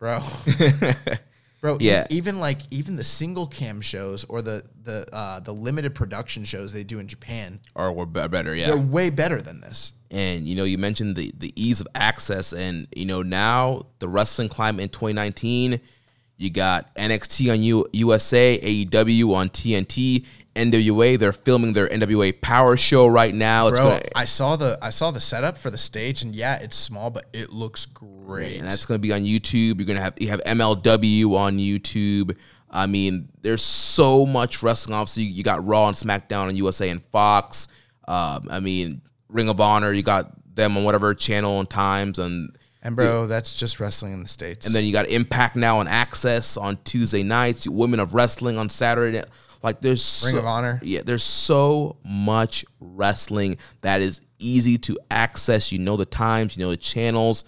[0.00, 0.18] bro,
[1.62, 2.06] bro, e- Yeah.
[2.10, 6.74] even like even the single cam shows or the the uh, the limited production shows
[6.74, 8.66] they do in Japan, we're be- better, yeah.
[8.66, 9.94] they're way better than this.
[10.10, 14.08] and you know you mentioned the the ease of access and you know now the
[14.08, 15.80] wrestling climate in 2019
[16.38, 21.18] you got NXT on U- USA, AEW on TNT, NWA.
[21.18, 23.68] They're filming their NWA Power Show right now.
[23.68, 26.58] It's Bro, gonna, I saw the I saw the setup for the stage, and yeah,
[26.60, 28.58] it's small, but it looks great.
[28.58, 29.78] and that's going to be on YouTube.
[29.78, 32.36] You're going to have you have MLW on YouTube.
[32.70, 34.94] I mean, there's so much wrestling.
[34.94, 37.68] Obviously, you got Raw and SmackDown on USA and Fox.
[38.08, 42.56] Um, I mean, Ring of Honor, you got them on whatever channel and times, and
[42.82, 44.66] and bro, that's just wrestling in the states.
[44.66, 47.68] and then you got Impact now on Access on Tuesday nights.
[47.68, 49.22] Women of Wrestling on Saturday.
[49.62, 50.80] Like there's Ring so, of Honor.
[50.82, 55.70] Yeah, there's so much wrestling that is easy to access.
[55.70, 57.44] You know the times, you know the channels.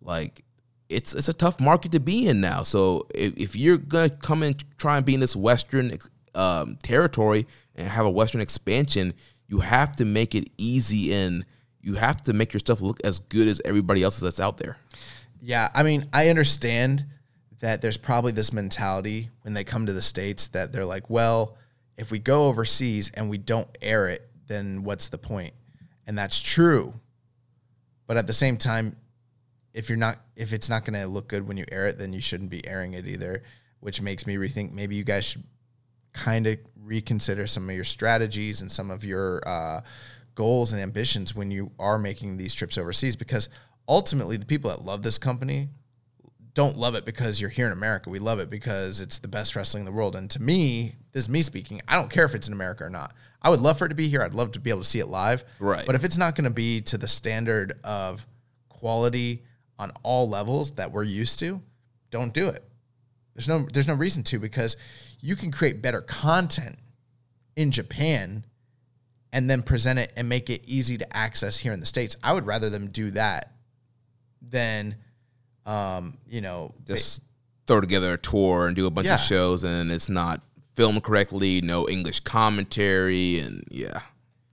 [0.00, 0.44] Like
[0.88, 2.62] it's it's a tough market to be in now.
[2.62, 5.96] So if, if you're gonna come and try and be in this Western
[6.34, 7.46] um, territory
[7.76, 9.14] and have a Western expansion,
[9.46, 11.44] you have to make it easy and
[11.80, 14.76] you have to make your stuff look as good as everybody else's that's out there.
[15.40, 17.06] yeah, I mean, I understand
[17.60, 21.56] that there's probably this mentality when they come to the states that they're like, well,
[21.96, 25.54] if we go overseas and we don't air it, then what's the point?
[26.06, 26.94] And that's true.
[28.06, 28.96] But at the same time,
[29.74, 32.12] if you're not if it's not going to look good when you air it, then
[32.12, 33.42] you shouldn't be airing it either,
[33.80, 35.44] which makes me rethink maybe you guys should
[36.12, 39.80] kind of reconsider some of your strategies and some of your uh,
[40.34, 43.48] goals and ambitions when you are making these trips overseas because
[43.88, 45.68] ultimately the people that love this company
[46.54, 48.10] don't love it because you're here in America.
[48.10, 50.16] We love it because it's the best wrestling in the world.
[50.16, 51.80] And to me, this is me speaking.
[51.86, 53.14] I don't care if it's in America or not.
[53.40, 54.22] I would love for it to be here.
[54.22, 55.44] I'd love to be able to see it live.
[55.58, 55.86] Right.
[55.86, 58.26] But if it's not going to be to the standard of
[58.68, 59.44] quality
[59.78, 61.60] on all levels that we're used to,
[62.10, 62.64] don't do it.
[63.34, 64.76] There's no there's no reason to because
[65.20, 66.78] you can create better content
[67.54, 68.44] in Japan
[69.32, 72.16] and then present it and make it easy to access here in the states.
[72.22, 73.52] I would rather them do that
[74.42, 74.96] than
[75.68, 77.22] um, you know, Just
[77.66, 79.14] throw together a tour and do a bunch Yeah.
[79.16, 80.40] of shows, and it's not
[80.74, 81.60] filmed correctly.
[81.60, 84.00] No English commentary, and yeah,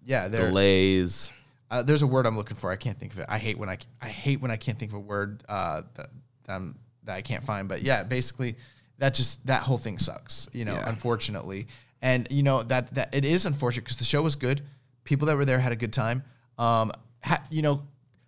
[0.04, 1.32] yeah, delays.
[1.72, 2.72] uh, there's a word I'm looking for.
[2.72, 3.26] I can't think of it.
[3.30, 6.10] I hate when I I hate when I can't think of a word uh, that
[6.46, 7.68] that, I'm, that I can't find.
[7.70, 8.56] But yeah, basically
[8.98, 10.48] that just that whole thing sucks.
[10.54, 10.90] You know, Yeah.
[10.90, 11.68] unfortunately,
[12.02, 14.62] and you know that that it is unfortunate because the show was good.
[15.06, 16.24] People that were there had a good time.
[16.58, 16.92] Um,
[17.24, 17.84] ha, you know,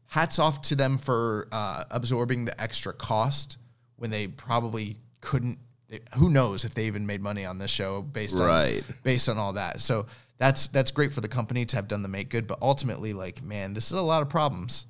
[0.07, 3.57] hats off to them for uh, absorbing the extra cost
[3.97, 5.59] when they probably couldn't.
[5.89, 8.83] They, who knows if they even made money on this show based Right.
[8.87, 9.79] on based on all that.
[9.79, 10.05] So
[10.37, 13.41] that's that's great for the company to have done the make good, but ultimately, like,
[13.41, 14.85] man, this is a lot of problems.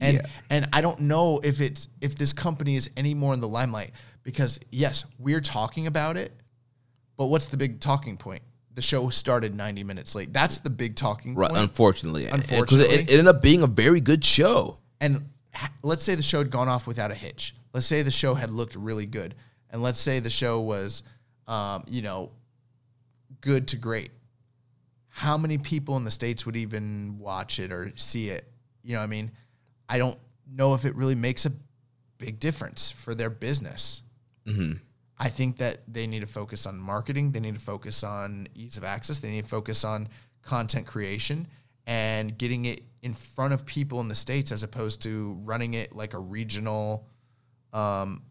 [0.00, 0.26] And Yeah.
[0.50, 3.92] and I don't know if it's if this company is any more in the limelight
[4.22, 6.32] because yes, we're talking about it,
[7.16, 8.42] but what's the big talking point?
[8.74, 10.32] The show started 90 minutes late.
[10.32, 11.62] That's the big talking Right, point.
[11.62, 12.94] unfortunately, Unfortunately.
[12.94, 14.78] it, it ended up being a very good show.
[15.00, 15.28] and
[15.82, 17.54] let's say the show had gone off without a hitch.
[17.74, 19.34] Let's say the show had looked really good,
[19.70, 21.02] and let's say the show was,
[21.46, 22.30] um, you know,
[23.42, 24.10] good to great.
[25.08, 28.50] How many people in the states would even watch it or see it?
[28.82, 29.30] You know, what I mean,
[29.88, 30.18] I don't
[30.50, 31.52] know if it really makes a
[32.18, 34.02] big difference for their business.
[35.22, 37.30] I think that they need to focus on marketing.
[37.32, 39.20] They need to focus on ease of access.
[39.20, 40.08] They need to focus on
[40.42, 41.46] content creation
[41.86, 45.94] and getting it in front of people in the states as opposed to running it
[45.94, 47.06] like a regional,
[47.72, 48.22] um,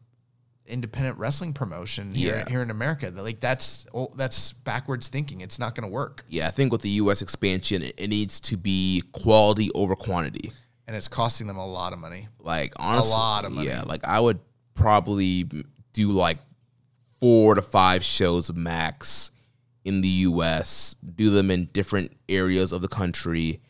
[0.67, 2.49] independent wrestling promotion here Yeah.
[2.49, 3.11] here in America.
[3.13, 3.85] Like that's
[4.15, 5.41] that's backwards thinking.
[5.41, 7.21] It's not going to work, Yeah, I think with the U.S.
[7.21, 10.51] expansion, it, it needs to be quality over quantity.
[10.87, 12.27] and it's costing them a lot of money.
[12.39, 13.67] Like honestly, a lot of money.
[13.67, 14.39] Yeah, like I would
[14.75, 15.49] probably
[15.93, 16.37] do like
[17.21, 19.31] four to five shows max
[19.85, 20.95] in the U.S.
[21.15, 23.61] Do them in different areas of the country,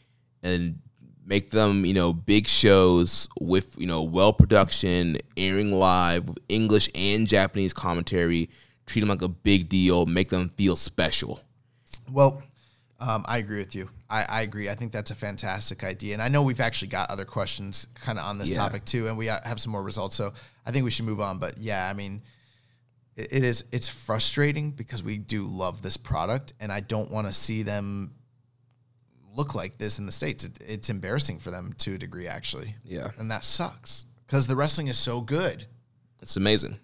[0.41, 0.79] and
[1.25, 6.89] make them you know big shows with you know well production, airing live with English
[6.95, 8.49] and Japanese commentary.
[8.87, 10.05] Treat them like a big deal.
[10.05, 11.39] Make them feel special.
[12.11, 12.41] Well,
[12.99, 13.89] um, I agree with you.
[14.09, 14.69] I, I agree.
[14.69, 16.13] I think that's a fantastic idea.
[16.13, 18.57] And I know we've actually got other questions kind of on this Yeah.
[18.57, 20.15] topic too, and we uh, have some more results.
[20.15, 20.33] So
[20.65, 21.37] I think we should move on.
[21.37, 22.21] But yeah, I mean,
[23.15, 27.27] it, it is it's frustrating because we do love this product, and I don't want
[27.27, 28.13] to see them
[29.33, 30.43] look like this in the states.
[30.43, 32.75] It, it's embarrassing for them to a degree, actually.
[32.83, 33.11] Yeah.
[33.17, 35.65] and that sucks because the wrestling is so good.
[36.21, 36.79] It's amazing.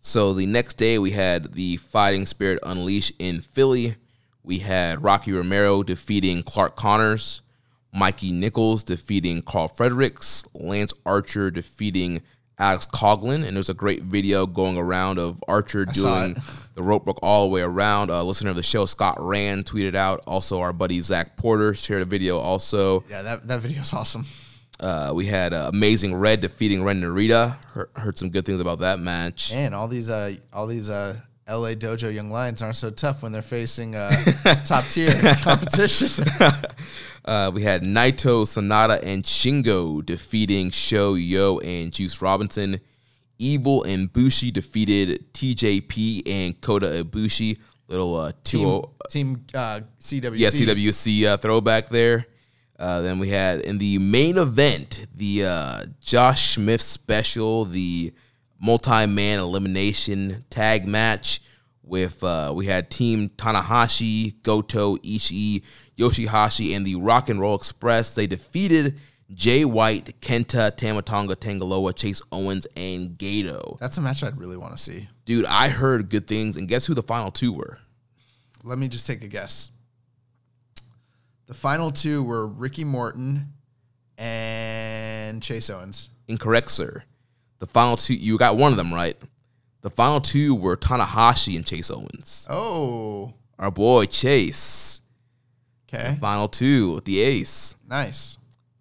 [0.00, 3.96] So the next day we had the Fighting Spirit Unleashed in Philly.
[4.42, 7.42] We had Rocky Romero defeating Clark Connors,
[7.92, 12.22] Mikey Nicholls defeating Karl Fredericks, Lance Archer defeating
[12.58, 16.36] Alex Coughlin, and there's a great video going around of Archer saw doing
[16.74, 18.10] the rope broke all the way around.
[18.10, 20.22] A listener of the show, Scott Rand, tweeted out.
[20.26, 22.38] Also, our buddy Zach Porter shared a video.
[22.38, 24.24] Also, Yeah, that that video is awesome.
[24.80, 27.62] uh, we had uh, Amazing Red defeating Ren Narita.
[27.66, 29.52] Heard, heard some good things about that match.
[29.52, 31.16] Man, all these uh all these uh
[31.48, 34.10] LA Dojo Young Lions aren't so tough when they're facing uh
[34.64, 35.12] top tier
[35.42, 36.26] competition.
[37.26, 42.80] Uh, we had Naito, Sanada, and Shingo defeating Sho Yoh and Juice Robinson.
[43.38, 47.58] Evil and Bushi defeated TJP and Kota Ibushi.
[47.88, 50.38] Little uh, two team oh team uh CWC.
[50.38, 52.26] yeah CWC uh, throwback there.
[52.78, 58.12] Uh, then we had in the main event the uh, Josh Smith special, the
[58.60, 61.40] multi-man elimination tag match
[61.82, 65.62] with uh, we had Team Tanahashi, Goto, Ishii,
[65.98, 68.14] Yoshihashi, and the Rock and Roll Express.
[68.14, 68.98] They defeated
[69.34, 73.78] Jay White, Kenta, Tama Tonga, Tangaloa, Chase Owens, and Gedo.
[73.78, 75.08] That's a match I'd really want to see.
[75.24, 77.78] Dude, I heard good things, and guess who the final two were?
[78.62, 79.70] Let me just take a guess.
[81.46, 83.52] The final two were Ricky Morton
[84.18, 86.10] and Chase Owens.
[86.28, 87.04] Incorrect, sir.
[87.58, 89.16] The final two, you got one of them right.
[89.82, 92.46] The final two were Tanahashi and Chase Owens.
[92.50, 95.00] Oh, Our boy Chase.
[95.92, 97.74] Okay, Final two with the ace.
[97.88, 98.38] nice.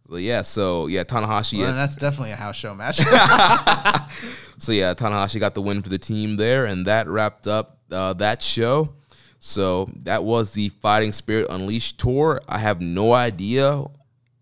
[0.07, 1.57] So yeah, so yeah, Tanahashi.
[1.59, 2.99] Well, that's definitely a house show match.
[4.57, 8.13] So yeah, Tanahashi got the win for the team there, and that wrapped up uh,
[8.13, 8.93] that show.
[9.37, 12.39] So that was the Fighting Spirit Unleashed tour.
[12.47, 13.83] I have no idea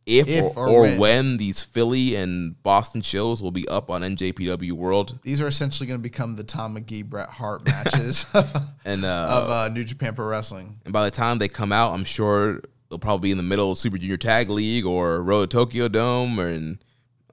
[0.06, 1.00] if, If or, or when.
[1.00, 1.38] when.
[1.38, 5.20] these Philly and Boston shows will be up on NJPW World.
[5.24, 8.54] These are essentially going to become the Tom Magee Bret Hart matches of,
[8.86, 10.80] And uh, of uh, New Japan Pro Wrestling.
[10.84, 13.72] And by the time they come out, I'm sure they'll probably be in the middle
[13.72, 16.84] of Super Junior Tag League or Road to Tokyo Dome, or and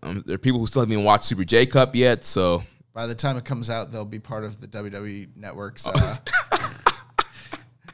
[0.02, 2.24] um, there are people who still haven't even watched Super J Cup yet.
[2.24, 2.62] So
[2.94, 6.16] By the time it comes out, they'll be part of the WWE Network's uh,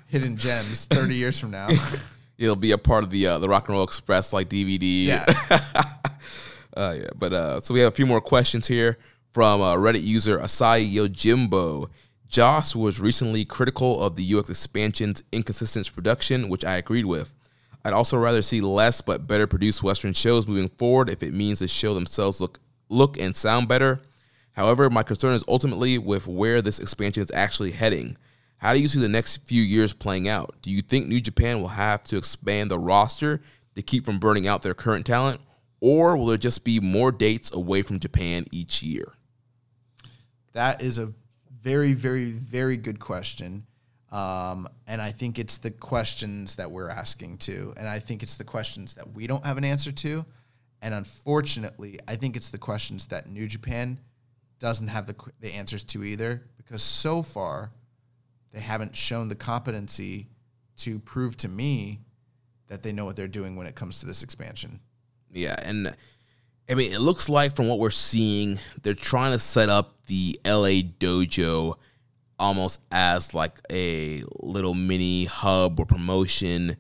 [0.07, 0.85] hidden gems.
[0.87, 1.69] Thirty years from now,
[2.39, 5.07] It'll be a part of the uh, the Rock and Roll Express like DVD.
[5.07, 5.25] yeah.
[6.77, 8.99] Uh, yeah, but uh, so we have a few more questions here
[9.33, 11.89] from uh, Reddit user Asai Yojimbo.
[12.29, 17.33] Joss was recently critical of the UX expansion's inconsistent production, which I agreed with.
[17.85, 21.61] I'd also rather see less but better produced Western shows moving forward if it means
[21.61, 22.59] the show themselves look
[22.89, 24.01] look and sound better.
[24.53, 28.17] However, my concern is ultimately with where this expansion is actually heading.
[28.59, 30.57] How do you see the next few years playing out?
[30.63, 33.43] Do you think New Japan will have to expand the roster
[33.75, 35.41] to keep from burning out their current talent,
[35.81, 39.13] or will there just be more dates away from Japan each year?
[40.55, 41.13] That is a
[41.63, 43.67] very, very, very good question.
[44.11, 47.75] Um, and I think it's the questions that we're asking to.
[47.77, 50.25] And I think it's the questions that we don't have an answer to.
[50.81, 53.99] And unfortunately, I think it's the questions that New Japan
[54.59, 56.43] doesn't have the, the answers to either.
[56.57, 57.73] Because so far,
[58.57, 60.29] they haven't shown the competency
[60.79, 62.01] to prove to me
[62.69, 64.81] that they know what they're doing when it comes to this expansion.
[65.31, 65.95] Yeah, and
[66.69, 70.41] I mean, it looks like from what we're seeing, they're trying to set up the
[70.45, 71.75] LA dojo
[72.39, 76.77] almost as like a little mini hub or promotion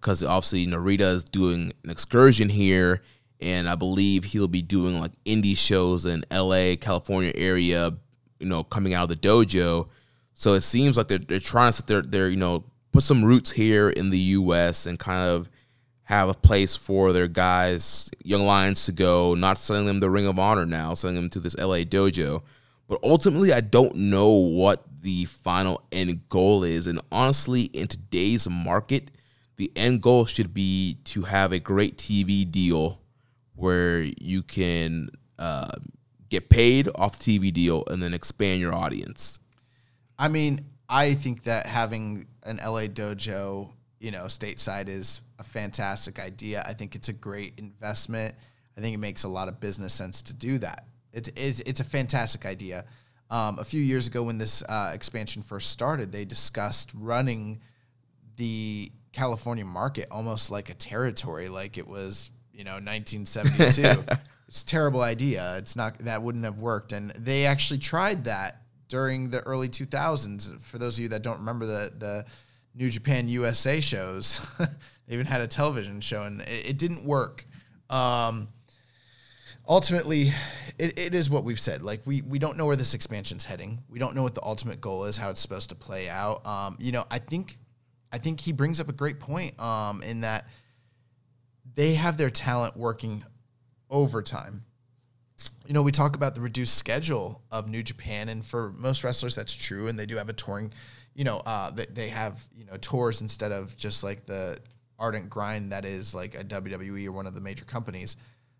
[0.00, 3.02] because obviously Narita is doing an excursion here,
[3.40, 7.94] and I believe he'll be doing like indie shows in LA, California area,
[8.38, 9.88] you know, coming out of the dojo.
[10.38, 13.52] So it seems like they're, they're trying to their, their, you know, put some roots
[13.52, 15.48] here in the US and kind of
[16.02, 20.26] have a place for their guys, young lions to go, not sending them the Ring
[20.26, 22.42] of Honor now, sending them to this LA dojo.
[22.86, 26.86] But ultimately, I don't know what the final end goal is.
[26.86, 29.10] And honestly, in today's market,
[29.56, 33.00] the end goal should be to have a great TV deal
[33.54, 35.08] where you can
[35.38, 35.72] uh,
[36.28, 39.40] get paid off TV deal and then expand your audience.
[40.18, 43.70] I mean, I think that having an LA dojo,
[44.00, 46.64] you know, stateside is a fantastic idea.
[46.66, 48.34] I think it's a great investment.
[48.76, 50.86] I think it makes a lot of business sense to do that.
[51.12, 52.84] It's it's, it's a fantastic idea.
[53.30, 57.60] Um, a few years ago, when this uh, expansion first started, they discussed running
[58.36, 64.04] the California market almost like a territory, like it was you know 1972.
[64.48, 65.56] it's a terrible idea.
[65.56, 70.60] It's not that wouldn't have worked, and they actually tried that during the early 2000s.
[70.62, 72.26] For those of you that don't remember the the
[72.74, 77.46] New Japan USA shows, they even had a television show, and it, it didn't work.
[77.88, 78.48] Um,
[79.66, 80.32] ultimately,
[80.78, 81.82] it, it is what we've said.
[81.82, 83.82] Like we we don't know where this expansion's heading.
[83.88, 86.46] We don't know what the ultimate goal is, how it's supposed to play out.
[86.46, 87.56] Um, you know, I think
[88.12, 90.44] I think he brings up a great point um, in that
[91.74, 93.24] they have their talent working
[93.90, 94.64] overtime.
[95.66, 99.34] You know, we talk about the reduced schedule of New Japan, and for most wrestlers,
[99.34, 99.88] that's true.
[99.88, 100.72] And they do have a touring,
[101.14, 104.58] you know, uh, they, they have you know tours instead of just like the
[104.98, 108.16] ardent grind that is like a WWE or one of the major companies.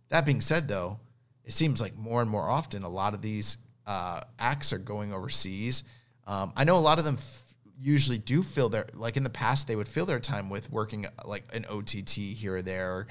[0.08, 1.00] That being said, though,
[1.44, 5.12] it seems like more and more often a lot of these uh, acts are going
[5.12, 5.84] overseas.
[6.26, 7.44] Um, I know a lot of them f-
[7.78, 11.06] usually do fill their like in the past they would fill their time with working
[11.06, 13.06] uh, like an OTT here or there,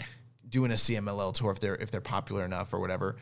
[0.49, 3.15] doing a CMLL tour if they're if they're popular enough or whatever.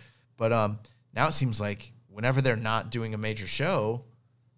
[0.43, 0.79] But um,
[1.15, 4.03] now it seems like whenever they're not doing a major show,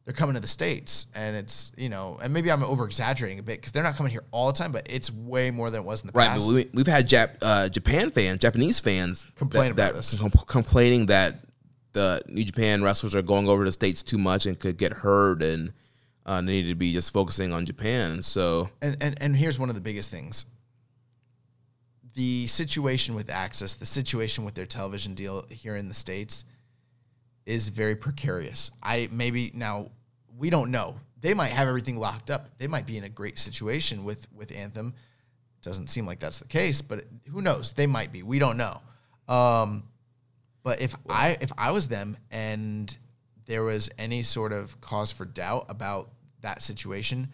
[0.03, 3.43] they're coming to the states, and it's you know, and maybe I'm over exaggerating a
[3.43, 5.85] bit because they're not coming here all the time, but it's way more than it
[5.85, 6.47] was in the Right, past.
[6.47, 10.09] but we, we've had Jap, uh, Japan fans, Japanese fans Complain that, about this.
[10.09, 11.41] that com- complaining that
[11.93, 14.91] the New Japan wrestlers are going over to the states too much and could get
[14.91, 15.71] hurt, and
[16.25, 18.23] uh, they need to be just focusing on Japan.
[18.23, 20.47] So and, and and here's one of the biggest things
[22.15, 26.45] the situation with access the situation with their television deal here in the states
[27.45, 28.71] is very precarious.
[28.81, 29.91] I maybe now
[30.37, 30.95] we don't know.
[31.19, 32.57] They might have everything locked up.
[32.57, 34.93] They might be in a great situation with with anthem.
[35.61, 37.73] Doesn't seem like that's the case but who knows?
[37.73, 38.23] They might be.
[38.23, 38.81] We don't know.
[39.27, 39.83] Um
[40.63, 42.95] but if i if i was them and
[43.45, 46.09] there was any sort of cause for doubt about
[46.41, 47.29] that situation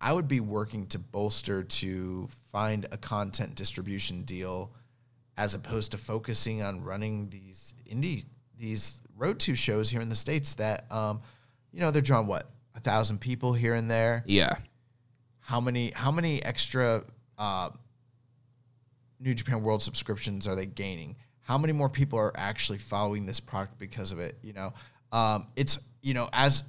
[0.00, 4.72] I would be working to bolster to find a content distribution deal
[5.36, 8.24] as opposed to focusing on running these indie
[8.58, 11.20] these road to shows here in the states that um,
[11.72, 14.56] you know they're drawing what a thousand people here and there yeah,
[15.40, 17.02] how many how many extra
[17.38, 17.70] uh,
[19.20, 21.16] New Japan World subscriptions are they gaining?
[21.40, 24.36] How many more people are actually following this product because of it?
[24.42, 24.72] You know,
[25.12, 26.64] um, it's you know as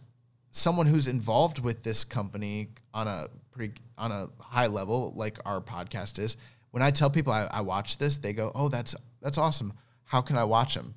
[0.57, 5.61] someone who's involved with this company on a pretty on a high level, like our
[5.61, 6.37] podcast is.
[6.71, 9.73] When I tell people I, I watch this, they go, "Oh, that's that's awesome.
[10.03, 10.95] How can I watch them?"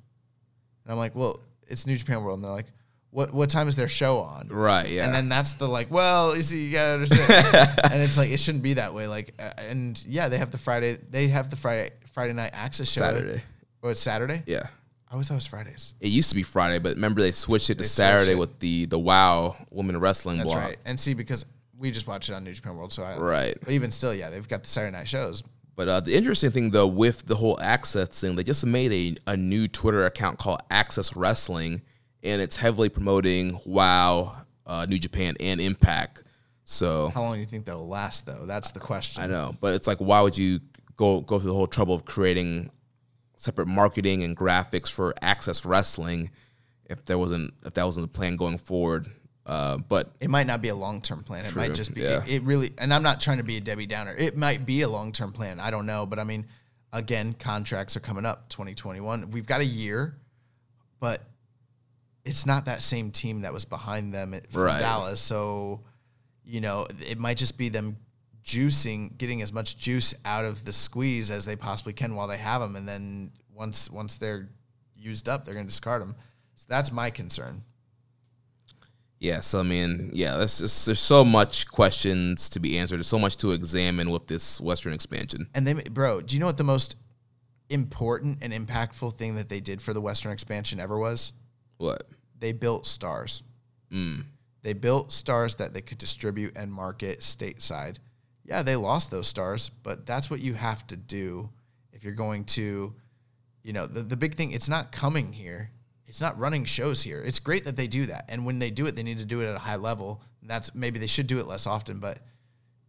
[0.83, 2.67] And I'm like, "Well, it's New Japan World, and they're like,
[3.11, 4.47] what what time is their show on?
[4.47, 4.89] Right.
[4.89, 5.05] Yeah.
[5.05, 7.69] And then that's the like, well, you see, you gotta understand.
[7.91, 9.07] and it's like it shouldn't be that way.
[9.07, 12.89] Like, uh, and yeah, they have the Friday, they have the Friday Friday night access
[12.89, 13.01] show.
[13.01, 13.43] Saturday.
[13.83, 14.43] Oh, it's Saturday.
[14.45, 14.63] yeah.
[15.11, 15.93] I always thought it was Fridays.
[15.99, 18.37] It used to be Friday, but remember they switched it to They switched Saturday it.
[18.37, 20.63] with the the Wow Women Wrestling That's block.
[20.63, 20.77] right.
[20.85, 21.45] And see, because
[21.77, 23.57] we just watch it on New Japan World, so I Right.
[23.59, 25.43] But even still, yeah, they've got the Saturday night shows.
[25.75, 29.31] But uh, the interesting thing, though, with the whole Access thing, they just made a,
[29.33, 31.81] a new Twitter account called Access Wrestling,
[32.23, 34.33] and it's heavily promoting WoW,
[34.65, 36.23] uh, New Japan, and Impact.
[36.63, 38.45] So How long do you think that'll last, though?
[38.45, 39.23] That's the question.
[39.23, 40.61] I know, but it's like, why would you
[40.95, 42.69] go go through the whole trouble of creating
[43.41, 46.29] separate marketing and graphics for AXS Wrestling
[46.85, 49.07] if there wasn't if that wasn't the plan going forward?
[49.45, 51.45] Uh, but It might not be a long term plan.
[51.45, 52.01] It might just be.
[52.01, 52.23] yeah.
[52.23, 54.15] It, it really, and I'm not trying to be a Debbie Downer.
[54.15, 55.59] It might be a long term plan.
[55.59, 56.45] I don't know, but I mean,
[56.93, 58.49] again, contracts are coming up.
[58.49, 59.31] 2021.
[59.31, 60.15] We've got a year,
[60.99, 61.21] but
[62.23, 64.79] it's not that same team that was behind them at, Right.
[64.79, 65.19] Dallas.
[65.19, 65.81] So,
[66.45, 67.97] you know, it might just be them
[68.43, 72.37] juicing, getting as much juice out of the squeeze as they possibly can while they
[72.37, 74.49] have them, and then once once they're
[74.95, 76.15] used up, they're going to discard them.
[76.55, 77.63] So that's my concern.
[79.19, 82.97] Yeah, so I mean, yeah, there's just, there's so much questions to be answered.
[82.97, 85.47] There's so much to examine with this Western expansion.
[85.53, 86.95] And they, bro, do you know what the most
[87.69, 91.33] important and impactful thing that they did for the Western expansion ever was?
[91.77, 92.07] What?
[92.39, 93.43] They built stars.
[93.91, 94.23] Mm.
[94.63, 97.97] They built stars that they could distribute and market stateside.
[98.51, 101.51] Yeah, they lost those stars, but that's what you have to do
[101.93, 102.93] if you're going to,
[103.63, 105.71] you know, the, the big thing, it's not coming here.
[106.05, 107.23] It's not running shows here.
[107.25, 108.25] It's great that they do that.
[108.27, 110.21] And when they do it, they need to do it at a high level.
[110.43, 112.19] That's maybe they should do it less often, but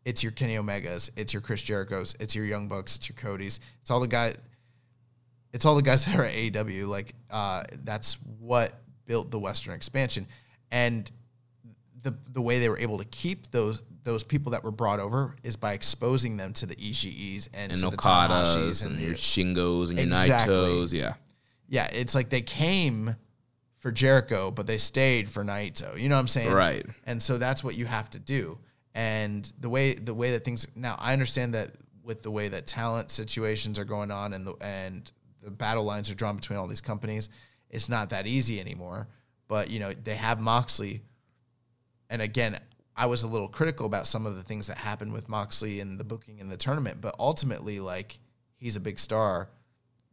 [0.04, 3.60] it's your Kenny Omegas, it's your Chris Jericho's, it's your Young Bucks, it's your Cody's,
[3.82, 4.34] it's all the guy,
[5.52, 6.88] it's all the guys that are at AEW.
[6.88, 8.72] Like uh, that's what
[9.06, 10.26] built the Western expansion,
[10.72, 11.08] and
[12.02, 15.36] the the way they were able to keep those those people that were brought over
[15.42, 19.02] is by exposing them to the Ishii and, And to the Okadas Tanahashis and, and,
[19.02, 20.92] your Shingos and your Naitos.
[20.92, 21.14] Yeah.
[21.68, 23.16] yeah, it's like they came
[23.78, 25.98] for Jericho, but they stayed for Naito.
[25.98, 26.52] You know what I'm saying?
[26.52, 26.86] Right.
[27.04, 28.58] And so that's what you have to do.
[28.94, 31.72] And the way the way that things now, I understand that
[32.04, 35.10] with the way that talent situations are going on and the and
[35.42, 37.28] the battle lines are drawn between all these companies,
[37.70, 39.08] it's not that easy anymore.
[39.48, 41.02] But you know they have Moxley,
[42.10, 42.58] and again,
[42.96, 45.98] I was a little critical about some of the things that happened with Moxley and
[45.98, 47.00] the booking in the tournament.
[47.00, 48.18] But ultimately, like
[48.58, 49.48] he's a big star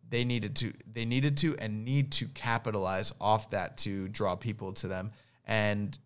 [0.09, 4.73] they needed to they needed to and need to capitalize off that to draw people
[4.73, 5.11] to them
[5.45, 5.97] and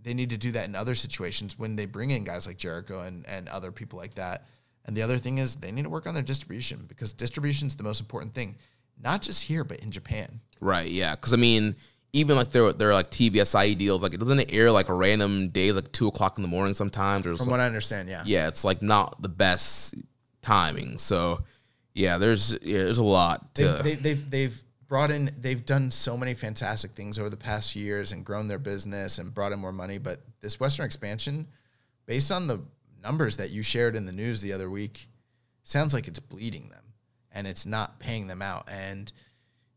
[0.00, 3.00] they need to do that in other situations when they bring in guys like Jericho
[3.00, 4.46] and, and other people like that.
[4.84, 7.74] And the other thing is they need to work on their distribution because distribution is
[7.74, 8.56] the most important thing,
[9.02, 10.40] not just here but in Japan.
[10.60, 10.90] Right.
[10.90, 11.14] Yeah.
[11.14, 11.74] Because I mean,
[12.14, 15.74] even like their their like TV Asahi deals, like it doesn't air like random days,
[15.74, 18.22] like two o'clock in the morning sometimes, or From what I understand, yeah.
[18.24, 19.96] yeah, it's like not the best
[20.40, 20.96] timing.
[20.98, 21.40] So
[21.92, 25.90] yeah, there's yeah, there's a lot to They, they, they've they've brought in they've done
[25.90, 29.50] so many fantastic things over the past few years and grown their business and brought
[29.50, 29.98] in more money.
[29.98, 31.48] But this Western expansion,
[32.06, 32.62] based on the
[33.02, 35.08] numbers that you shared in the news the other week,
[35.64, 36.84] sounds like it's bleeding them
[37.32, 38.68] and it's not paying them out.
[38.70, 39.12] And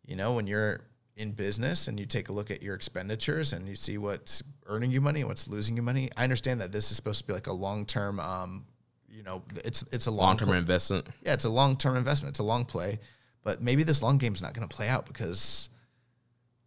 [0.06, 0.82] you know, when you're
[1.18, 4.92] in business and you take a look at your expenditures and you see what's earning
[4.92, 7.34] you money and what's losing you money, I understand that this is supposed to be
[7.34, 8.20] like a long term.
[8.20, 8.66] Um,
[9.10, 11.08] you know, it's it's a long term investment.
[11.22, 12.34] yeah, it's a long term investment.
[12.34, 13.00] It's a long play,
[13.44, 15.70] but maybe this long game's not going to play out because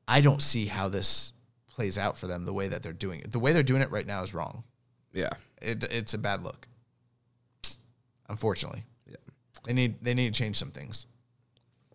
[0.08, 1.32] I don't see how this
[1.68, 3.30] plays out for them the way that they're doing it.
[3.30, 4.64] The way they're doing it right now is wrong.
[5.12, 5.30] Yeah.
[5.62, 6.66] It, it's a bad look.
[8.28, 9.16] Unfortunately, yeah.
[9.64, 11.06] They need they need to change some things.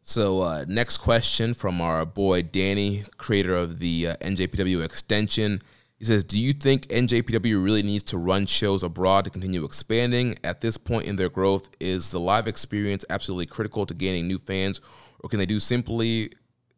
[0.08, 5.60] So uh, next question from our boy Danny, creator of the uh, NJPW extension.
[5.98, 10.38] He says, "Do you think NJPW really needs to run shows abroad to continue expanding?
[10.44, 14.38] At this point in their growth, is the live experience absolutely critical to gaining new
[14.38, 14.80] fans,
[15.22, 16.30] or can they do simply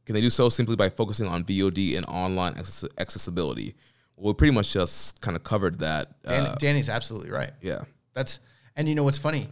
[0.06, 3.76] can they do so simply by focusing on VOD and online access- accessibility?"
[4.16, 6.24] Well, we pretty much just kind of covered that.
[6.24, 7.52] Dan, Uh, Danny's absolutely right.
[7.62, 7.82] yeah,
[8.14, 8.40] That's
[8.78, 9.50] and you know what's funny?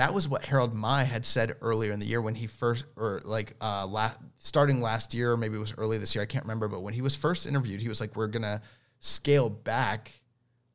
[0.00, 3.20] That was what Harold Meij had said earlier in the year when he first or
[3.22, 6.42] like uh la- starting last year or maybe it was early this year, I can't
[6.46, 8.62] remember, but when he was first interviewed, he was like we're going to
[9.00, 10.10] scale back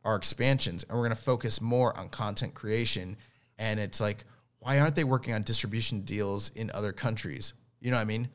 [0.04, 3.18] our expansions and we're going to focus more on content creation
[3.58, 4.26] and it's like
[4.60, 7.54] why aren't they working on distribution deals in other countries?
[7.80, 8.30] You know what I mean?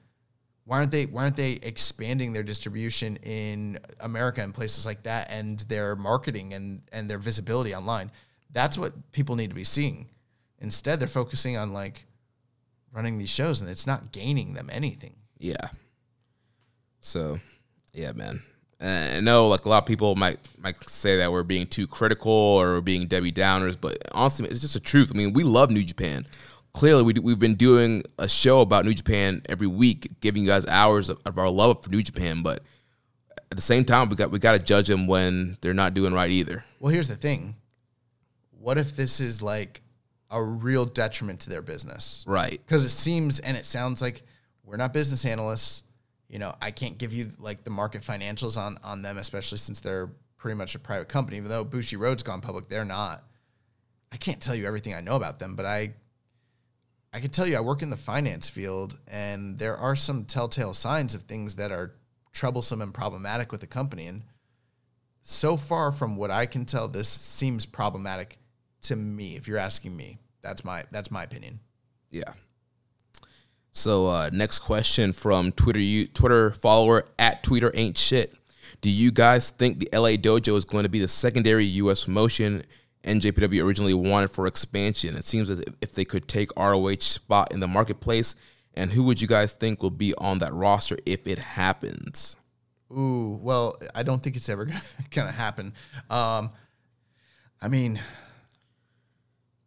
[0.64, 5.30] Why aren't they why aren't they expanding their distribution in America and places like that
[5.30, 8.10] and their marketing and and their visibility online?
[8.50, 10.08] That's what people need to be seeing.
[10.60, 12.04] Instead, they're focusing on like
[12.92, 15.14] running these shows and it's not gaining them anything.
[15.38, 15.68] yeah.
[17.00, 17.40] So
[17.92, 18.42] Yeah, man.
[18.78, 21.86] And I know like a lot of people might might say that we're being too
[21.86, 25.10] critical or we're being Debbie Downers, but honestly, it's just the truth.
[25.14, 26.26] I mean, we love New Japan.
[26.72, 30.64] Clearly, we, we've been doing a show about New Japan every week, giving you guys
[30.66, 32.42] hours of, of our love for New Japan.
[32.42, 32.62] But
[33.50, 36.14] at the same time, we got we got to judge them when they're not doing
[36.14, 36.64] right either.
[36.78, 37.56] Well, here's the thing.
[38.50, 39.82] What if this is like
[40.30, 42.24] a real detriment to their business?
[42.26, 42.60] Right.
[42.64, 44.22] Because it seems and it sounds like
[44.64, 45.84] we're not business analysts.
[46.28, 49.80] You know, I can't give you like the market financials on on them, especially since
[49.80, 51.36] they're pretty much a private company.
[51.36, 53.24] Even though Bushiroad's gone public, they're not.
[54.12, 55.94] I can't tell you everything I know about them, but I
[57.12, 60.74] I can tell you I work in the finance field and there are some telltale
[60.74, 61.94] signs of things that are
[62.32, 64.06] troublesome and problematic with the company.
[64.06, 64.22] And
[65.22, 68.38] so far from what I can tell, this seems problematic
[68.82, 69.36] to me.
[69.36, 71.60] If you're asking me, that's my that's my opinion.
[72.10, 72.32] Yeah.
[73.72, 78.34] So uh, next question from Twitter you Twitter follower at Twitter ain't shit.
[78.80, 82.04] Do you guys think the LA Dojo is going to be the secondary U.S.
[82.04, 82.62] promotion
[83.04, 85.16] NJPW originally wanted for expansion?
[85.16, 88.34] It seems as if they could take ROH spot in the marketplace.
[88.74, 92.36] And who would you guys think will be on that roster if it happens?
[92.90, 94.68] Ooh, well, I don't think it's ever
[95.10, 95.74] gonna happen.
[96.08, 96.50] Um,
[97.60, 98.00] I mean,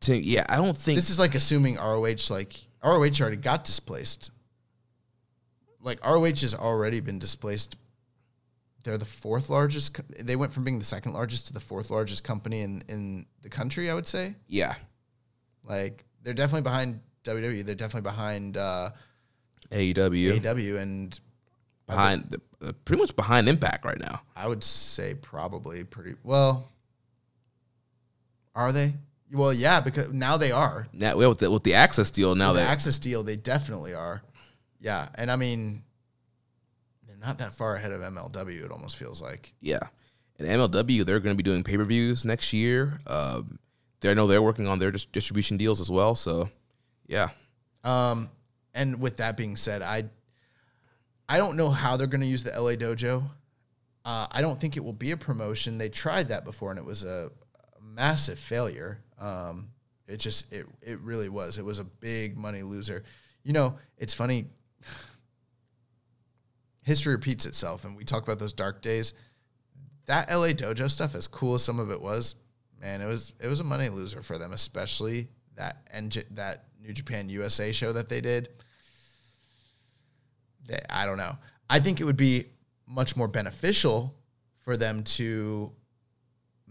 [0.03, 2.53] To, yeah, I don't think this is like assuming ROH like
[2.83, 4.31] ROH already got displaced.
[5.81, 7.75] Like ROH has already been displaced.
[8.83, 9.93] They're the fourth largest.
[9.93, 13.25] co- They went from being the second largest to the fourth largest company in in
[13.41, 13.89] the country.
[13.89, 14.35] I would say.
[14.47, 14.75] yeah
[15.63, 17.63] Like they're definitely behind WWE.
[17.65, 18.89] They're definitely behind uh,
[19.71, 21.17] AEW AEW, and
[21.87, 24.21] behind the, uh, pretty much behind Impact right now.
[24.35, 26.69] I would say probably pretty well.
[28.55, 28.93] Are they?
[29.31, 30.87] Well, yeah, because now they are.
[30.93, 34.21] Now with the, with the AXS deal now With the AXS deal, they definitely are.
[34.79, 35.83] Yeah, and I mean,
[37.07, 38.65] they're not that far ahead of MLW.
[38.65, 39.53] It almost feels like.
[39.61, 39.79] Yeah.
[40.37, 42.99] And MLW, they're going to be doing pay per views next year.
[43.07, 43.59] Um,
[44.01, 46.15] they I know they're working on their dis- distribution deals as well.
[46.15, 46.49] So,
[47.07, 47.29] yeah.
[47.83, 48.29] Um,
[48.73, 50.05] and with that being said, I
[51.29, 53.23] I don't know how they're going to use the LA Dojo.
[54.05, 55.77] Uh, I don't think it will be a promotion.
[55.77, 57.42] They tried that before, and it was a, a
[57.93, 58.99] massive failure.
[59.19, 59.69] Um,
[60.07, 61.57] it just it it really was.
[61.57, 63.03] It was a big money loser.
[63.43, 64.47] You know, it's funny.
[66.83, 69.13] History repeats itself, and we talk about those dark days.
[70.05, 72.35] That LA Dojo stuff, as cool as some of it was,
[72.81, 76.91] man, it was it was a money loser for them, especially that NJ, that New
[76.91, 78.49] Japan USA show that they did.
[80.67, 81.37] They, I don't know.
[81.69, 82.45] I think it would be
[82.85, 84.13] much more beneficial
[84.61, 85.71] for them to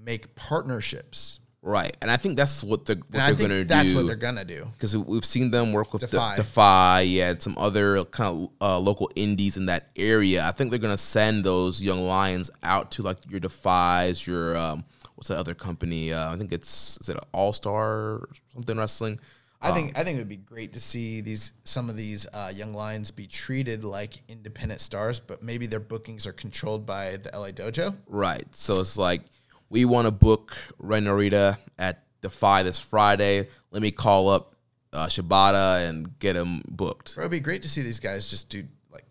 [0.04, 1.40] make partnerships.
[1.64, 1.96] Right.
[2.02, 3.68] And I think that's what they're, what they're think going to do.
[3.68, 4.66] that's what they're gonna do.
[4.72, 6.34] because we've seen them work with Defy.
[6.34, 10.44] Defy, Defy, yeah, and some other kind of uh, local indies in that area.
[10.44, 14.84] I think they're gonna send those young lions out to like your Defies, your um,
[15.14, 16.12] what's that other company?
[16.12, 19.20] Uh, I think it's is it All Star something wrestling.
[19.64, 22.50] I think I think it would be great to see these some of these uh,
[22.52, 27.30] young lions be treated like independent stars, but maybe their bookings are controlled by the
[27.32, 27.94] LA Dojo.
[28.08, 28.44] Right.
[28.50, 29.22] So it's like
[29.72, 33.48] we want to book Ren Narita at Defy this Friday.
[33.70, 34.54] Let me call up
[34.92, 37.14] uh, Shibata and get him booked.
[37.14, 39.06] Bro, it'd be great to see these guys just do like,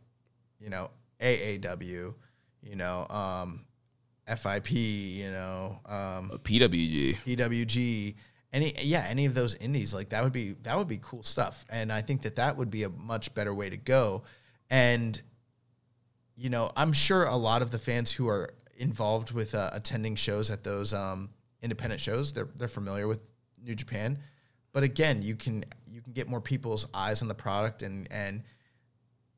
[0.60, 2.14] you know, AAW,
[2.62, 3.66] you know, um,
[4.28, 7.18] FIP, you know, um, PWG.
[7.26, 8.16] PWG,
[8.54, 11.66] any yeah, any of those indies like that would be that would be cool stuff,
[11.70, 14.24] and I think that that would be a much better way to go.
[14.70, 15.20] And
[16.36, 20.16] you know, I'm sure a lot of the fans who are involved with uh, attending
[20.16, 21.30] shows at those um,
[21.62, 23.30] independent shows, they're they're familiar with
[23.64, 24.18] New Japan.
[24.74, 28.44] But again, you can you can get more people's eyes on the product, and and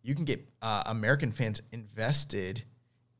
[0.01, 2.63] you can get uh, American fans invested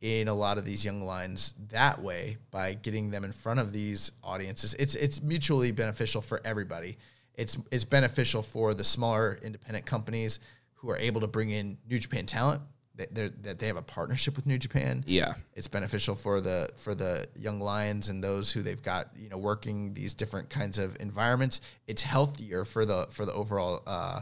[0.01, 3.71] in a lot of these young lines that way by getting them in front of
[3.71, 4.73] these audiences.
[4.75, 6.97] It's it's mutually beneficial for everybody.
[7.35, 10.39] It's it's beneficial for the smaller independent companies
[10.75, 12.61] who are able to bring in New Japan talent
[12.95, 15.03] that they that they have a partnership with New Japan.
[15.07, 15.33] Yeah.
[15.53, 19.37] It's beneficial for the for the young lions and those who they've got you know
[19.37, 21.61] working these different kinds of environments.
[21.87, 24.21] It's healthier for the for the overall uh,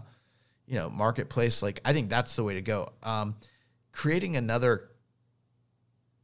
[0.68, 1.62] you know marketplace.
[1.62, 2.94] Like I think that's the way to go.
[3.04, 3.36] Um,
[3.92, 4.90] creating another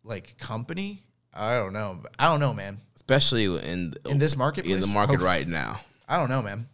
[0.03, 1.03] like company,
[1.33, 2.01] I don't know.
[2.17, 2.79] I don't know, man.
[2.95, 5.81] Especially in In this in the market Oh, right now.
[6.07, 6.67] I don't know, man.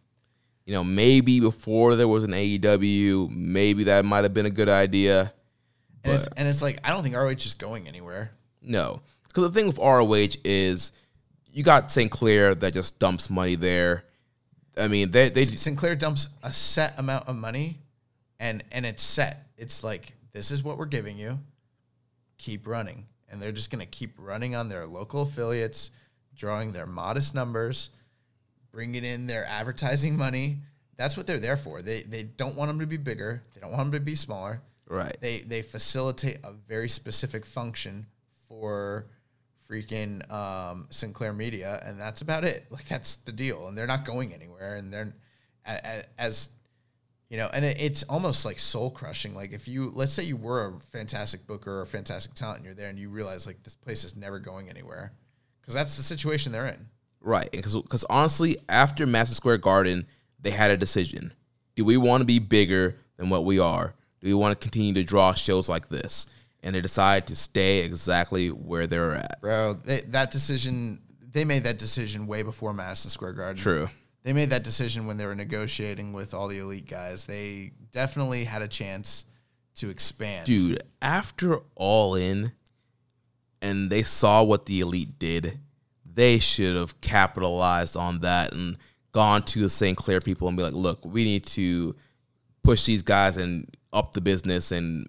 [0.66, 4.70] You know, maybe before there was an AEW, maybe that might have been a good
[4.70, 5.34] idea.
[6.04, 8.32] And it's, and it's like I don't think ROH is going anywhere.
[8.62, 10.92] No, because the thing with ROH is
[11.52, 14.04] you got Sinclair that just dumps money there.
[14.78, 17.78] I mean, they they Sinclair dumps a set amount of money,
[18.40, 19.48] and and it's set.
[19.58, 21.40] It's like this is what we're giving you.
[22.38, 23.06] keep running.
[23.30, 25.92] And they're just going to keep running on their local affiliates,
[26.36, 27.90] drawing their modest numbers,
[28.72, 30.58] bringing in their advertising money.
[30.98, 31.82] That's what they're there for.
[31.82, 33.42] They, they don't want them to be bigger.
[33.54, 34.62] They don't want them to be smaller.
[34.88, 35.15] Right.
[35.22, 38.05] They, they facilitate a very specific function
[38.47, 39.07] for
[39.69, 42.65] freaking um, Sinclair Media, and that's about it.
[42.69, 44.76] Like that's the deal, and they're not going anywhere.
[44.76, 45.14] And they're
[46.18, 46.49] as
[47.30, 49.34] you know, and it, it's almost like soul crushing.
[49.34, 52.65] Like if you let's say you were a fantastic booker or a fantastic talent, and
[52.65, 55.14] you're there, and you realize like this place is never going anywhere,
[55.61, 56.88] because that's the situation they're in.
[57.22, 57.49] Right.
[57.51, 60.05] Because honestly, after Madison Square Garden,
[60.41, 61.34] they had a decision.
[61.76, 63.95] Do we want to be bigger than what we are?
[64.24, 66.28] Do we want to continue to draw shows like this?
[66.64, 69.41] And they decided to stay exactly where they're at.
[69.41, 71.02] Bro, they, that decision
[71.34, 73.62] they made that decision way before Madison Square Garden.
[73.62, 73.90] True.
[74.24, 77.26] They made that decision when they were negotiating with all the elite guys.
[77.26, 79.26] They definitely had a chance
[79.76, 80.45] to expand.
[80.45, 82.54] Dude, after All In
[83.62, 85.60] and they saw what the Elite did,
[86.06, 88.78] they should have capitalized on that and
[89.12, 91.95] gone to the Sinclair people and be like, look, we need to
[92.64, 95.07] push these guys and up the business and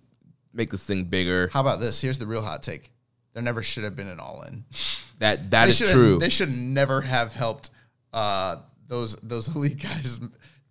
[0.52, 1.48] make this thing bigger.
[1.52, 2.00] How about this?
[2.00, 2.92] Here's the real hot take.
[3.32, 4.64] There never should have been an all in.
[5.20, 6.18] That that They should true.
[6.18, 7.70] They should never have helped
[8.12, 8.56] uh,
[8.88, 10.20] those those elite guys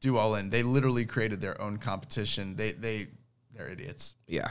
[0.01, 0.49] do all in.
[0.49, 2.57] They literally created their own competition.
[2.57, 3.07] They they
[3.53, 4.15] they're idiots.
[4.27, 4.49] yeah.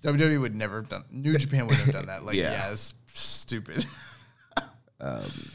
[0.00, 1.04] WWE would never have done.
[1.10, 2.24] New Japan would have done that.
[2.24, 2.52] Like Yeah.
[2.52, 3.84] yeah, it's stupid.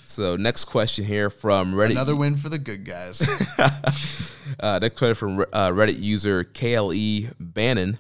[0.06, 1.92] So next question here from Reddit.
[1.92, 3.20] Another win for the good guys.
[4.60, 7.98] Uh, next question from uh, Reddit user KLE Bannon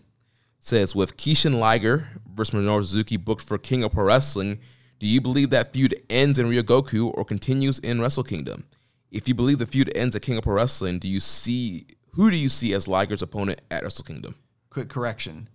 [0.59, 4.59] says, with Kishin Liger versus Minoru Suzuki booked for King of Pro Wrestling,
[4.99, 8.63] do you believe that feud ends in Ryogoku or continues in Wrestle Kingdom?
[9.11, 12.29] If you believe the feud ends at King of Pro Wrestling, do you see who
[12.29, 14.35] do you see as Liger's opponent at Wrestle Kingdom?
[14.69, 15.49] Quick correction: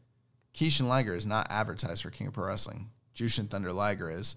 [0.55, 2.91] Kishin Liger is not advertised for King of Pro Wrestling.
[3.15, 4.37] Jushin Thunder Liger is.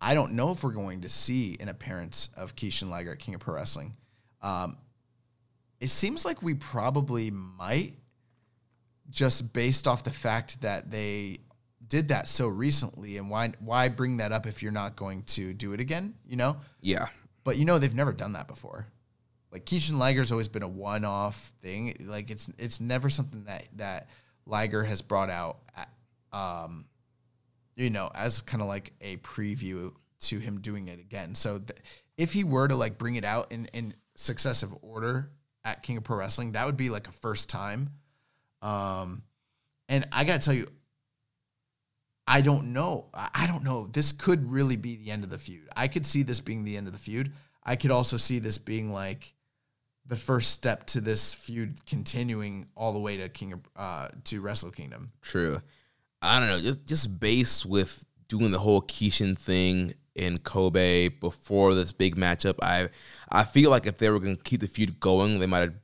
[0.00, 3.34] I don't know if we're going to see an appearance of Kishin Liger at King
[3.34, 3.96] of Pro Wrestling.
[4.42, 4.76] Um,
[5.84, 7.98] it seems like we probably might,
[9.10, 11.40] just based off the fact that they
[11.86, 15.52] did that so recently, and why why bring that up if you're not going to
[15.52, 16.14] do it again?
[16.26, 16.56] You know.
[16.80, 17.08] Yeah,
[17.44, 18.86] But you know they've never done that before.
[19.52, 21.94] Like Kishin Liger's always been a one-off thing.
[22.00, 24.08] Like it's it's never something that that
[24.46, 25.58] Liger has brought out,
[26.32, 26.86] um,
[27.76, 31.34] you know, as kind of like a preview to him doing it again.
[31.34, 31.78] So th-
[32.16, 35.28] if he were to like bring it out in in successive order
[35.64, 37.90] at King of Pro Wrestling, that would be like a first time.
[38.62, 39.22] Um,
[39.88, 40.68] and I gotta tell you,
[42.26, 43.06] I don't know.
[43.12, 43.88] I don't know.
[43.92, 45.68] This could really be the end of the feud.
[45.76, 47.32] I could see this being the end of the feud.
[47.62, 49.34] I could also see this being like
[50.06, 54.40] the first step to this feud continuing all the way to King of, uh, to
[54.40, 55.12] Wrestle Kingdom.
[55.22, 55.60] true.
[56.22, 61.74] I don't know, just just based with doing the whole Kishin thing in Kobe before
[61.74, 62.88] this big matchup, I
[63.30, 65.74] I feel like if they were going to keep the feud going, they might have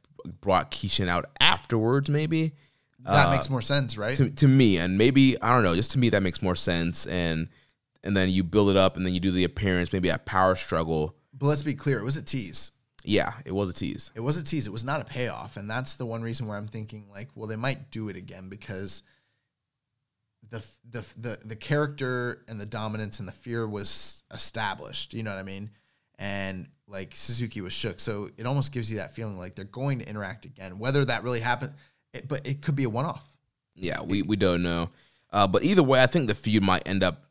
[0.40, 2.52] brought Kishin out afterwards, maybe.
[3.00, 4.14] That uh, makes more sense, right?
[4.14, 7.06] to, to me and maybe i don't know just to me that makes more sense
[7.06, 7.48] and
[8.04, 10.54] and then you build it up and then you do the appearance maybe at power
[10.54, 12.72] struggle but let's be clear, it was a tease.
[13.02, 14.66] yeah it was a tease It was a tease.
[14.66, 17.46] It was not a payoff, and that's the one reason where I'm thinking like, well,
[17.46, 19.02] they might do it again because
[20.50, 25.14] the the the the character and the dominance and the fear was established.
[25.14, 25.70] You know what I mean?
[26.18, 30.00] And like Suzuki was shook, so it almost gives you that feeling like they're going
[30.00, 30.78] to interact again.
[30.78, 31.72] Whether that really happened,
[32.12, 33.24] it, but it could be a one off.
[33.76, 34.90] yeah we, we don't know
[35.32, 37.22] uh, but either way i think the feud might end up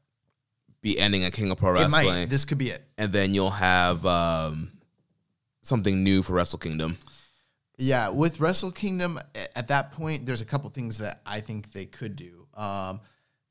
[0.81, 2.29] be ending at king of pro wrestling might.
[2.29, 2.81] This could be it.
[2.97, 4.71] and then you'll have um,
[5.61, 6.97] something new for wrestle kingdom
[7.77, 9.19] Yeah, with Wrestle Kingdom,
[9.55, 12.39] at that point, there's a couple things that I think they could do.
[12.60, 13.02] Um,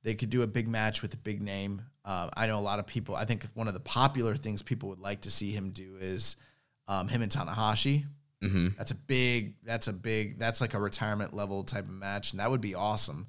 [0.04, 1.82] they could do a big match with a big name.
[2.04, 3.16] Uh, I know a lot of people.
[3.16, 6.36] I think one of the popular things people would like to see him do is
[6.86, 8.04] um, him and Tanahashi.
[8.42, 8.68] mm-hmm.
[8.76, 9.54] That's a big.
[9.64, 10.38] That's a big.
[10.38, 13.26] That's like a retirement level type of match, and that would be awesome.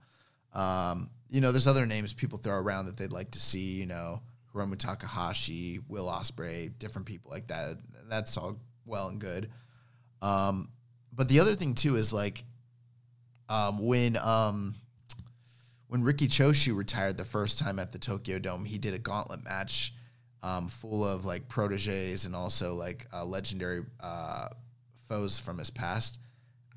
[0.54, 3.74] Um, you know, there's other names people throw around that they'd like to see.
[3.74, 4.22] You know,
[4.54, 7.78] Hiromu Takahashi, Will Ospreay, different people like that.
[8.10, 9.50] That's all well and good.
[10.22, 10.70] Um,
[11.14, 12.44] but the other thing too is like
[13.48, 14.76] um, when um,
[15.90, 19.44] when Riki Choshu retired the first time at the Tokyo Dome, he did a gauntlet
[19.44, 19.94] match
[20.42, 24.48] um, full of like proteges and also like uh, legendary uh,
[25.08, 26.20] foes from his past.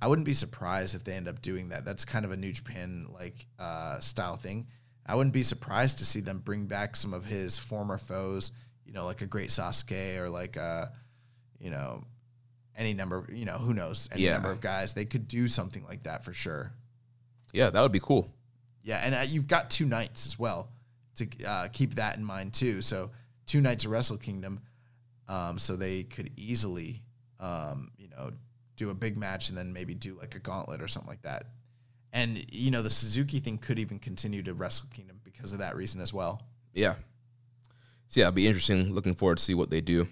[0.00, 1.84] I wouldn't be surprised if they end up doing that.
[1.84, 4.66] That's kind of a New Japan like uh, style thing.
[5.06, 8.50] I wouldn't be surprised to see them bring back some of his former foes,
[8.84, 10.90] you know, like a great Sasuke or like a,
[11.60, 12.02] you know,
[12.76, 14.32] any number, you know, who knows, any Yeah.
[14.32, 14.94] number of guys.
[14.94, 16.72] They could do something like that for sure.
[17.52, 18.32] yeah that would be cool
[18.82, 20.68] yeah, and uh, you've got two nights as well
[21.16, 22.82] to uh, keep that in mind too.
[22.82, 23.10] So
[23.46, 24.60] two nights of Wrestle Kingdom,
[25.28, 27.02] um, so they could easily,
[27.38, 28.32] um, you know,
[28.76, 31.44] do a big match and then maybe do like a gauntlet or something like that.
[32.12, 35.76] And you know, the Suzuki thing could even continue to Wrestle Kingdom because of that
[35.76, 36.42] reason as well.
[36.74, 36.94] Yeah.
[38.08, 38.92] So yeah, it'll be interesting.
[38.92, 40.08] Looking forward to see what they do.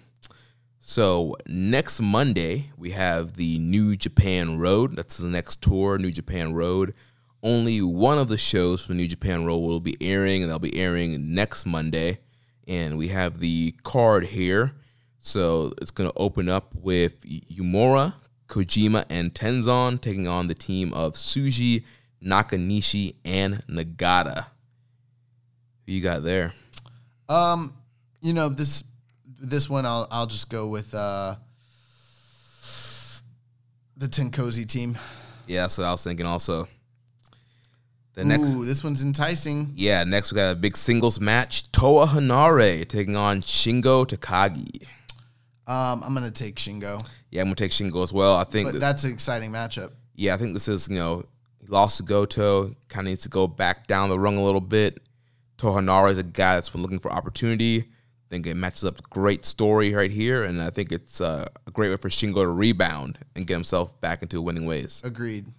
[0.79, 4.95] So next Monday we have the New Japan Road.
[4.95, 6.95] That's the next tour, New Japan Road.
[7.43, 10.77] Only one of the shows from New Japan Road will be airing, and they'll be
[10.77, 12.19] airing next Monday.
[12.67, 14.73] And we have the card here.
[15.19, 18.13] So it's going to open up with Uemura,
[18.47, 21.83] Kojima, and Tenzan taking on the team of Tsuji,
[22.23, 24.45] Nakanishi, and Nagata.
[25.85, 26.53] Who you got there?
[27.27, 27.73] Um,
[28.21, 28.83] you know this
[29.39, 31.35] this one I'll I'll just go with uh
[33.97, 34.97] the TenKoji team.
[35.47, 36.67] Yeah, that's what I was thinking also.
[38.13, 39.71] The next Ooh, this one's enticing.
[39.73, 41.71] Yeah, next we got a big singles match.
[41.71, 44.85] Toa Henare taking on Shingo Takagi.
[45.67, 48.35] Um, I'm gonna take Shingo, Yeah, I'm gonna take Shingo as well.
[48.35, 49.91] I think but that's an exciting matchup.
[50.15, 51.23] yeah, I think this is, you know,
[51.61, 54.59] he lost to Goto, kind of needs to go back down the rung a little
[54.61, 54.99] bit.
[55.57, 57.79] Toa Henare is a guy that's been looking for opportunity.
[57.79, 61.71] I think it matches up great story right here, and I think it's uh, a
[61.71, 65.01] great way for Shingo to rebound and get himself back into winning ways.
[65.05, 65.53] Agreed.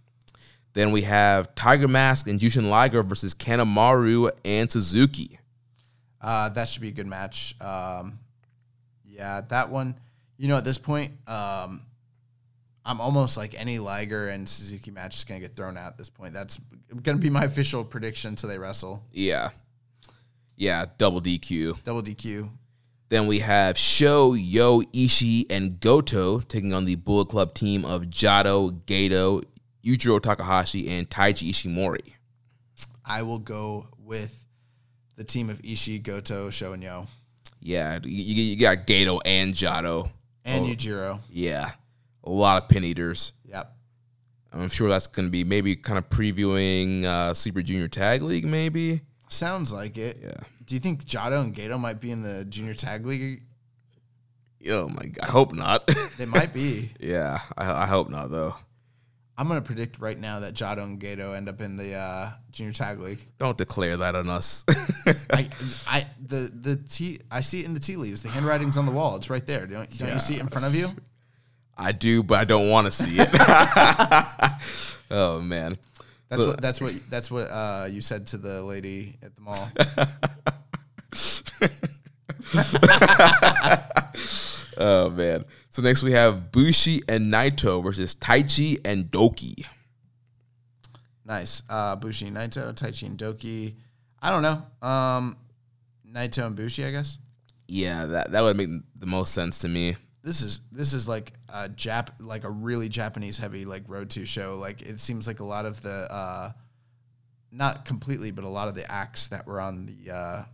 [0.75, 5.39] Then we have Tiger Mask and Jushin Liger versus Kanemaru and Suzuki.
[6.21, 7.55] Uh, that should be a good match.
[7.61, 8.19] Um,
[9.05, 9.97] yeah, that one.
[10.39, 11.83] You know, at this point, um,
[12.85, 16.11] I'm almost like any Liger and Suzuki match is gonna get thrown out at this
[16.11, 16.33] point.
[16.33, 16.59] That's
[17.03, 19.05] gonna be my official prediction until they wrestle.
[19.13, 19.51] Yeah.
[20.57, 21.83] Yeah, double DQ.
[21.85, 22.51] Double DQ.
[23.09, 28.05] Then we have Sho, Yoh, Ishii, and Goto taking on the Bullet Club team of
[28.05, 29.45] Jado, Gedo,
[29.85, 32.13] Yujiro Takahashi, and Taiji Ishimori.
[33.05, 34.45] I will go with
[35.17, 37.07] the team of Ishii, Goto, Sho, and Yoh,
[37.61, 40.11] Yeah, you, you you got Gedo and Jado.
[40.45, 40.69] and Oh.
[40.69, 41.21] Yujiro.
[41.31, 41.71] Yeah,
[42.25, 43.33] a lot of pin eaters.
[43.45, 43.73] Yep.
[44.53, 48.45] I'm sure that's going to be maybe kind of previewing uh, Super Junior Tag League,
[48.47, 49.01] maybe.
[49.31, 50.19] Sounds like it.
[50.23, 50.35] Yeah.
[50.67, 53.43] Do you think Jado and Gedo might be in the junior tag league?
[54.71, 55.87] Oh my god, I hope not.
[56.19, 56.91] They might be.
[57.01, 58.55] yeah, I, I hope not though.
[59.43, 62.73] I'm gonna predict right now that Jado and Gedo end up in the uh, junior
[62.73, 63.19] tag league.
[63.39, 64.65] Don't declare that on us.
[65.33, 65.49] I,
[65.89, 68.23] I, the the tea, I see it in the tea leaves.
[68.23, 69.17] The handwriting's on the wall.
[69.17, 69.67] It's right there.
[69.67, 70.91] Don't, don't you see it in front of you?
[71.77, 73.29] I do, but I don't want to see it.
[75.11, 75.77] oh man.
[76.29, 79.69] That's what that's what that's what uh, you said to the lady at the mall.
[84.77, 85.45] Oh man.
[85.73, 89.65] So next we have Bushi and Naito versus Taichi and DOUKI.
[91.25, 91.63] nice.
[91.67, 93.73] Uh, Bushi, Naito, Taichi, and DOUKI.
[94.21, 94.87] I don't know.
[94.87, 95.39] Um,
[96.07, 97.17] Naito and Bushi, I guess.
[97.69, 99.97] Yeah, that that would make the most sense to me.
[100.23, 104.27] This is this is like a Jap like a really Japanese heavy like road to
[104.27, 104.59] show.
[104.59, 106.53] Like it seems like a lot of the uh,
[107.51, 110.45] not completely, but a lot of the acts that were on the uh,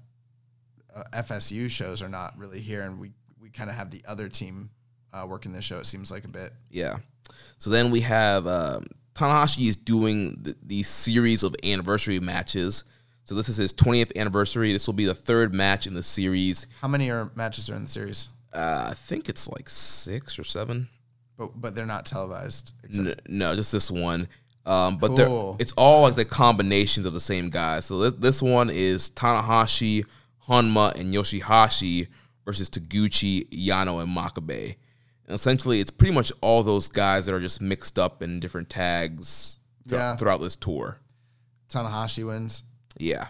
[0.95, 4.29] uh, FSU shows are not really here, and we we kind of have the other
[4.29, 4.71] team
[5.13, 5.79] uh, working this show.
[5.79, 6.53] It seems like a bit.
[6.71, 6.99] Yeah.
[7.59, 12.85] So then we have um, Tanahashi is doing th- these series of anniversary matches.
[13.25, 14.73] So this is his 20th anniversary.
[14.73, 16.67] This will be the third match in the series.
[16.81, 18.29] How many are matches are in the series?
[18.53, 20.89] Uh, I think it's like six or seven.
[21.37, 22.73] But but they're not televised.
[22.97, 24.29] N- no, just this one.
[24.65, 25.57] Um, but Cool.
[25.59, 27.87] it's all like the combinations of the same guys.
[27.87, 30.05] So this, this one is Tanahashi,
[30.47, 32.09] Honma, and Yoshihashi
[32.45, 34.77] versus Taguchi, Yano, and Makabe.
[35.29, 38.71] And essentially, it's pretty much all those guys that are just mixed up in different
[38.71, 40.17] tags thro- Yeah.
[40.17, 40.99] throughout this tour.
[41.69, 42.63] Tanahashi wins.
[42.99, 43.29] Yeah.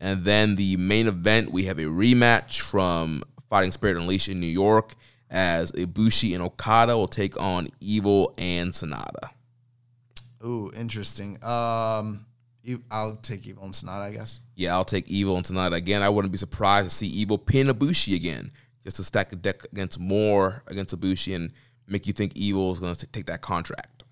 [0.00, 4.46] And then the main event, we have a rematch from Fighting Spirit Unleashed in New
[4.48, 4.94] York
[5.30, 9.30] as Ibushi and Okada will take on Evil and Sanada.
[10.44, 11.42] Ooh, interesting.
[11.42, 12.26] Um,
[12.90, 14.40] I'll take Evil and Sanada, I guess.
[14.56, 16.02] Yeah, I'll take Evil and Sanada again.
[16.02, 18.50] I wouldn't be surprised to see Evil pin Ibushi again,
[18.86, 21.52] just to stack a deck against more against Ibushi and
[21.88, 24.04] make you think Evil is going to take that contract.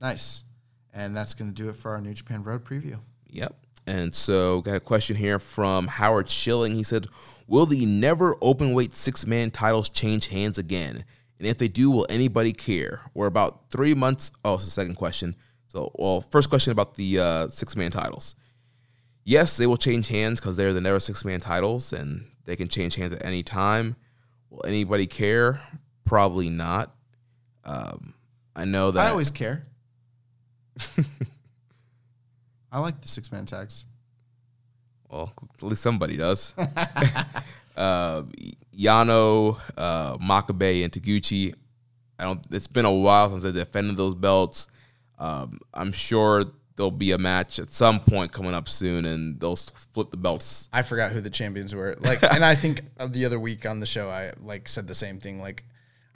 [0.00, 0.44] Nice.
[0.92, 3.00] And that's going to do it for our New Japan Road preview.
[3.26, 3.52] Yep.
[3.88, 6.74] And so, got a question here from Howard Schilling.
[6.74, 7.08] He said,
[7.48, 11.04] "Will the never open weight six man titles change hands again?
[11.38, 14.30] And if they do, will anybody care?" We're about three months.
[14.44, 15.36] Oh, it's the second question.
[15.66, 18.36] So, well, first question about the uh, six man titles.
[19.24, 22.68] Yes, they will change hands because they're the never six man titles, and they can
[22.68, 23.96] change hands at any time.
[24.50, 25.60] Will anybody care?
[26.04, 26.94] Probably not.
[27.64, 28.14] Um,
[28.54, 29.62] I know that I always care.
[32.72, 33.86] I like the six man tags.
[35.08, 36.54] Well, at least somebody does.
[37.76, 38.24] uh,
[38.76, 41.54] Yano, uh, Makabe, and Taguchi.
[42.18, 42.44] I don't.
[42.50, 44.68] It's been a while since they defended those belts.
[45.18, 46.44] Um, I'm sure
[46.76, 50.68] there'll be a match at some point coming up soon, and they'll flip the belts.
[50.72, 51.96] I forgot who the champions were.
[52.04, 55.18] Like, and I think the other week on the show, I like said the same
[55.20, 55.40] thing.
[55.40, 55.64] Like,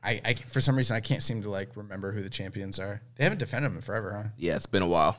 [0.03, 3.01] I, I for some reason I can't seem to like remember who the champions are.
[3.17, 4.29] They haven't defended them in forever, huh?
[4.37, 5.17] Yeah, it's been a while.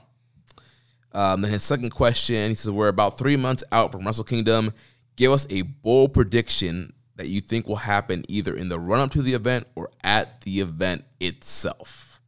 [1.11, 4.73] Um, then his second question, he says, "We're about three months out from Wrestle Kingdom.
[5.15, 9.11] Give us a bold prediction that you think will happen either in the run up
[9.11, 12.21] to the event or at the event itself."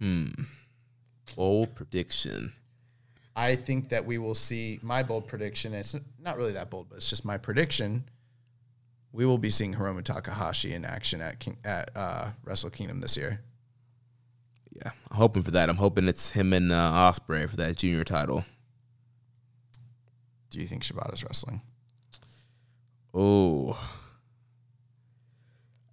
[0.00, 0.26] Hmm.
[1.38, 2.52] Bold prediction.
[3.36, 5.72] I think that we will see my bold prediction.
[5.72, 8.02] It's not really that bold, but it's just my prediction.
[9.12, 13.16] We will be seeing Hiromu Takahashi in action at King, at uh, Wrestle Kingdom this
[13.16, 13.40] year.
[14.72, 15.68] Yeah, I'm hoping for that.
[15.68, 18.44] I'm hoping it's him and uh, Ospreay for that junior title.
[20.50, 21.62] Do you think Shibata's wrestling?
[23.14, 23.78] Oh,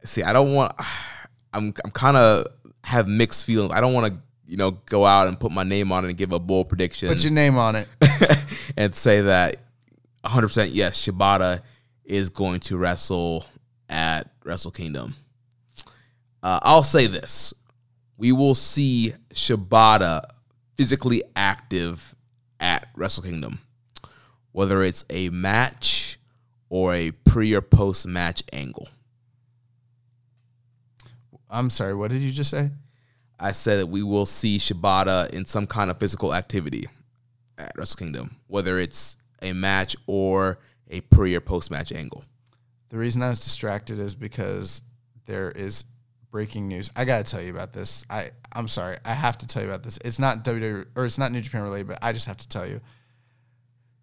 [0.03, 0.73] see, I don't want.
[1.53, 2.47] I'm I'm kind of
[2.83, 3.71] have mixed feelings.
[3.71, 6.17] I don't want to you know go out and put my name on it and
[6.17, 7.07] give a bold prediction.
[7.07, 7.87] Put your name on it
[8.77, 9.57] and say that
[10.21, 11.61] 100 percent yes, Shibata
[12.03, 13.45] is going to wrestle
[13.89, 15.15] at Wrestle Kingdom.
[16.43, 17.53] Uh, I'll say this:
[18.17, 20.21] we will see Shibata
[20.77, 22.15] physically active
[22.59, 23.59] at Wrestle Kingdom,
[24.51, 26.19] whether it's a match
[26.69, 28.87] or a pre or post match angle.
[31.49, 32.71] I'm sorry, what did you just say?
[33.39, 36.87] I said that we will see Shibata in some kind of physical activity
[37.57, 40.59] at Wrestle Kingdom, whether it's a match or
[40.89, 42.23] a pre or post match angle.
[42.89, 44.83] The reason I was distracted is because
[45.25, 45.85] there is
[46.31, 46.91] breaking news.
[46.95, 48.05] I gotta tell you about this.
[48.09, 48.97] I I'm sorry.
[49.05, 49.97] I have to tell you about this.
[50.03, 52.67] It's not WWE or it's not New Japan related, but I just have to tell
[52.67, 52.81] you.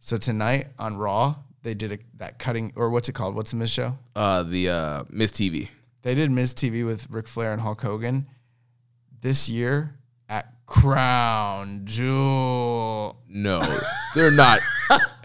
[0.00, 3.34] So tonight on Raw, they did a, that cutting or what's it called?
[3.34, 3.96] What's the Miz show?
[4.16, 5.68] Uh, the uh, Miz TV.
[6.02, 8.26] They did Miz TV with Ric Flair and Hulk Hogan.
[9.22, 9.94] This year
[10.28, 13.16] at Crown Jewel.
[13.28, 13.62] No,
[14.14, 14.58] they're not.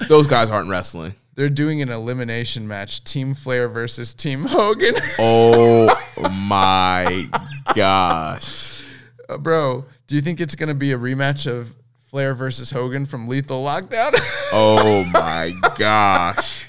[0.07, 1.13] Those guys aren't wrestling.
[1.33, 4.95] They're doing an elimination match: Team Flair versus Team Hogan.
[5.19, 5.89] Oh
[6.31, 7.25] my
[7.75, 8.83] gosh,
[9.29, 11.75] Uh, bro, do you think it's gonna be a rematch of
[12.09, 14.13] Flair versus Hogan from Lethal Lockdown?
[14.53, 16.67] oh my gosh.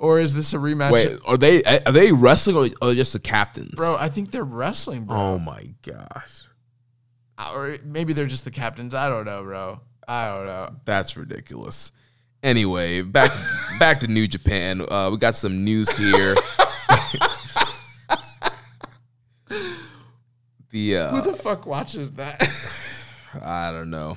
[0.00, 0.90] Or is this a rematch?
[0.90, 3.74] Wait, are they are they wrestling or are they just the captains?
[3.74, 5.16] Bro, I think they're wrestling, bro.
[5.16, 6.44] Oh my gosh,
[7.54, 8.94] Or maybe they're just the captains.
[8.94, 9.80] I don't know, bro.
[10.08, 10.74] I don't know.
[10.86, 11.92] that's ridiculous.
[12.42, 13.38] Anyway, back to,
[13.78, 14.80] back to New Japan.
[14.80, 16.34] Uh, we got some news here.
[20.70, 22.42] the uh, Who the fuck watches that?
[23.44, 24.16] I don't know,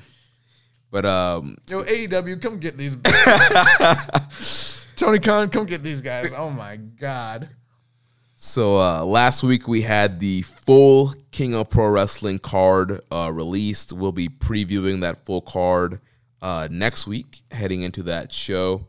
[0.90, 2.96] but um, Yo, AEW, come get these.
[4.96, 6.32] Tony Khan, come get these guys.
[6.32, 7.48] Oh my god.
[8.36, 13.92] So uh, last week we had the full King of Pro Wrestling card uh, released.
[13.92, 16.00] We'll be previewing that full card
[16.42, 18.86] uh, next week, heading into that show.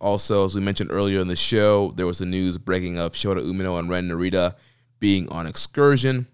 [0.00, 3.40] Also, as we mentioned earlier in the show, there was the news breaking of Shota
[3.40, 4.56] Umino and Ren Narita
[4.98, 6.26] being on excursion.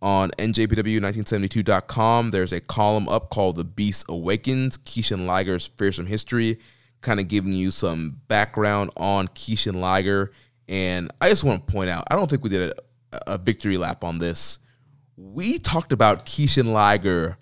[0.00, 6.58] On NJPW1972.com, there's a column up called The Beast Awakens, Kishin Liger's fearsome history,
[7.00, 10.32] kind of giving you some background on Kishin Liger.
[10.68, 12.72] And I just want to point out, I don't think we did
[13.12, 14.58] a, a victory lap on this.
[15.16, 17.38] We talked about Kishin Liger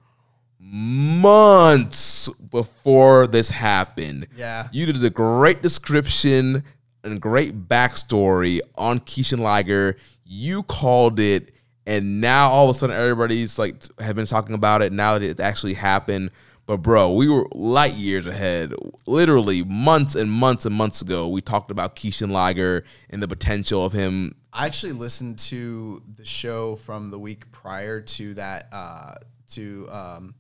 [0.59, 4.27] months before this happened.
[4.37, 4.69] Yeah.
[4.73, 6.65] You did a great description
[7.05, 9.97] and great backstory on Kishin Liger.
[10.25, 11.53] You called it,
[11.87, 14.93] and now all of a sudden everybody's like have been talking about it.
[14.93, 16.31] Now that it actually happened.
[16.67, 18.75] But bro, we were light years ahead.
[19.07, 23.85] Literally months and months and months ago, we talked about Kishin Liger and the potential
[23.85, 24.35] of him.
[24.53, 29.15] I actually listened to the show from the week prior to that uh,
[29.53, 30.35] to um,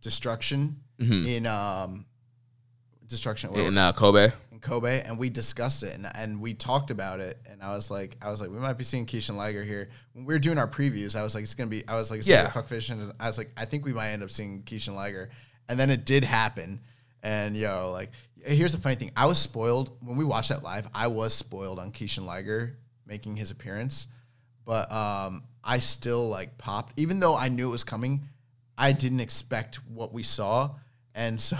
[0.00, 2.06] Destruction in um,
[3.08, 7.20] Destruction In uh, Kobe, in Kobe, and we discussed it and, and we talked about
[7.20, 7.38] it.
[7.50, 9.90] And I was like, I was like, we might be seeing Kishin Liger here.
[10.14, 11.86] When we were doing our previews, I was like, it's gonna be.
[11.86, 12.42] I was like, it's Yeah.
[12.42, 12.90] yeah, fuck fish.
[12.90, 15.30] And I was like, I think we might end up seeing Kishin Liger.
[15.68, 16.80] And then it did happen.
[17.22, 18.10] And yo, like,
[18.44, 20.88] here's the funny thing: I was spoiled when we watched that live.
[20.94, 22.76] I was spoiled on Kishin Liger
[23.06, 24.08] making his appearance,
[24.64, 28.22] but um, I still like popped, even though I knew it was coming.
[28.76, 30.70] I didn't expect what we saw,
[31.14, 31.56] and so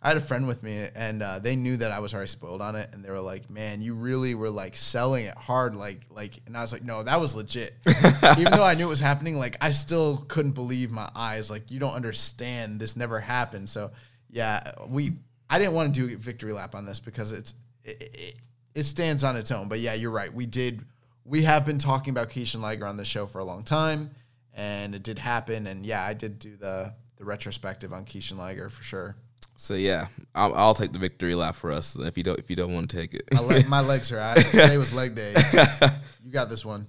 [0.00, 2.62] I had a friend with me, and uh, they knew that I was already spoiled
[2.62, 6.02] on it, and they were like, "Man, you really were like selling it hard, like
[6.08, 7.74] like." And I was like, "No, that was legit."
[8.38, 11.50] Even though I knew it was happening, like I still couldn't believe my eyes.
[11.50, 13.68] Like you don't understand, this never happened.
[13.68, 13.90] So
[14.30, 15.16] yeah, we.
[15.50, 18.34] I didn't want to do a victory lap on this because it's it, it,
[18.76, 19.68] it stands on its own.
[19.68, 20.32] But yeah, you're right.
[20.32, 20.84] We did.
[21.24, 24.10] We have been talking about Kishin Liger on the show for a long time,
[24.54, 25.66] and it did happen.
[25.66, 29.16] And yeah, I did do the the retrospective on Kishin Liger for sure.
[29.60, 30.06] So yeah,
[30.36, 32.88] I'll, I'll take the victory lap for us if you don't if you don't want
[32.90, 33.24] to take it.
[33.32, 34.36] My, leg, my legs are out.
[34.36, 35.34] Today was leg day.
[36.24, 36.86] You got this one.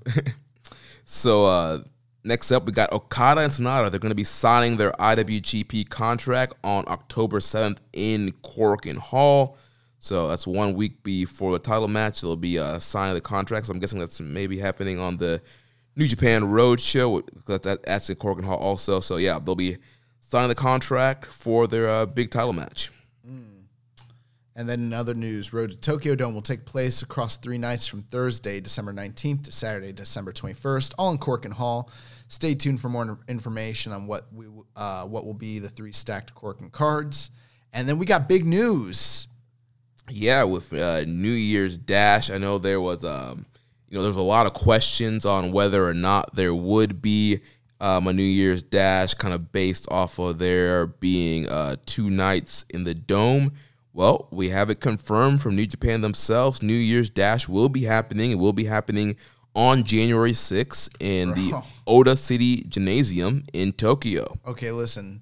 [1.05, 1.79] So uh,
[2.23, 3.89] next up, we got Okada and Sanada.
[3.89, 9.57] They're going to be signing their IWGP contract on October seventh in Korakuen Hall.
[9.97, 12.21] So that's one week before the title match.
[12.21, 13.65] They'll be uh, signing the contract.
[13.65, 15.41] So I'm guessing that's maybe happening on the
[15.95, 17.23] New Japan Road Show.
[17.47, 18.99] That's that's in Korakuen Hall also.
[18.99, 19.77] So yeah, they'll be
[20.29, 22.91] signing the contract for their uh, big title match.
[24.55, 27.87] And then in other news, Road to Tokyo Dome will take place across three nights
[27.87, 31.89] from Thursday, December 19th to Saturday, December 21st, all in Korakuen Hall.
[32.27, 36.35] Stay tuned for more information on what we uh, what will be the three stacked
[36.35, 37.31] Korakuen cards.
[37.71, 39.29] And then we got big news.
[40.09, 43.45] Yeah, with uh, New Year's Dash, I know there was um,
[43.87, 47.39] you know, there was a lot of questions on whether or not there would be
[47.79, 52.65] um, a New Year's Dash, kind of based off of there being uh, two nights
[52.69, 53.53] in the dome.
[53.93, 56.61] Well, we have it confirmed from New Japan themselves.
[56.61, 58.31] New Year's Dash will be happening.
[58.31, 59.15] It will be happening
[59.55, 61.63] on January 6th in the Bro.
[61.87, 64.39] Ota City Gymnasium in Tokyo.
[64.45, 65.21] Okay, listen.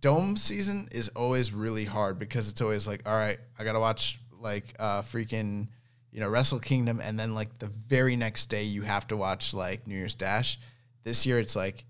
[0.00, 4.20] Dome season is always really hard because it's always like, all right, I gotta watch
[4.38, 5.68] like uh freaking
[6.12, 9.54] you know Wrestle Kingdom, and then like the very next day you have to watch
[9.54, 10.58] like New Year's Dash.
[11.04, 11.84] This year it's like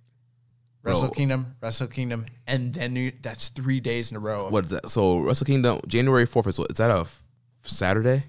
[0.83, 1.15] Wrestle Bro.
[1.15, 4.51] Kingdom, Wrestle Kingdom, and then New, that's three days in a row.
[4.51, 4.91] What is that?
[4.91, 7.23] So Wrestle Kingdom, January 4th is, what, is that a f-
[7.63, 8.25] Saturday?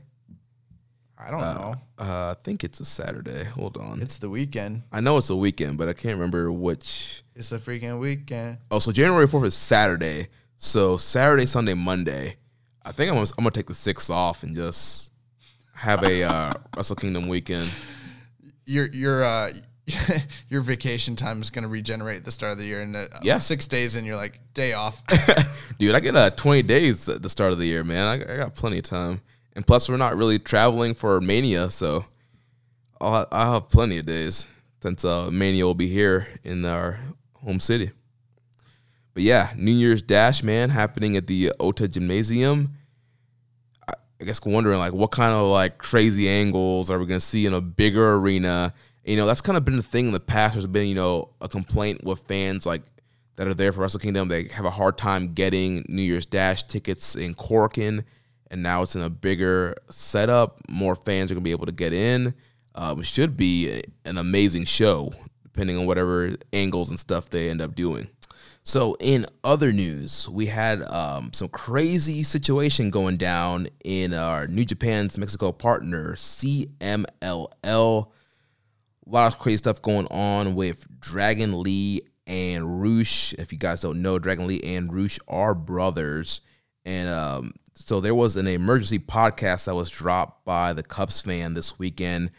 [1.18, 1.76] I don't know.
[1.98, 3.46] Uh, I think it's a Saturday.
[3.46, 4.02] Hold on.
[4.02, 4.84] It's the weekend.
[4.92, 7.24] I know it's a weekend, but I can't remember which.
[7.36, 8.60] It's a freaking weekend.
[8.70, 10.28] Oh, so January 4th is Saturday.
[10.58, 12.38] So Saturday, Sunday, Monday.
[12.84, 15.12] I think I'm gonna, I'm gonna take the sixth off and just
[15.74, 17.70] have a uh, Wrestle Kingdom weekend.
[18.66, 19.52] Your your uh
[20.50, 23.38] your vacation time is gonna regenerate at the start of the year, and uh, Yeah.
[23.38, 25.04] six days, and you're like day off.
[25.78, 28.08] Dude, I get uh, 20 days at the start of the year, man.
[28.08, 29.22] I, I got plenty of time.
[29.56, 32.06] And plus, we're not really traveling for Mania, so
[33.00, 34.48] I'll, I'll have plenty of days
[34.82, 37.00] since uh, Mania will be here in our
[37.44, 37.92] home city.
[39.14, 42.74] But yeah, New Year's Dash, man, happening at the Ota Gymnasium.
[43.88, 47.46] I, I guess wondering like what kind of like crazy angles are we gonna see
[47.46, 48.74] in a bigger arena?
[49.06, 50.56] You know, that's kind of been the thing in the past.
[50.56, 52.82] There's been you know a complaint with fans like
[53.36, 54.30] that are there for Wrestle Kingdom.
[54.30, 58.04] They have a hard time getting New Year's Dash tickets in Korakuen,
[58.50, 60.60] and now it's in a bigger setup.
[60.70, 62.34] More fans are gonna be able to get in.
[62.74, 65.14] Um, it should be an amazing show,
[65.44, 68.08] depending on whatever angles and stuff they end up doing.
[68.64, 74.66] So, in other news, we had um, some crazy situation going down in our New
[74.66, 78.08] Japan's Mexico partner, CMLL.
[79.08, 83.34] Lot of crazy stuff going on with Dragon Lee and Rush.
[83.34, 86.42] If you guys don't know, Dragon Lee and Rush are brothers.
[86.86, 91.54] And um, so there was an emergency podcast that was dropped by the Cubs fan
[91.54, 92.32] this weekend,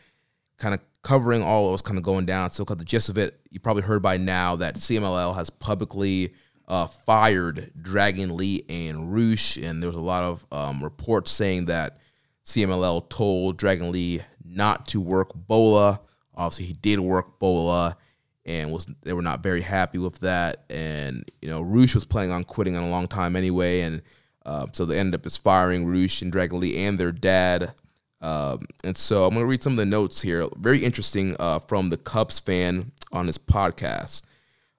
[0.59, 2.51] kind of covering all what was kind of going down.
[2.51, 6.35] So, the gist of it, you probably heard by now that CMLL has publicly
[6.67, 11.67] uh, fired Dragon Lee and Rush, and there was a lot of um, reports saying
[11.67, 11.99] that
[12.45, 16.01] CMLL told Dragon Lee not to work Bola.
[16.37, 17.97] Obviously, he did work Bola,
[18.45, 20.65] and was they were not very happy with that.
[20.71, 24.03] And you know, Rush was planning on quitting in a long time anyway, and
[24.45, 27.75] uh, so they ended up just firing Rush and Dragon Lee and their dad.
[28.21, 30.49] Um, and so I'm going to read some of the notes here.
[30.57, 34.23] Very interesting uh, from the Cubs fan on his podcast.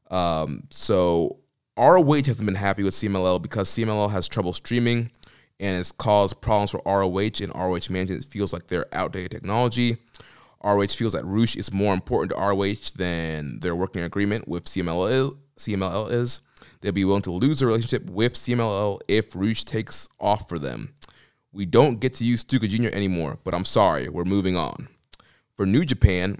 [0.09, 1.37] Um, so
[1.77, 5.11] ROH hasn't been happy with CMLL because CMLL has trouble streaming
[5.59, 9.97] and it's caused problems for ROH and ROH management feels like they're outdated technology.
[10.63, 15.37] ROH feels that Rush is more important to ROH than their working agreement with CMLL.
[15.57, 16.41] CMLL is.
[16.81, 20.93] They'll be willing to lose their relationship with CMLL if Rush takes off for them.
[21.51, 22.89] We don't get to use Stuka Jr.
[22.95, 24.89] anymore, but I'm sorry, we're moving on.
[25.55, 26.39] For New Japan,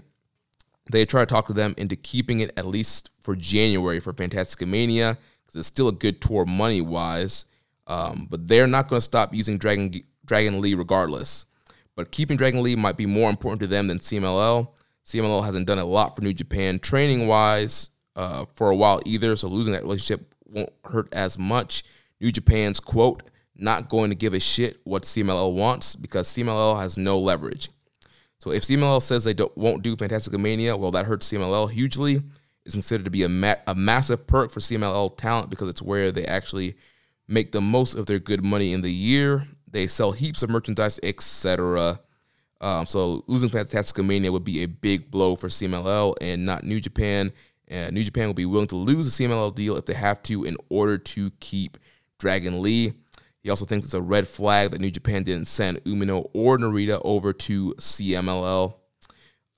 [0.90, 4.66] they try to talk to them into keeping it at least for January for Fantastica
[4.66, 7.46] Mania because it's still a good tour money wise.
[7.86, 9.92] Um, but they're not going to stop using Dragon
[10.24, 11.46] Dragon Lee regardless.
[11.98, 14.68] But keeping Dragon Lee might be more important to them than CMLL.
[15.04, 19.34] CMLL hasn't done a lot for New Japan training wise uh, for a while either,
[19.34, 21.82] so losing that relationship won't hurt as much.
[22.20, 23.24] New Japan's quote,
[23.56, 27.68] not going to give a shit what CMLL wants because CMLL has no leverage.
[28.38, 32.22] So if CMLL says they won't do Fantastic Mania, well, that hurts CMLL hugely.
[32.64, 36.12] It's considered to be a, ma- a massive perk for CMLL talent because it's where
[36.12, 36.76] they actually
[37.26, 39.48] make the most of their good money in the year.
[39.70, 42.00] They sell heaps of merchandise, etc.
[42.60, 46.80] Um, so losing Fantastica Mania would be a big blow for CMLL and not New
[46.80, 47.32] Japan.
[47.68, 50.44] And New Japan will be willing to lose the CMLL deal if they have to
[50.44, 51.76] in order to keep
[52.18, 52.94] Dragon Lee.
[53.42, 57.00] He also thinks it's a red flag that New Japan didn't send Umino or Narita
[57.04, 58.74] over to CMLL.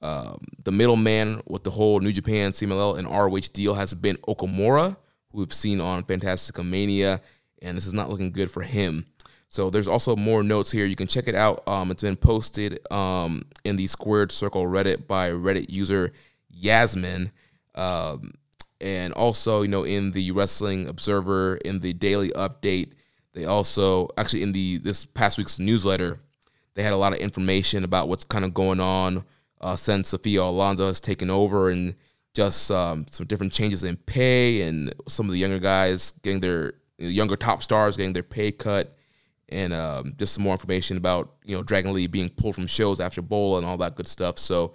[0.03, 4.97] Um, the middleman with the whole New Japan, CMLL, and ROH deal has been Okamura,
[5.31, 7.21] who we've seen on Fantastica Mania,
[7.63, 9.07] and this is not looking good for him.
[9.51, 10.87] So there's also more notes here.
[10.87, 11.67] You can check it out.
[11.67, 16.13] Um, it's been posted um, in the Squared Circle Reddit by Reddit user
[16.49, 17.33] Yasmin.
[17.75, 18.35] Um,
[18.81, 22.93] and also, you know, in the Wrestling Observer, in the daily update,
[23.33, 26.21] they also actually in the this past week's newsletter,
[26.75, 29.25] they had a lot of information about what's kind of going on
[29.61, 31.97] uh, since Sophia Alonso has taken over and
[32.35, 36.75] just um, some different changes in pay and some of the younger guys getting their
[36.99, 38.97] younger top stars getting their pay cut
[39.51, 43.01] and um, just some more information about you know Dragon Lee being pulled from shows
[43.01, 44.39] after Bowl and all that good stuff.
[44.39, 44.75] So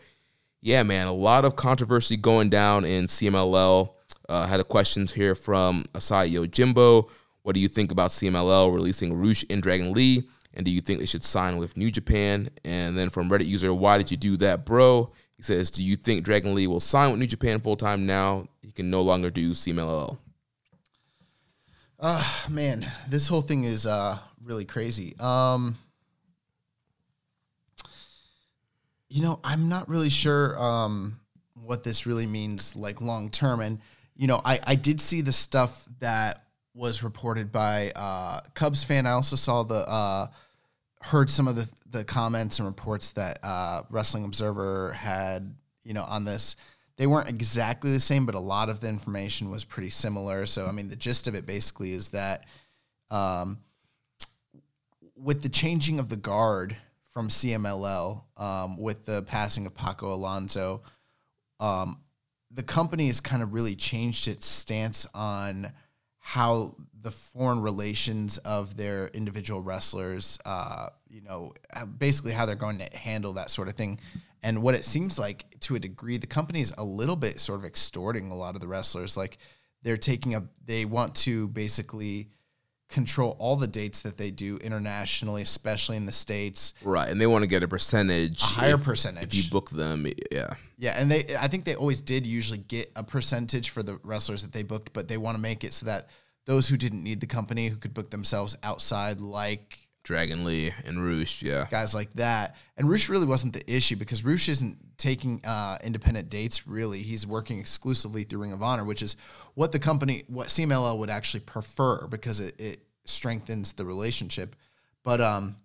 [0.62, 3.94] yeah, man, a lot of controversy going down in CMLL.
[4.28, 7.10] Uh, had a questions here from Asai Yojimbo.
[7.44, 10.28] What do you think about CMLL releasing Rush and Dragon Lee?
[10.56, 12.50] And do you think they should sign with New Japan?
[12.64, 15.12] And then from Reddit user, why did you do that, bro?
[15.38, 18.48] He says, Do you think Dragon Lee will sign with New Japan full time now?
[18.62, 20.18] He can no longer do CMLL.
[22.00, 25.16] Uh man, this whole thing is uh really crazy.
[25.20, 25.78] Um
[29.10, 31.20] you know, I'm not really sure um
[31.54, 33.80] what this really means like long term and
[34.16, 36.44] you know, I I did see the stuff that
[36.74, 39.06] was reported by uh Cubs fan.
[39.06, 40.28] I also saw the uh
[41.02, 46.04] heard some of the the comments and reports that uh Wrestling Observer had, you know,
[46.04, 46.56] on this
[46.98, 50.46] they weren't exactly the same, but a lot of the information was pretty similar.
[50.46, 52.46] So, I mean, the gist of it basically is that
[53.12, 53.60] um,
[55.16, 56.76] with the changing of the guard
[57.14, 60.82] from CMLL, um, with the passing of Paco Alonso,
[61.60, 62.02] um,
[62.52, 65.72] the company has kind of really changed its stance on
[66.20, 71.54] how the foreign relations of their individual wrestlers, uh, you know,
[71.98, 74.00] basically how they're going to handle that sort of thing.
[74.42, 77.60] And what it seems like to a degree, the company is a little bit sort
[77.60, 79.16] of extorting a lot of the wrestlers.
[79.16, 79.38] Like
[79.84, 82.30] they're taking a, they want to basically
[82.90, 86.74] control all the dates that they do internationally, especially in the states.
[86.84, 89.70] Right, and they want to get a percentage, a higher if, percentage if you book
[89.70, 90.06] them.
[90.32, 94.00] Yeah, yeah, and they, I think they always did usually get a percentage for the
[94.04, 96.08] wrestlers that they booked, but they want to make it so that
[96.46, 101.04] those who didn't need the company, who could book themselves outside, like Dragon Lee and
[101.04, 102.56] Rush, yeah, guys like that.
[102.78, 106.68] And Rush really wasn't the issue because Rush isn't taking uh, independent dates.
[106.68, 109.16] Really, he's working exclusively through Ring of Honor, which is
[109.54, 114.56] what the company, what CMLL would actually prefer because it, it strengthens the relationship.
[115.04, 115.56] But um,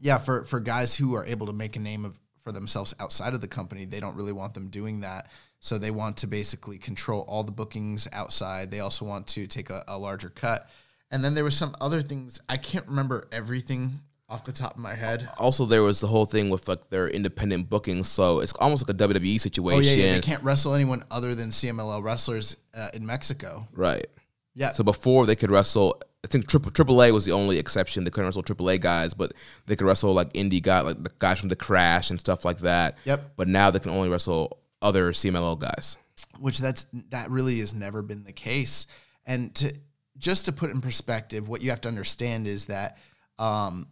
[0.00, 3.34] yeah, for for guys who are able to make a name of for themselves outside
[3.34, 5.30] of the company, they don't really want them doing that.
[5.58, 8.70] So they want to basically control all the bookings outside.
[8.70, 10.70] They also want to take a, a larger cut.
[11.10, 12.40] And then there was some other things.
[12.48, 15.28] I can't remember everything off the top of my head.
[15.38, 18.94] Also, there was the whole thing with like their independent bookings, so it's almost like
[18.94, 19.78] a WWE situation.
[19.78, 20.12] Oh yeah, yeah.
[20.14, 23.68] they can't wrestle anyone other than CMLL wrestlers uh, in Mexico.
[23.72, 24.06] Right.
[24.54, 24.72] Yeah.
[24.72, 28.04] So before they could wrestle, I think Triple AAA was the only exception.
[28.04, 29.32] They couldn't wrestle AAA guys, but
[29.66, 32.58] they could wrestle like indie guys, like the guys from the Crash and stuff like
[32.58, 32.96] that.
[33.04, 33.34] Yep.
[33.36, 35.96] But now they can only wrestle other CMLL guys.
[36.40, 38.86] Which that's that really has never been the case.
[39.24, 39.72] And to
[40.18, 42.98] just to put in perspective, what you have to understand is that
[43.38, 43.86] um,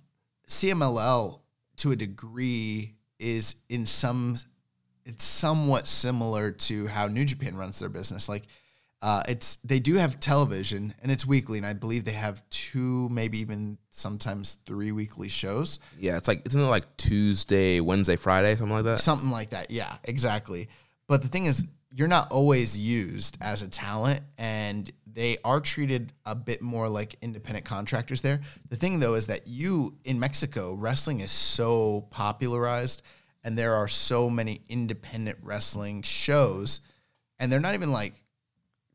[0.49, 1.41] CMLL,
[1.77, 4.37] to a degree, is in some
[5.07, 8.29] it's somewhat similar to how New Japan runs their business.
[8.29, 8.45] Like,
[9.03, 13.09] uh, it's they do have television and it's weekly, and I believe they have two,
[13.11, 15.79] maybe even sometimes three weekly shows.
[15.99, 19.01] Yeah, it's like isn't it like Tuesday, Wednesday, Friday, something like that?
[19.01, 19.71] Something like that.
[19.71, 20.69] Yeah, exactly.
[21.07, 26.13] But the thing is, you're not always used as a talent, and they are treated
[26.27, 28.41] a bit more like independent contractors there.
[28.69, 33.03] The thing though is that you in Mexico, wrestling is so popularized
[33.45, 36.81] and there are so many independent wrestling shows
[37.39, 38.15] and they're not even like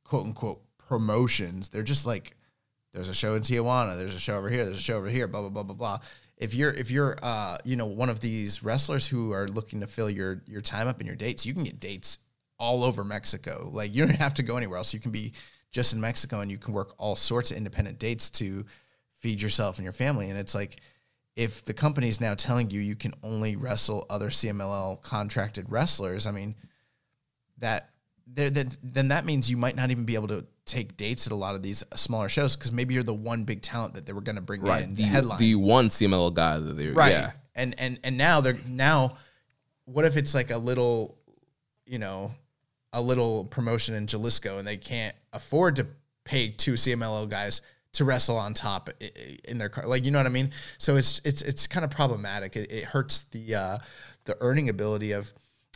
[0.03, 1.69] quote unquote promotions.
[1.69, 2.35] They're just like
[2.91, 5.27] there's a show in Tijuana, there's a show over here, there's a show over here,
[5.27, 5.99] blah blah blah blah blah.
[6.37, 9.87] If you're if you're uh you know one of these wrestlers who are looking to
[9.87, 12.19] fill your your time up in your dates, you can get dates
[12.57, 13.69] all over Mexico.
[13.71, 14.93] Like you don't have to go anywhere else.
[14.93, 15.31] You can be
[15.71, 18.65] just in Mexico, and you can work all sorts of independent dates to
[19.15, 20.29] feed yourself and your family.
[20.29, 20.77] And it's like
[21.35, 26.25] if the company is now telling you you can only wrestle other CMLL contracted wrestlers,
[26.25, 26.55] I mean
[27.59, 27.89] that
[28.25, 31.33] there then, then that means you might not even be able to take dates at
[31.33, 34.13] a lot of these smaller shows because maybe you're the one big talent that they
[34.13, 37.11] were going to bring in the, the, headline the one CML guy that they're right
[37.11, 37.31] yeah.
[37.55, 39.17] and and and now they're now
[39.85, 41.17] what if it's like a little
[41.85, 42.31] you know
[42.93, 45.87] a little promotion in Jalisco and they can't afford to
[46.25, 47.61] pay two CMLL guys
[47.93, 48.89] to wrestle on top
[49.45, 49.87] in their car.
[49.87, 50.51] Like you know what I mean?
[50.77, 52.55] So it's it's it's kind of problematic.
[52.55, 53.77] It, it hurts the uh
[54.25, 55.31] the earning ability of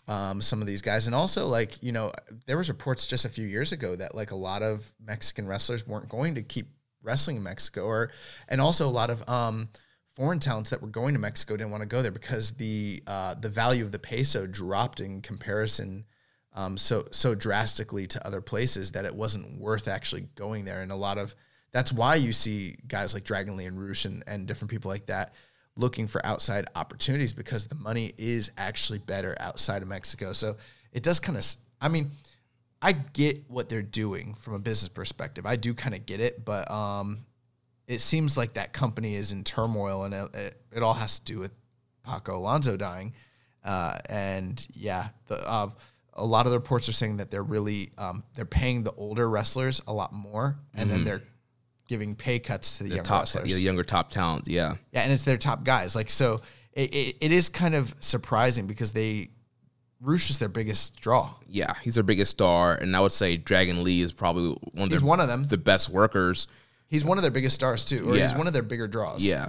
[0.08, 1.08] um, some of these guys.
[1.08, 2.12] And also like you know
[2.46, 5.88] there was reports just a few years ago that like a lot of Mexican wrestlers
[5.88, 6.68] weren't going to keep
[7.02, 8.12] wrestling in Mexico or
[8.48, 9.70] and also a lot of um
[10.14, 13.34] foreign talents that were going to Mexico didn't want to go there because the uh,
[13.36, 16.06] the value of the peso dropped in comparison
[16.54, 20.82] um, so so drastically to other places that it wasn't worth actually going there.
[20.82, 21.36] And a lot of
[21.72, 25.08] that's why you see guys like Dragon Lee and Rush and, and different people like
[25.08, 25.34] that
[25.76, 30.34] looking for outside opportunities because the money is actually better outside of Mexico.
[30.34, 30.58] So
[30.92, 31.46] it does kind of.
[31.82, 32.12] I mean,
[32.82, 35.46] I get what they're doing from a business perspective.
[35.46, 37.26] I do kind of get it, but um,
[37.88, 41.26] it seems like that company is in turmoil, and it, it, it all has to
[41.26, 41.52] do with
[42.04, 43.14] Paco Alonso dying.
[43.64, 45.70] Uh, and yeah, the uh,
[46.16, 49.30] a lot of the reports are saying that they're really um, they're paying the older
[49.30, 51.24] wrestlers a lot more, and then they're
[51.88, 53.50] giving pay cuts to the, The younger top, wrestlers.
[53.50, 54.76] yeah, the younger top talent, yeah.
[54.92, 55.96] Yeah, and it's their top guys.
[55.96, 56.42] Like so,
[56.74, 59.30] it, it, it is kind of surprising because they
[60.00, 61.34] Rush is their biggest draw.
[61.48, 64.90] Yeah, he's their biggest star, and I would say Dragon Lee is probably one of
[64.92, 65.46] He's their, one of them.
[65.46, 66.48] the best workers.
[66.90, 69.26] He's one of their biggest stars too, or he's one of their bigger draws.
[69.26, 69.48] Yeah.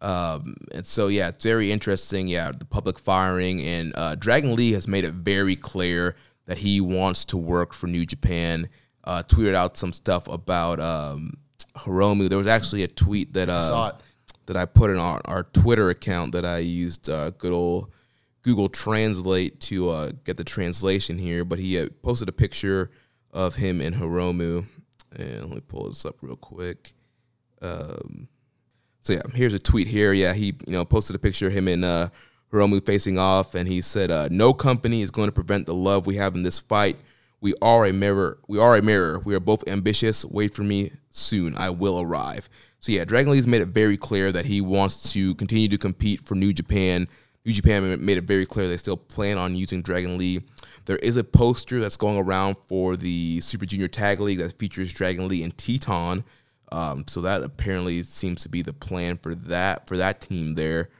[0.00, 2.28] Um, and so yeah, it's very interesting.
[2.28, 6.14] Yeah, the public firing and uh, Dragon Lee has made it very clear
[6.46, 8.68] that he wants to work for New Japan.
[9.04, 11.34] Uh, tweeted out some stuff about um,
[11.76, 12.28] Hiromu.
[12.28, 14.02] There was actually a tweet that uh, it.
[14.46, 17.90] that I put in our, our Twitter account that I used uh, good old
[18.42, 21.44] Google Translate to uh, get the translation here.
[21.44, 22.90] But he uh, posted a picture
[23.32, 24.66] of him and Hiromu.
[25.16, 26.92] And let me pull this up real quick.
[27.62, 28.28] Um,
[29.08, 30.12] so yeah, here's a tweet here.
[30.12, 32.10] Yeah, he you know posted a picture of him and uh,
[32.52, 36.06] Hiromu facing off, and he said, uh, "No company is going to prevent the love
[36.06, 36.98] we have in this fight.
[37.40, 38.38] We are a mirror.
[38.48, 39.18] We are a mirror.
[39.18, 40.26] We are both ambitious.
[40.26, 41.56] Wait for me soon.
[41.56, 45.34] I will arrive." So yeah, Dragon Lee's made it very clear that he wants to
[45.36, 47.08] continue to compete for New Japan.
[47.46, 50.42] New Japan made it very clear they still plan on using Dragon Lee.
[50.84, 54.92] There is a poster that's going around for the Super Junior Tag League that features
[54.92, 56.24] Dragon Lee and Titán.
[56.70, 60.90] Um, so that apparently seems to be the plan for that for that team there.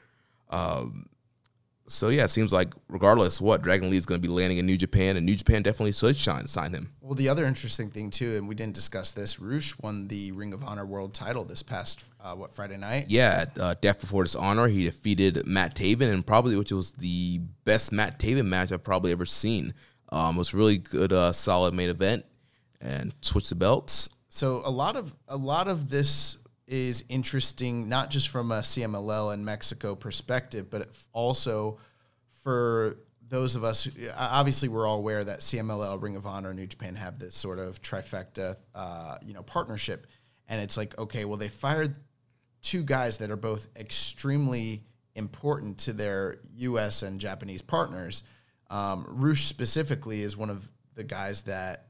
[0.49, 1.09] Um,
[1.89, 4.65] so yeah, it seems like regardless what, Dragon Lee is going to be landing in
[4.65, 6.91] New Japan, and New Japan definitely should shine sign him.
[7.01, 10.53] Well, the other interesting thing too, and we didn't discuss this, Rush won the Ring
[10.53, 13.05] of Honor World Title this past uh, what Friday night.
[13.09, 17.39] Yeah, at, uh, Death Before Dishonor, he defeated Matt Taven, and probably which was the
[17.65, 19.73] best Matt Taven match I've probably ever seen.
[20.11, 22.25] Um, it was really good, uh, solid main event,
[22.81, 24.09] and switched the belts.
[24.39, 29.33] So a lot of a lot of this is interesting, not just from a CMLL
[29.33, 31.77] and Mexico perspective, but also
[32.43, 32.95] for
[33.27, 33.89] those of us.
[34.15, 37.81] Obviously, we're all aware that CMLL, Ring of Honor, New Japan have this sort of
[37.81, 40.07] trifecta, uh, you know, partnership,
[40.47, 41.99] and it's like, okay, well, they fired
[42.61, 44.83] two guys that are both extremely
[45.15, 47.03] important to their U.S.
[47.03, 48.23] and Japanese partners.
[48.69, 51.87] Um, Rush specifically is one of the guys that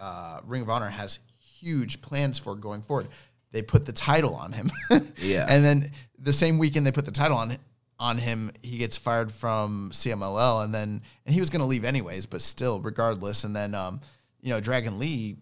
[0.00, 1.18] uh, Ring of Honor has
[1.62, 3.06] huge plans for going forward.
[3.52, 4.70] They put the title on him,
[5.18, 5.46] Yeah.
[5.48, 7.56] and then the same weekend they put the title on
[7.98, 11.84] on him, he gets fired from CMLL, and then and he was going to leave
[11.84, 13.44] anyways, but still, regardless.
[13.44, 14.00] And then, um,
[14.40, 15.36] you know, Dragon Lee,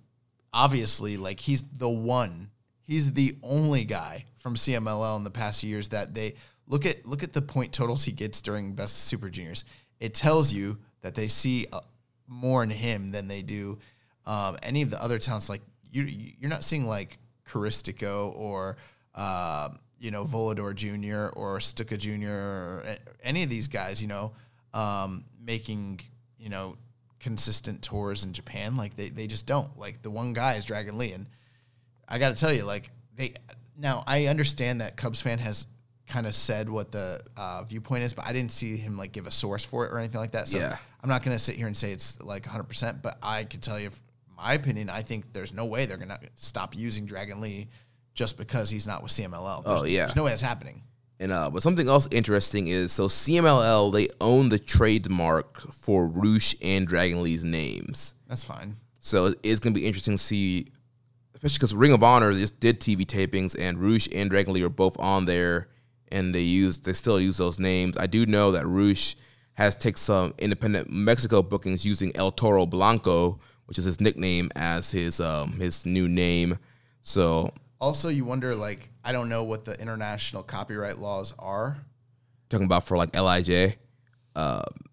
[0.52, 2.50] obviously, like he's the one,
[2.82, 6.34] he's the only guy from CMLL in the past years that they
[6.66, 9.64] look at look at the point totals he gets during Best Super Juniors.
[10.00, 11.80] It tells you that they see uh,
[12.26, 13.78] more in him than they do
[14.26, 15.48] um, any of the other talents.
[15.48, 16.02] Like you,
[16.38, 17.18] you're not seeing like
[17.48, 18.76] Caristico or
[19.14, 21.36] uh, you know Volador Jr.
[21.38, 22.28] or Stuka Jr.
[22.28, 24.00] or any of these guys.
[24.02, 24.32] You know,
[24.72, 26.00] um, making
[26.38, 26.76] you know
[27.18, 28.76] consistent tours in Japan.
[28.76, 29.78] Like they they just don't.
[29.78, 31.26] Like the one guy is Dragon Lee, and
[32.08, 33.34] I got to tell you, like they
[33.76, 35.66] now I understand that Cubs fan has
[36.06, 39.26] kind of said what the uh, viewpoint is, but I didn't see him like give
[39.26, 40.48] a source for it or anything like that.
[40.48, 40.76] So Yeah.
[41.02, 43.62] I'm not going to sit here and say it's like 100, percent but I could
[43.62, 43.90] tell you,
[44.42, 47.68] my opinion, I think there's no way they're going to stop using Dragon Lee
[48.14, 49.64] just because he's not with CMLL.
[49.64, 50.00] There's, Oh, yeah.
[50.00, 50.82] there's no way that's happening.
[51.18, 56.54] And uh, but something else interesting is so CMLL they own the trademark for Rush
[56.62, 58.14] and Dragon Lee's names.
[58.26, 58.76] That's fine.
[59.00, 60.66] So it's to be interesting to see
[61.34, 64.68] especially because Ring of Honor just did TV tapings, and Rush and Dragon Lee are
[64.70, 65.68] both on there,
[66.10, 67.96] and they use they still use those names.
[67.98, 69.14] I do know that Rush
[69.54, 73.40] has taken some independent Mexico bookings using El Toro Blanco,
[73.70, 76.58] which is his nickname as his um, his new name.
[77.02, 81.78] So Also, you wonder like I don't know what the international copyright laws are.
[82.48, 83.76] talking about for like LIJ.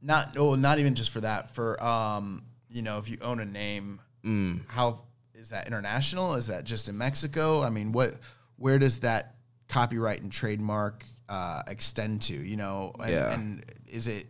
[0.01, 1.49] Not oh, not even just for that.
[1.55, 4.61] For um, you know, if you own a name, Mm.
[4.67, 6.33] how is that international?
[6.35, 7.63] Is that just in Mexico?
[7.63, 8.11] I mean, what
[8.57, 9.35] where does that
[9.69, 12.33] copyright and trademark uh, extend to?
[12.33, 13.31] You know, and, Yeah.
[13.33, 14.27] and is it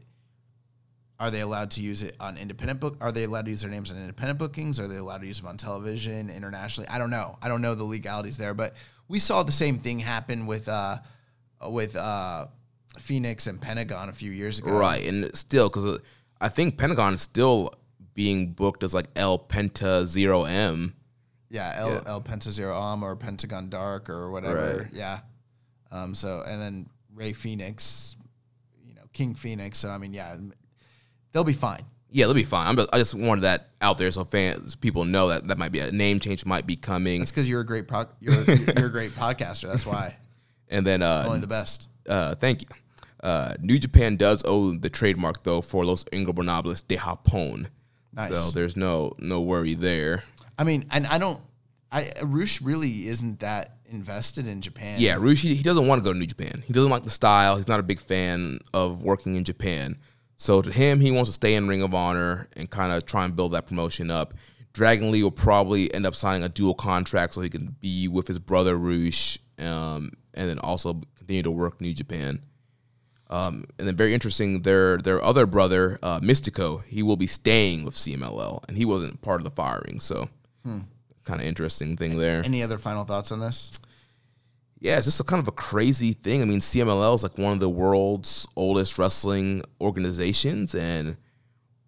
[1.19, 2.97] are they allowed to use it on independent book?
[3.01, 4.79] Are they allowed to use their names on independent bookings?
[4.79, 6.87] Are they allowed to use them on television internationally?
[6.89, 7.37] I don't know.
[7.41, 8.75] I don't know the legalities there, but
[9.07, 10.97] we saw the same thing happen with uh,
[11.69, 12.47] with uh,
[12.99, 14.71] Phoenix and Pentagon a few years ago.
[14.77, 15.99] Right, and still, because
[16.39, 17.73] I think Pentagon is still
[18.13, 20.93] being booked as like El Penta Zero M.
[21.49, 22.01] Yeah, El, Yeah.
[22.05, 24.83] El Penta Zero M or Pentagon Dark or whatever.
[24.83, 24.93] Right.
[24.93, 25.19] Yeah.
[25.91, 26.13] Um.
[26.13, 28.17] So and then Rey Fénix,
[28.85, 29.79] you know, King Phoenix.
[29.79, 30.35] So I mean, yeah,
[31.31, 31.83] they'll be fine.
[32.09, 32.67] Yeah, they'll be fine.
[32.67, 35.71] I'm just, I just wanted that out there so fans, people know that that might
[35.71, 37.19] be a name change might be coming.
[37.19, 39.67] That's because you're a great pro- you're you're a great podcaster.
[39.69, 40.15] That's why.
[40.69, 41.87] And then, uh, Only the best.
[42.09, 42.67] uh, thank you.
[43.23, 47.67] Uh, New Japan does own the trademark though for Los Ingobernables de Japón.
[48.13, 48.37] Nice.
[48.37, 50.23] So there's no no worry there.
[50.59, 51.39] I mean, and I don't.
[51.89, 54.97] I Rush really isn't that invested in Japan.
[54.99, 56.63] Yeah, Rushi he doesn't want to go to New Japan.
[56.67, 57.55] He doesn't like the style.
[57.55, 59.97] He's not a big fan of working in Japan.
[60.37, 63.25] So to him, he wants to stay in Ring of Honor and kind of try
[63.25, 64.35] and build that promotion up.
[64.71, 68.27] Dragon Lee will probably end up signing a dual contract so he can be with
[68.27, 72.41] his brother Rush, um, and then also continue to work New Japan.
[73.29, 77.83] Um, and then very interesting, their their other brother uh, Místico, he will be staying
[77.83, 79.99] with CMLL, and he wasn't part of the firing.
[79.99, 80.29] So
[81.25, 82.43] kind of interesting thing there.
[82.45, 83.79] Any other final thoughts on this?
[84.79, 86.41] Yeah, it's just a kind of a crazy thing.
[86.41, 91.17] I mean, CMLL is like one of the world's oldest wrestling organizations, and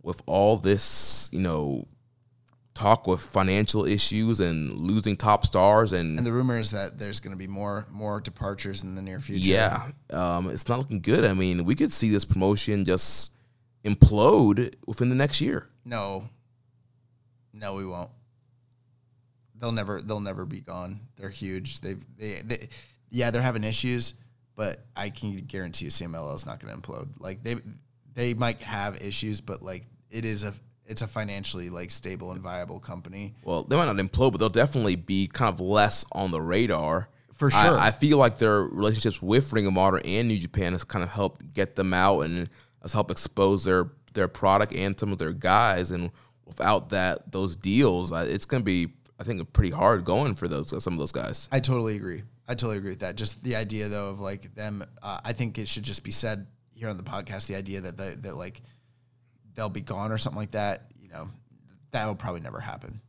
[0.02, 1.88] with all this, you know,
[2.74, 7.20] talk with financial issues and losing top stars, and, And the rumor is that there's
[7.20, 9.49] going to be more more departures in the near future.
[9.49, 11.26] yeah, um, it's not looking good.
[11.26, 13.34] I mean, we could see this promotion just
[13.84, 15.68] implode within the next year.
[15.86, 16.30] No.
[17.53, 18.11] No, we won't.
[19.60, 21.02] They'll never they'll never be gone.
[21.18, 21.81] They're huge.
[21.81, 22.69] They've they, they
[23.10, 24.14] yeah, they're having issues,
[24.56, 27.07] but I can guarantee you CMLL is not going to implode.
[27.19, 27.56] Like they
[28.14, 30.53] they might have issues, but like it is a
[30.86, 33.36] it's a financially like stable and viable company.
[33.44, 37.10] Well, they might not implode, but they'll definitely be kind of less on the radar.
[37.34, 37.80] For sure.
[37.80, 41.10] I, feel like their relationships with Ring of Honor and New Japan has kind of
[41.10, 42.49] helped get them out and
[42.81, 45.91] has helped expose their their product and some of their guys.
[45.91, 46.11] And
[46.45, 48.90] without that, those deals, it's going to be,
[49.20, 51.50] I think, pretty hard going for those some of those guys.
[51.52, 52.24] I totally agree.
[52.48, 53.16] I totally agree with that.
[53.16, 54.84] Just the idea though of like them.
[55.04, 57.48] Uh, I think it should just be said here on the podcast.
[57.48, 58.62] The idea that they, that like
[59.56, 60.86] they'll be gone or something like that.
[60.98, 61.30] You know,
[61.91, 63.02] that will probably never happen.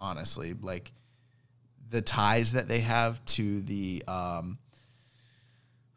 [0.00, 0.92] Honestly, like
[1.88, 4.58] the ties that they have to the um,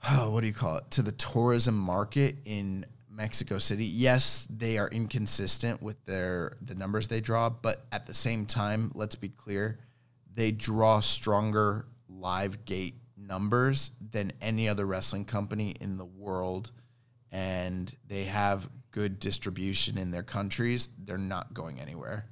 [0.10, 0.92] oh, what do you call it?
[0.92, 3.86] To the tourism market in Mexico City.
[3.86, 8.92] Yes, they are inconsistent with their the numbers they draw, but at the same time,
[8.94, 9.80] let's be clear,
[10.34, 16.72] they draw stronger live gate numbers than any other wrestling company in the world
[17.36, 20.88] and they have good distribution in their countries.
[21.04, 22.26] They're not going anywhere.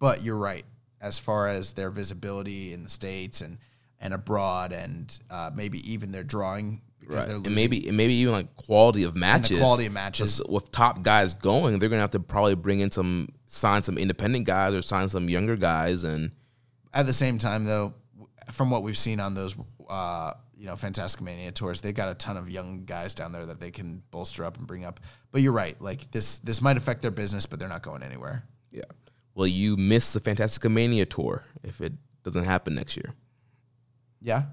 [0.00, 0.64] But you're right
[1.00, 3.58] as far as their visibility in the states and
[4.00, 7.46] and abroad and uh, maybe even their drawing because they're losing.
[7.46, 9.58] And maybe and maybe even like quality of matches.
[9.58, 10.42] quality of matches.
[10.48, 14.46] With top guys going, they're gonna have to probably bring in some sign some independent
[14.46, 16.32] guys or sign some younger guys and
[16.92, 17.94] At the same time, though,
[18.52, 19.54] from what we've seen on those,
[19.88, 23.46] uh, you know, Fantastica Mania tours, they've got a ton of young guys down there
[23.46, 25.00] that they can bolster up and bring up.
[25.30, 28.44] But you're right, like this, this might affect their business, but they're not going anywhere.
[28.70, 28.82] yeah.
[29.34, 33.12] Well, you miss the Fantastica Mania tour if it doesn't happen next year.
[34.20, 34.44] Yeah,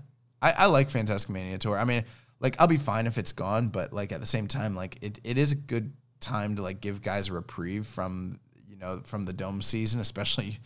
[0.42, 1.78] I, I like Fantastica Mania tour.
[1.78, 2.04] I mean,
[2.42, 5.20] like I'll be fine if it's gone, but like at the same time, like it,
[5.24, 9.24] it is a good time to like give guys a reprieve from you know from
[9.24, 10.58] the dome season, especially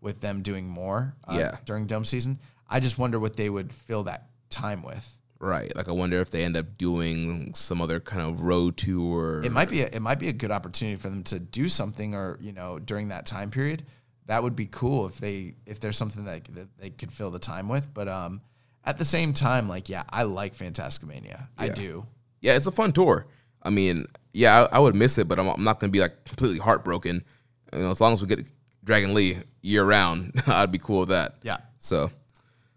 [0.00, 1.56] with them doing more uh, Yeah.
[1.64, 2.38] during dome season.
[2.68, 5.18] I just wonder what they would fill that time with.
[5.38, 5.74] Right.
[5.74, 9.42] Like I wonder if they end up doing some other kind of road tour.
[9.44, 12.14] It might be a, it might be a good opportunity for them to do something
[12.14, 13.84] or you know during that time period.
[14.26, 17.40] That would be cool if they if there's something that, that they could fill the
[17.40, 17.92] time with.
[17.92, 18.40] But um,
[18.84, 21.46] at the same time, like yeah, I like FantasticaMania.
[21.58, 22.06] I do.
[22.40, 23.26] yeah, it's a fun tour.
[23.62, 26.00] I mean, yeah, I, I would miss it, but I'm, I'm not going to be
[26.00, 27.22] like completely heartbroken.
[27.72, 28.44] You know, as long as we get
[28.84, 31.36] Dragon Lee year round, I'd be cool with that.
[31.42, 31.58] Yeah.
[31.78, 32.10] So,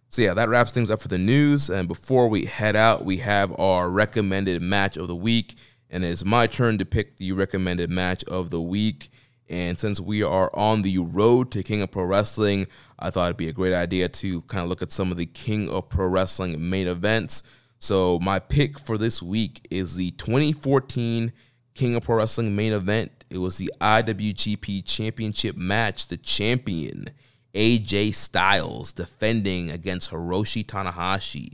[0.10, 1.70] so yeah, that wraps things up for the news.
[1.70, 5.56] And before we head out, we have our recommended match of the week,
[5.90, 9.10] and it's my turn to pick the recommended match of the week.
[9.48, 12.68] And since we are on the road to King of Pro Wrestling,
[12.98, 15.26] I thought it'd be a great idea to kind of look at some of the
[15.26, 17.44] King of Pro Wrestling main events.
[17.80, 21.34] So my pick for this week is the 2014
[21.74, 23.26] King of Pro Wrestling main event.
[23.30, 26.08] It was the IWGP Championship match.
[26.08, 27.10] The champion
[27.54, 31.54] AJ Styles defending against Hiroshi Tanahashi.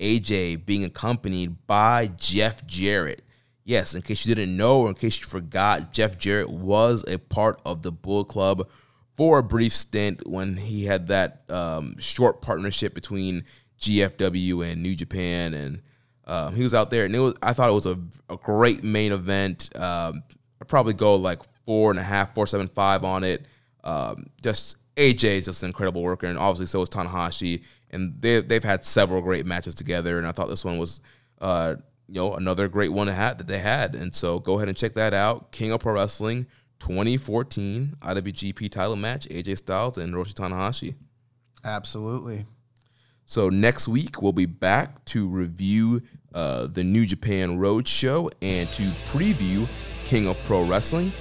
[0.00, 3.22] AJ being accompanied by Jeff Jarrett.
[3.64, 7.18] Yes, in case you didn't know or in case you forgot, Jeff Jarrett was a
[7.18, 8.68] part of the Bullet Club
[9.18, 13.42] for a brief stint when he had that um, short partnership between
[13.80, 15.82] GFW and New Japan, and
[16.24, 17.34] um, he was out there, and it was.
[17.42, 17.98] I thought it was a,
[18.30, 19.70] a great main event.
[19.74, 20.22] Um,
[20.62, 23.44] I'd probably go like four and a half, four seven five on it.
[23.82, 28.40] Um, just AJ is just an incredible worker, and obviously so is Tanahashi, and they
[28.40, 31.00] they've had several great matches together, and I thought this one was.
[31.40, 31.76] Uh,
[32.10, 33.94] you know, another great one that that they had.
[33.94, 35.52] And so go ahead and check that out.
[35.52, 36.46] King of Pro Wrestling
[36.80, 40.94] 2014 IWGP title match, AJ Styles and Roshi Tanahashi.
[41.64, 42.46] Absolutely.
[43.26, 46.02] So next week we'll be back to review
[46.34, 49.68] uh, the New Japan Road Show and to preview
[50.06, 51.12] King of Pro Wrestling.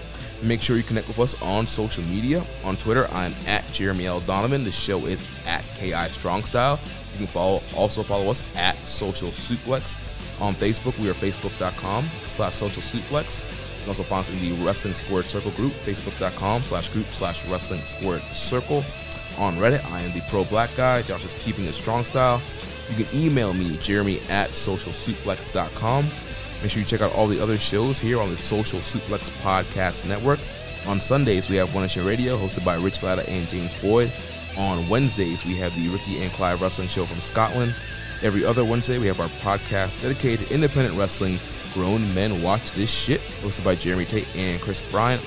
[0.44, 2.44] Make sure you connect with us on social media.
[2.64, 4.20] On Twitter, I'm at Jeremy L.
[4.22, 4.64] Donovan.
[4.64, 6.80] The show is at KI Strong Style.
[7.14, 9.98] You can follow also follow us at Social Suplex.
[10.40, 13.42] On Facebook, we are facebook.com slash social suplex.
[13.88, 17.80] Can also find us in the Wrestling Squared Circle group, facebook.com slash group slash wrestling
[17.80, 18.84] squared circle.
[19.38, 21.04] On Reddit, I am the pro black guy.
[21.04, 22.42] Josh is keeping it strong style.
[22.90, 26.04] You can email me, jeremy at socialsuplex.com.
[26.04, 30.06] Make sure you check out all the other shows here on the Social Suplex Podcast
[30.06, 30.42] Network.
[30.86, 34.12] On Sundays, we have One Nation Radio, hosted by Rich Latta and James Boyd.
[34.58, 37.74] On Wednesdays, we have the Ricky and Clyde Wrestling Show from Scotland.
[38.22, 41.40] Every other Wednesday, we have our podcast dedicated to independent wrestling.
[41.74, 45.22] Grown Men Watch This Shit, hosted by Jeremy Tate and Chris Bryant.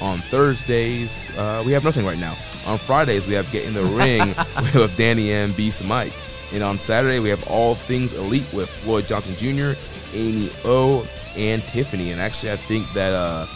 [0.00, 2.36] On Thursdays, uh, we have nothing right now.
[2.66, 4.34] On Fridays, we have Get in the Ring
[4.74, 6.12] with Danny and Beast Mike.
[6.52, 9.78] And on Saturday, we have All Things Elite with Floyd Johnson Jr.,
[10.14, 11.06] Amy O,
[11.36, 12.12] and Tiffany.
[12.12, 13.46] And actually, I think that, uh,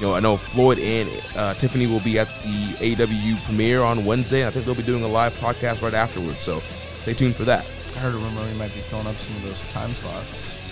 [0.00, 4.04] you know, I know Floyd and uh, Tiffany will be at the AEW premiere on
[4.04, 4.40] Wednesday.
[4.40, 6.40] And I think they'll be doing a live podcast right afterwards.
[6.40, 7.64] So stay tuned for that.
[7.96, 10.63] I heard a rumor we might be filling up some of those time slots.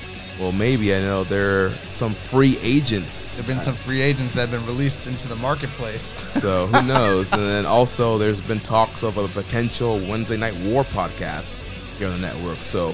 [0.42, 3.36] Well, maybe I know there are some free agents.
[3.36, 6.02] There have been some free agents that have been released into the marketplace.
[6.42, 7.32] So who knows?
[7.32, 11.58] and then also, there's been talks of a potential Wednesday Night War podcast
[11.96, 12.56] here on the network.
[12.56, 12.90] So,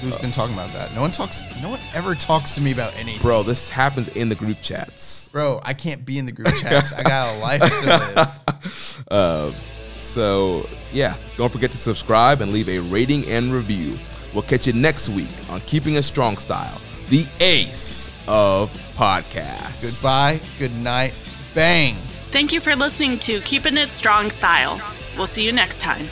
[0.00, 0.94] Who's been talking about that?
[0.94, 1.42] No one talks.
[1.60, 3.20] No one ever talks to me about anything.
[3.20, 5.26] bro, this happens in the group chats.
[5.30, 6.92] Bro, I can't be in the group chats.
[6.92, 8.28] I got a life to live.
[9.10, 9.50] Uh,
[9.98, 13.98] so, yeah, don't forget to subscribe and leave a rating and review.
[14.32, 20.02] We'll catch you next week on Keeping a Strong Style, the ace of podcasts.
[20.02, 20.40] Goodbye.
[20.58, 21.14] Good night.
[21.54, 21.94] Bang.
[22.30, 24.80] Thank you for listening to Keeping It Strong Style.
[25.16, 26.06] We'll see you next time.